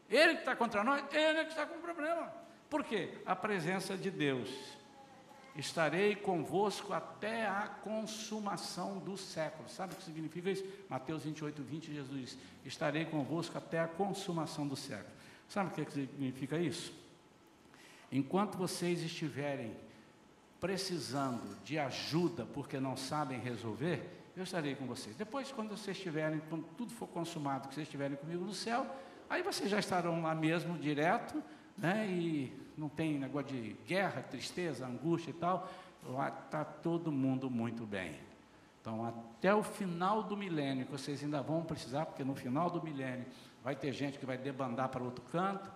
Ele 0.08 0.34
que 0.34 0.40
está 0.40 0.54
contra 0.54 0.84
nós, 0.84 1.04
ele 1.12 1.40
é 1.40 1.44
que 1.44 1.50
está 1.50 1.66
com 1.66 1.80
problema. 1.80 2.32
Por 2.68 2.84
quê? 2.84 3.20
A 3.26 3.34
presença 3.34 3.96
de 3.96 4.08
Deus 4.08 4.48
estarei 5.61 6.16
convosco 6.16 6.92
até 6.92 7.46
a 7.46 7.68
consumação 7.82 8.98
do 8.98 9.16
século. 9.16 9.68
Sabe 9.68 9.94
o 9.94 9.96
que 9.96 10.04
significa 10.04 10.50
isso? 10.50 10.64
Mateus 10.88 11.24
28, 11.24 11.62
20, 11.62 11.94
Jesus 11.94 12.20
diz: 12.20 12.38
Estarei 12.64 13.04
convosco 13.04 13.56
até 13.56 13.78
a 13.78 13.86
consumação 13.86 14.66
do 14.66 14.74
século. 14.74 15.14
Sabe 15.48 15.70
o 15.70 15.72
que 15.84 15.90
significa 15.90 16.58
isso? 16.58 16.92
Enquanto 18.11 18.56
vocês 18.56 19.02
estiverem 19.02 19.76
precisando 20.61 21.56
de 21.64 21.78
ajuda 21.78 22.44
porque 22.46 22.80
não 22.80 22.96
sabem 22.96 23.38
resolver, 23.38 24.02
eu 24.36 24.42
estarei 24.42 24.74
com 24.74 24.86
vocês. 24.86 25.16
Depois, 25.16 25.52
quando 25.52 25.70
vocês 25.70 25.96
estiverem, 25.96 26.40
quando 26.48 26.64
tudo 26.76 26.92
for 26.92 27.06
consumado, 27.08 27.68
que 27.68 27.74
vocês 27.74 27.86
estiverem 27.86 28.16
comigo 28.16 28.44
no 28.44 28.54
céu, 28.54 28.86
aí 29.28 29.42
vocês 29.42 29.70
já 29.70 29.78
estarão 29.78 30.22
lá 30.22 30.34
mesmo, 30.34 30.78
direto, 30.78 31.42
né? 31.81 32.07
E 32.07 32.53
não 32.76 32.89
tem 32.89 33.18
negócio 33.18 33.49
de 33.49 33.76
guerra, 33.87 34.22
tristeza, 34.22 34.87
angústia 34.87 35.31
e 35.31 35.35
tal, 35.35 35.68
lá 36.05 36.28
está 36.28 36.64
todo 36.64 37.11
mundo 37.11 37.51
muito 37.51 37.85
bem. 37.87 38.14
Então, 38.81 39.05
até 39.05 39.55
o 39.55 39.62
final 39.62 40.22
do 40.22 40.37
milênio, 40.37 40.87
que 40.87 40.93
vocês 40.93 41.22
ainda 41.22 41.43
vão 41.43 41.62
precisar, 41.62 42.07
porque 42.07 42.24
no 42.24 42.35
final 42.35 42.70
do 42.70 42.83
milênio 42.83 43.26
vai 43.62 43.74
ter 43.76 43.93
gente 43.93 44.18
que 44.18 44.24
vai 44.24 44.39
debandar 44.39 44.89
para 44.89 45.03
outro 45.03 45.22
canto, 45.31 45.70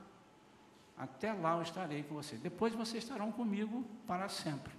até 0.97 1.33
lá 1.33 1.57
eu 1.57 1.63
estarei 1.63 2.03
com 2.03 2.15
vocês. 2.15 2.41
Depois 2.41 2.73
vocês 2.75 3.03
estarão 3.03 3.31
comigo 3.33 3.85
para 4.07 4.29
sempre. 4.29 4.73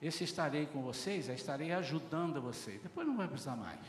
Esse 0.00 0.24
estarei 0.24 0.66
com 0.66 0.82
vocês, 0.82 1.28
é 1.28 1.34
estarei 1.34 1.72
ajudando 1.72 2.40
vocês. 2.40 2.80
Depois 2.82 3.06
não 3.06 3.16
vai 3.16 3.26
precisar 3.26 3.56
mais. 3.56 3.80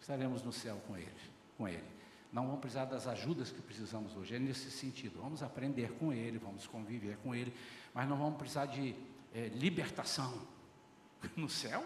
Estaremos 0.00 0.42
no 0.42 0.52
céu 0.52 0.80
com 0.86 0.96
ele, 0.96 1.12
com 1.56 1.68
ele 1.68 1.95
não 2.36 2.44
vamos 2.44 2.60
precisar 2.60 2.84
das 2.84 3.06
ajudas 3.06 3.50
que 3.50 3.62
precisamos 3.62 4.14
hoje. 4.14 4.36
É 4.36 4.38
nesse 4.38 4.70
sentido. 4.70 5.18
Vamos 5.22 5.42
aprender 5.42 5.92
com 5.94 6.12
Ele, 6.12 6.36
vamos 6.36 6.66
conviver 6.66 7.16
com 7.22 7.34
Ele, 7.34 7.50
mas 7.94 8.06
não 8.06 8.18
vamos 8.18 8.36
precisar 8.36 8.66
de 8.66 8.94
é, 9.32 9.48
libertação 9.48 10.46
no 11.34 11.48
céu. 11.48 11.82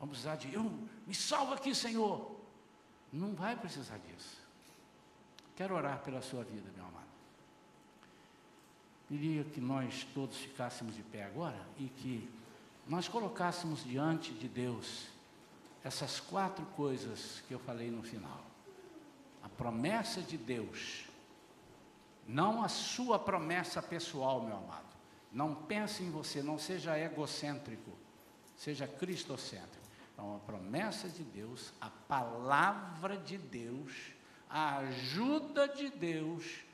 Vamos 0.00 0.16
precisar 0.16 0.36
de, 0.36 0.54
eu, 0.54 0.72
me 1.06 1.14
salva 1.14 1.56
aqui, 1.56 1.74
Senhor. 1.74 2.34
Não 3.12 3.34
vai 3.34 3.54
precisar 3.56 3.98
disso. 3.98 4.38
Quero 5.54 5.74
orar 5.74 5.98
pela 5.98 6.22
sua 6.22 6.44
vida, 6.44 6.70
meu 6.74 6.86
amado. 6.86 7.04
Queria 9.06 9.44
que 9.44 9.60
nós 9.60 10.06
todos 10.14 10.38
ficássemos 10.38 10.96
de 10.96 11.02
pé 11.02 11.24
agora 11.24 11.60
e 11.76 11.88
que 11.88 12.26
nós 12.86 13.06
colocássemos 13.06 13.84
diante 13.84 14.32
de 14.32 14.48
Deus 14.48 15.08
essas 15.84 16.20
quatro 16.20 16.64
coisas 16.74 17.42
que 17.46 17.52
eu 17.52 17.58
falei 17.58 17.90
no 17.90 18.02
final 18.02 18.47
a 19.42 19.48
promessa 19.48 20.20
de 20.20 20.36
Deus, 20.36 21.04
não 22.26 22.62
a 22.62 22.68
sua 22.68 23.18
promessa 23.18 23.82
pessoal, 23.82 24.42
meu 24.42 24.56
amado. 24.56 24.86
Não 25.32 25.54
pense 25.54 26.02
em 26.02 26.10
você, 26.10 26.42
não 26.42 26.58
seja 26.58 26.98
egocêntrico, 26.98 27.92
seja 28.56 28.86
cristocêntrico. 28.86 29.86
Então, 30.12 30.36
a 30.36 30.38
promessa 30.40 31.08
de 31.08 31.22
Deus, 31.22 31.72
a 31.80 31.88
palavra 31.88 33.16
de 33.16 33.38
Deus, 33.38 33.92
a 34.48 34.78
ajuda 34.78 35.68
de 35.68 35.90
Deus 35.90 36.64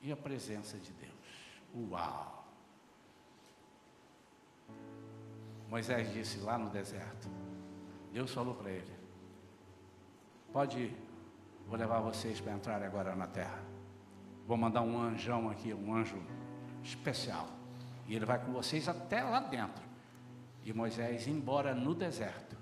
e 0.00 0.12
a 0.12 0.16
presença 0.16 0.78
de 0.78 0.92
Deus. 0.92 1.90
Uau! 1.90 2.42
Moisés 5.68 6.12
disse 6.12 6.38
lá 6.38 6.58
no 6.58 6.68
deserto, 6.68 7.28
Deus 8.12 8.30
falou 8.32 8.54
para 8.54 8.70
ele: 8.70 8.92
Pode 10.52 10.78
ir. 10.78 11.11
Vou 11.66 11.78
levar 11.78 12.00
vocês 12.00 12.40
para 12.40 12.52
entrar 12.52 12.82
agora 12.82 13.16
na 13.16 13.26
terra. 13.26 13.62
Vou 14.46 14.56
mandar 14.56 14.82
um 14.82 15.00
anjão 15.00 15.48
aqui, 15.48 15.72
um 15.72 15.94
anjo 15.94 16.20
especial. 16.82 17.48
E 18.06 18.14
ele 18.14 18.24
vai 18.24 18.38
com 18.38 18.52
vocês 18.52 18.88
até 18.88 19.22
lá 19.22 19.40
dentro. 19.40 19.82
E 20.64 20.72
Moisés, 20.72 21.26
embora 21.26 21.74
no 21.74 21.94
deserto, 21.94 22.56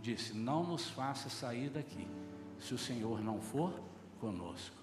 disse: 0.00 0.34
Não 0.34 0.62
nos 0.62 0.88
faça 0.88 1.28
sair 1.28 1.70
daqui, 1.70 2.08
se 2.58 2.74
o 2.74 2.78
Senhor 2.78 3.20
não 3.20 3.40
for 3.40 3.80
conosco. 4.20 4.76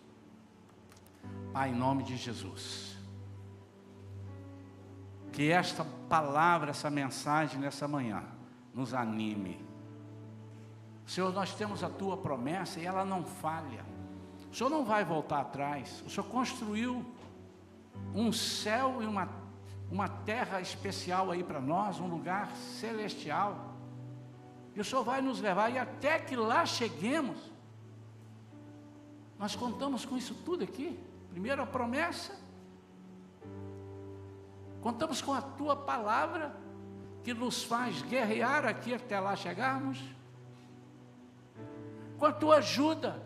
Pai, 1.51 1.70
em 1.70 1.76
nome 1.76 2.03
de 2.03 2.16
Jesus. 2.16 2.95
Que 5.32 5.51
esta 5.51 5.84
palavra, 6.08 6.70
essa 6.70 6.89
mensagem 6.89 7.60
nessa 7.60 7.88
manhã, 7.88 8.24
nos 8.74 8.93
anime. 8.93 9.60
Senhor, 11.06 11.32
nós 11.32 11.53
temos 11.53 11.84
a 11.84 11.89
tua 11.89 12.18
promessa 12.18 12.80
e 12.80 12.86
ela 12.86 13.06
não 13.06 13.24
falha. 13.24 13.86
O 14.51 14.56
Senhor 14.56 14.70
não 14.70 14.84
vai 14.84 15.03
voltar 15.06 15.41
atrás. 15.41 16.03
O 16.06 16.10
Senhor 16.10 16.26
construiu 16.28 17.06
um 18.14 18.32
céu 18.32 19.03
e 19.03 19.06
uma, 19.06 19.30
uma 19.91 20.08
terra 20.08 20.60
especial 20.62 21.30
aí 21.30 21.43
para 21.43 21.62
nós, 21.62 21.99
um 21.99 22.08
lugar 22.08 22.56
celestial. 22.56 23.74
E 24.74 24.80
o 24.80 24.84
Senhor 24.84 25.03
vai 25.03 25.22
nos 25.22 25.39
levar, 25.39 25.70
e 25.70 25.78
até 25.78 26.20
que 26.20 26.36
lá 26.36 26.66
cheguemos, 26.66 27.38
nós 29.38 29.56
contamos 29.56 30.06
com 30.06 30.18
isso 30.18 30.34
tudo 30.45 30.64
aqui. 30.64 30.99
Primeiro 31.30 31.62
a 31.62 31.66
promessa, 31.66 32.34
contamos 34.82 35.22
com 35.22 35.34
a 35.34 35.41
tua 35.41 35.76
palavra, 35.76 36.56
que 37.24 37.34
nos 37.34 37.64
faz 37.64 38.01
guerrear 38.03 38.66
aqui 38.66 38.93
até 38.93 39.20
lá 39.20 39.36
chegarmos, 39.36 40.01
com 42.18 42.26
a 42.26 42.32
tua 42.32 42.57
ajuda. 42.57 43.22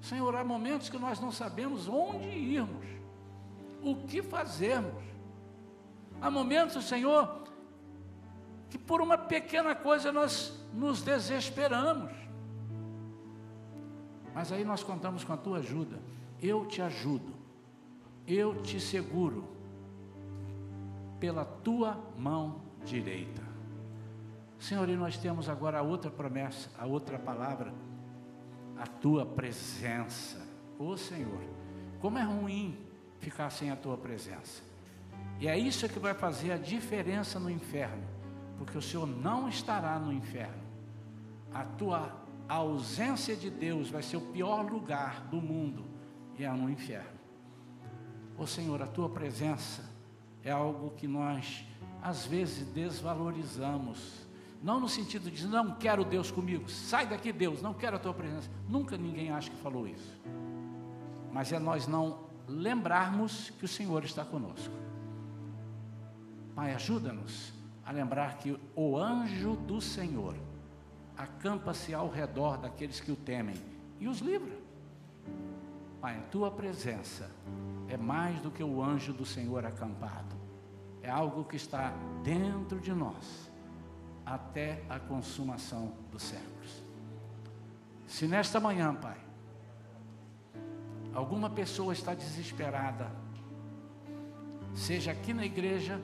Senhor, 0.00 0.34
há 0.34 0.44
momentos 0.44 0.88
que 0.88 0.98
nós 0.98 1.20
não 1.20 1.32
sabemos 1.32 1.88
onde 1.88 2.26
irmos, 2.26 2.86
o 3.82 3.96
que 3.96 4.22
fazermos. 4.22 5.02
Há 6.20 6.30
momentos, 6.30 6.84
Senhor, 6.84 7.44
que 8.70 8.78
por 8.78 9.00
uma 9.00 9.16
pequena 9.16 9.74
coisa 9.74 10.12
nós 10.12 10.58
nos 10.72 11.02
desesperamos. 11.02 12.12
Mas 14.34 14.50
aí 14.50 14.64
nós 14.64 14.82
contamos 14.82 15.24
com 15.24 15.32
a 15.32 15.36
tua 15.36 15.58
ajuda. 15.58 15.98
Eu 16.42 16.66
te 16.66 16.82
ajudo 16.82 17.44
eu 18.26 18.62
te 18.62 18.80
seguro 18.80 19.44
pela 21.20 21.44
tua 21.44 21.98
mão 22.18 22.60
direita. 22.84 23.42
Senhor, 24.58 24.88
e 24.88 24.96
nós 24.96 25.18
temos 25.18 25.48
agora 25.48 25.78
a 25.78 25.82
outra 25.82 26.10
promessa, 26.10 26.70
a 26.78 26.86
outra 26.86 27.18
palavra, 27.18 27.72
a 28.78 28.86
tua 28.86 29.24
presença. 29.24 30.46
Ô 30.78 30.88
oh, 30.88 30.96
Senhor, 30.96 31.40
como 32.00 32.18
é 32.18 32.22
ruim 32.22 32.76
ficar 33.18 33.50
sem 33.50 33.70
a 33.70 33.76
tua 33.76 33.96
presença. 33.96 34.62
E 35.40 35.48
é 35.48 35.58
isso 35.58 35.88
que 35.88 35.98
vai 35.98 36.14
fazer 36.14 36.52
a 36.52 36.56
diferença 36.56 37.40
no 37.40 37.50
inferno, 37.50 38.04
porque 38.58 38.76
o 38.76 38.82
Senhor 38.82 39.06
não 39.06 39.48
estará 39.48 39.98
no 39.98 40.12
inferno. 40.12 40.62
A 41.52 41.64
tua 41.64 42.24
ausência 42.48 43.34
de 43.34 43.50
Deus 43.50 43.88
vai 43.88 44.02
ser 44.02 44.18
o 44.18 44.20
pior 44.20 44.70
lugar 44.70 45.26
do 45.28 45.40
mundo, 45.40 45.84
e 46.38 46.44
é 46.44 46.52
no 46.52 46.68
inferno. 46.68 47.18
Ô 48.36 48.42
oh, 48.42 48.46
Senhor, 48.46 48.82
a 48.82 48.86
tua 48.86 49.08
presença 49.08 49.82
é 50.42 50.50
algo 50.50 50.90
que 50.90 51.06
nós 51.06 51.64
às 52.02 52.26
vezes 52.26 52.66
desvalorizamos. 52.68 54.23
Não 54.64 54.80
no 54.80 54.88
sentido 54.88 55.30
de 55.30 55.46
não 55.46 55.72
quero 55.72 56.02
Deus 56.06 56.30
comigo, 56.30 56.70
sai 56.70 57.06
daqui 57.06 57.30
Deus, 57.30 57.60
não 57.60 57.74
quero 57.74 57.96
a 57.96 57.98
tua 57.98 58.14
presença. 58.14 58.48
Nunca 58.66 58.96
ninguém 58.96 59.30
acha 59.30 59.50
que 59.50 59.56
falou 59.58 59.86
isso. 59.86 60.18
Mas 61.30 61.52
é 61.52 61.58
nós 61.58 61.86
não 61.86 62.20
lembrarmos 62.48 63.50
que 63.50 63.66
o 63.66 63.68
Senhor 63.68 64.02
está 64.04 64.24
conosco. 64.24 64.72
Pai, 66.54 66.72
ajuda-nos 66.72 67.52
a 67.84 67.92
lembrar 67.92 68.38
que 68.38 68.58
o 68.74 68.96
anjo 68.96 69.54
do 69.54 69.82
Senhor 69.82 70.34
acampa-se 71.14 71.92
ao 71.92 72.08
redor 72.08 72.56
daqueles 72.56 73.00
que 73.00 73.12
o 73.12 73.16
temem 73.16 73.56
e 74.00 74.08
os 74.08 74.20
livra. 74.20 74.56
Pai, 76.00 76.16
a 76.16 76.22
tua 76.30 76.50
presença 76.50 77.30
é 77.86 77.98
mais 77.98 78.40
do 78.40 78.50
que 78.50 78.64
o 78.64 78.82
anjo 78.82 79.12
do 79.12 79.26
Senhor 79.26 79.66
acampado. 79.66 80.34
É 81.02 81.10
algo 81.10 81.44
que 81.44 81.56
está 81.56 81.92
dentro 82.22 82.80
de 82.80 82.94
nós 82.94 83.52
até 84.24 84.82
a 84.88 84.98
consumação 84.98 85.92
dos 86.10 86.22
séculos. 86.22 86.82
Se 88.06 88.26
nesta 88.26 88.60
manhã, 88.60 88.94
Pai, 88.94 89.18
alguma 91.12 91.50
pessoa 91.50 91.92
está 91.92 92.14
desesperada, 92.14 93.10
seja 94.74 95.12
aqui 95.12 95.32
na 95.32 95.44
igreja 95.44 96.00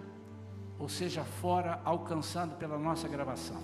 ou 0.78 0.88
seja 0.88 1.24
fora, 1.24 1.80
alcançando 1.84 2.56
pela 2.56 2.78
nossa 2.78 3.06
gravação, 3.06 3.62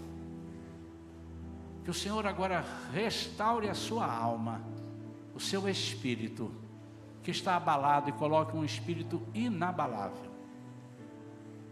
que 1.82 1.90
o 1.90 1.94
Senhor 1.94 2.26
agora 2.26 2.62
restaure 2.92 3.70
a 3.70 3.74
sua 3.74 4.06
alma, 4.06 4.60
o 5.34 5.40
seu 5.40 5.68
espírito 5.68 6.52
que 7.22 7.30
está 7.30 7.56
abalado 7.56 8.10
e 8.10 8.12
coloque 8.12 8.56
um 8.56 8.64
espírito 8.64 9.22
inabalável. 9.32 10.35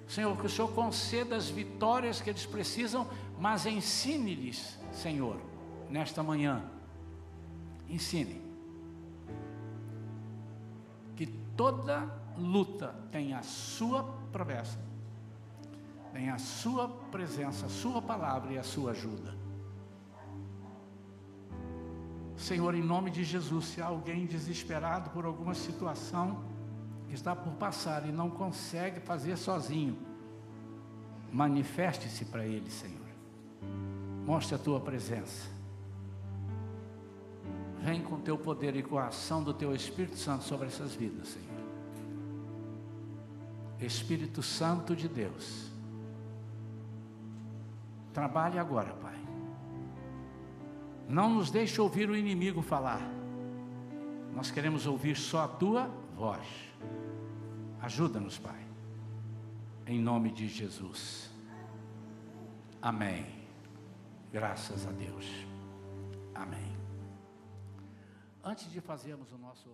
Senhor, 0.06 0.36
que 0.36 0.46
o 0.46 0.50
Senhor 0.50 0.68
conceda 0.72 1.36
as 1.36 1.48
vitórias 1.48 2.20
que 2.20 2.30
eles 2.30 2.44
precisam, 2.44 3.06
mas 3.38 3.66
ensine-lhes, 3.66 4.78
Senhor, 4.92 5.40
nesta 5.88 6.22
manhã. 6.22 6.62
Ensine. 7.88 8.42
Que 11.16 11.26
toda 11.26 12.08
luta 12.36 12.94
tenha 13.10 13.38
a 13.38 13.42
sua 13.42 14.02
promessa, 14.32 14.78
tenha 16.12 16.34
a 16.34 16.38
sua 16.38 16.88
presença, 16.88 17.66
a 17.66 17.68
sua 17.68 18.02
palavra 18.02 18.52
e 18.52 18.58
a 18.58 18.62
sua 18.62 18.90
ajuda. 18.90 19.34
Senhor, 22.36 22.74
em 22.74 22.82
nome 22.82 23.10
de 23.10 23.24
Jesus, 23.24 23.66
se 23.66 23.80
há 23.80 23.86
alguém 23.86 24.26
desesperado 24.26 25.10
por 25.10 25.24
alguma 25.24 25.54
situação 25.54 26.44
que 27.14 27.18
está 27.18 27.36
por 27.36 27.52
passar 27.52 28.08
e 28.08 28.10
não 28.10 28.28
consegue 28.28 28.98
fazer 28.98 29.36
sozinho, 29.36 29.96
manifeste-se 31.32 32.24
para 32.24 32.44
ele, 32.44 32.68
Senhor. 32.68 33.06
Mostre 34.26 34.56
a 34.56 34.58
tua 34.58 34.80
presença. 34.80 35.48
Vem 37.78 38.02
com 38.02 38.18
teu 38.18 38.36
poder 38.36 38.74
e 38.74 38.82
com 38.82 38.98
a 38.98 39.06
ação 39.06 39.44
do 39.44 39.54
teu 39.54 39.72
Espírito 39.72 40.16
Santo 40.16 40.42
sobre 40.42 40.66
essas 40.66 40.92
vidas, 40.92 41.28
Senhor. 41.28 41.54
Espírito 43.78 44.42
Santo 44.42 44.96
de 44.96 45.06
Deus, 45.06 45.70
trabalhe 48.12 48.58
agora, 48.58 48.92
Pai 48.94 49.14
não 51.06 51.34
nos 51.34 51.50
deixe 51.50 51.78
ouvir 51.78 52.08
o 52.08 52.16
inimigo 52.16 52.62
falar. 52.62 53.02
Nós 54.34 54.50
queremos 54.50 54.86
ouvir 54.86 55.14
só 55.16 55.44
a 55.44 55.48
tua 55.48 55.90
voz. 56.14 56.46
Ajuda-nos, 57.80 58.38
Pai. 58.38 58.64
Em 59.86 60.00
nome 60.00 60.30
de 60.30 60.48
Jesus. 60.48 61.30
Amém. 62.80 63.26
Graças 64.32 64.86
a 64.86 64.92
Deus. 64.92 65.26
Amém. 66.34 66.76
Antes 68.42 68.70
de 68.70 68.80
fazermos 68.80 69.32
o 69.32 69.38
nosso 69.38 69.70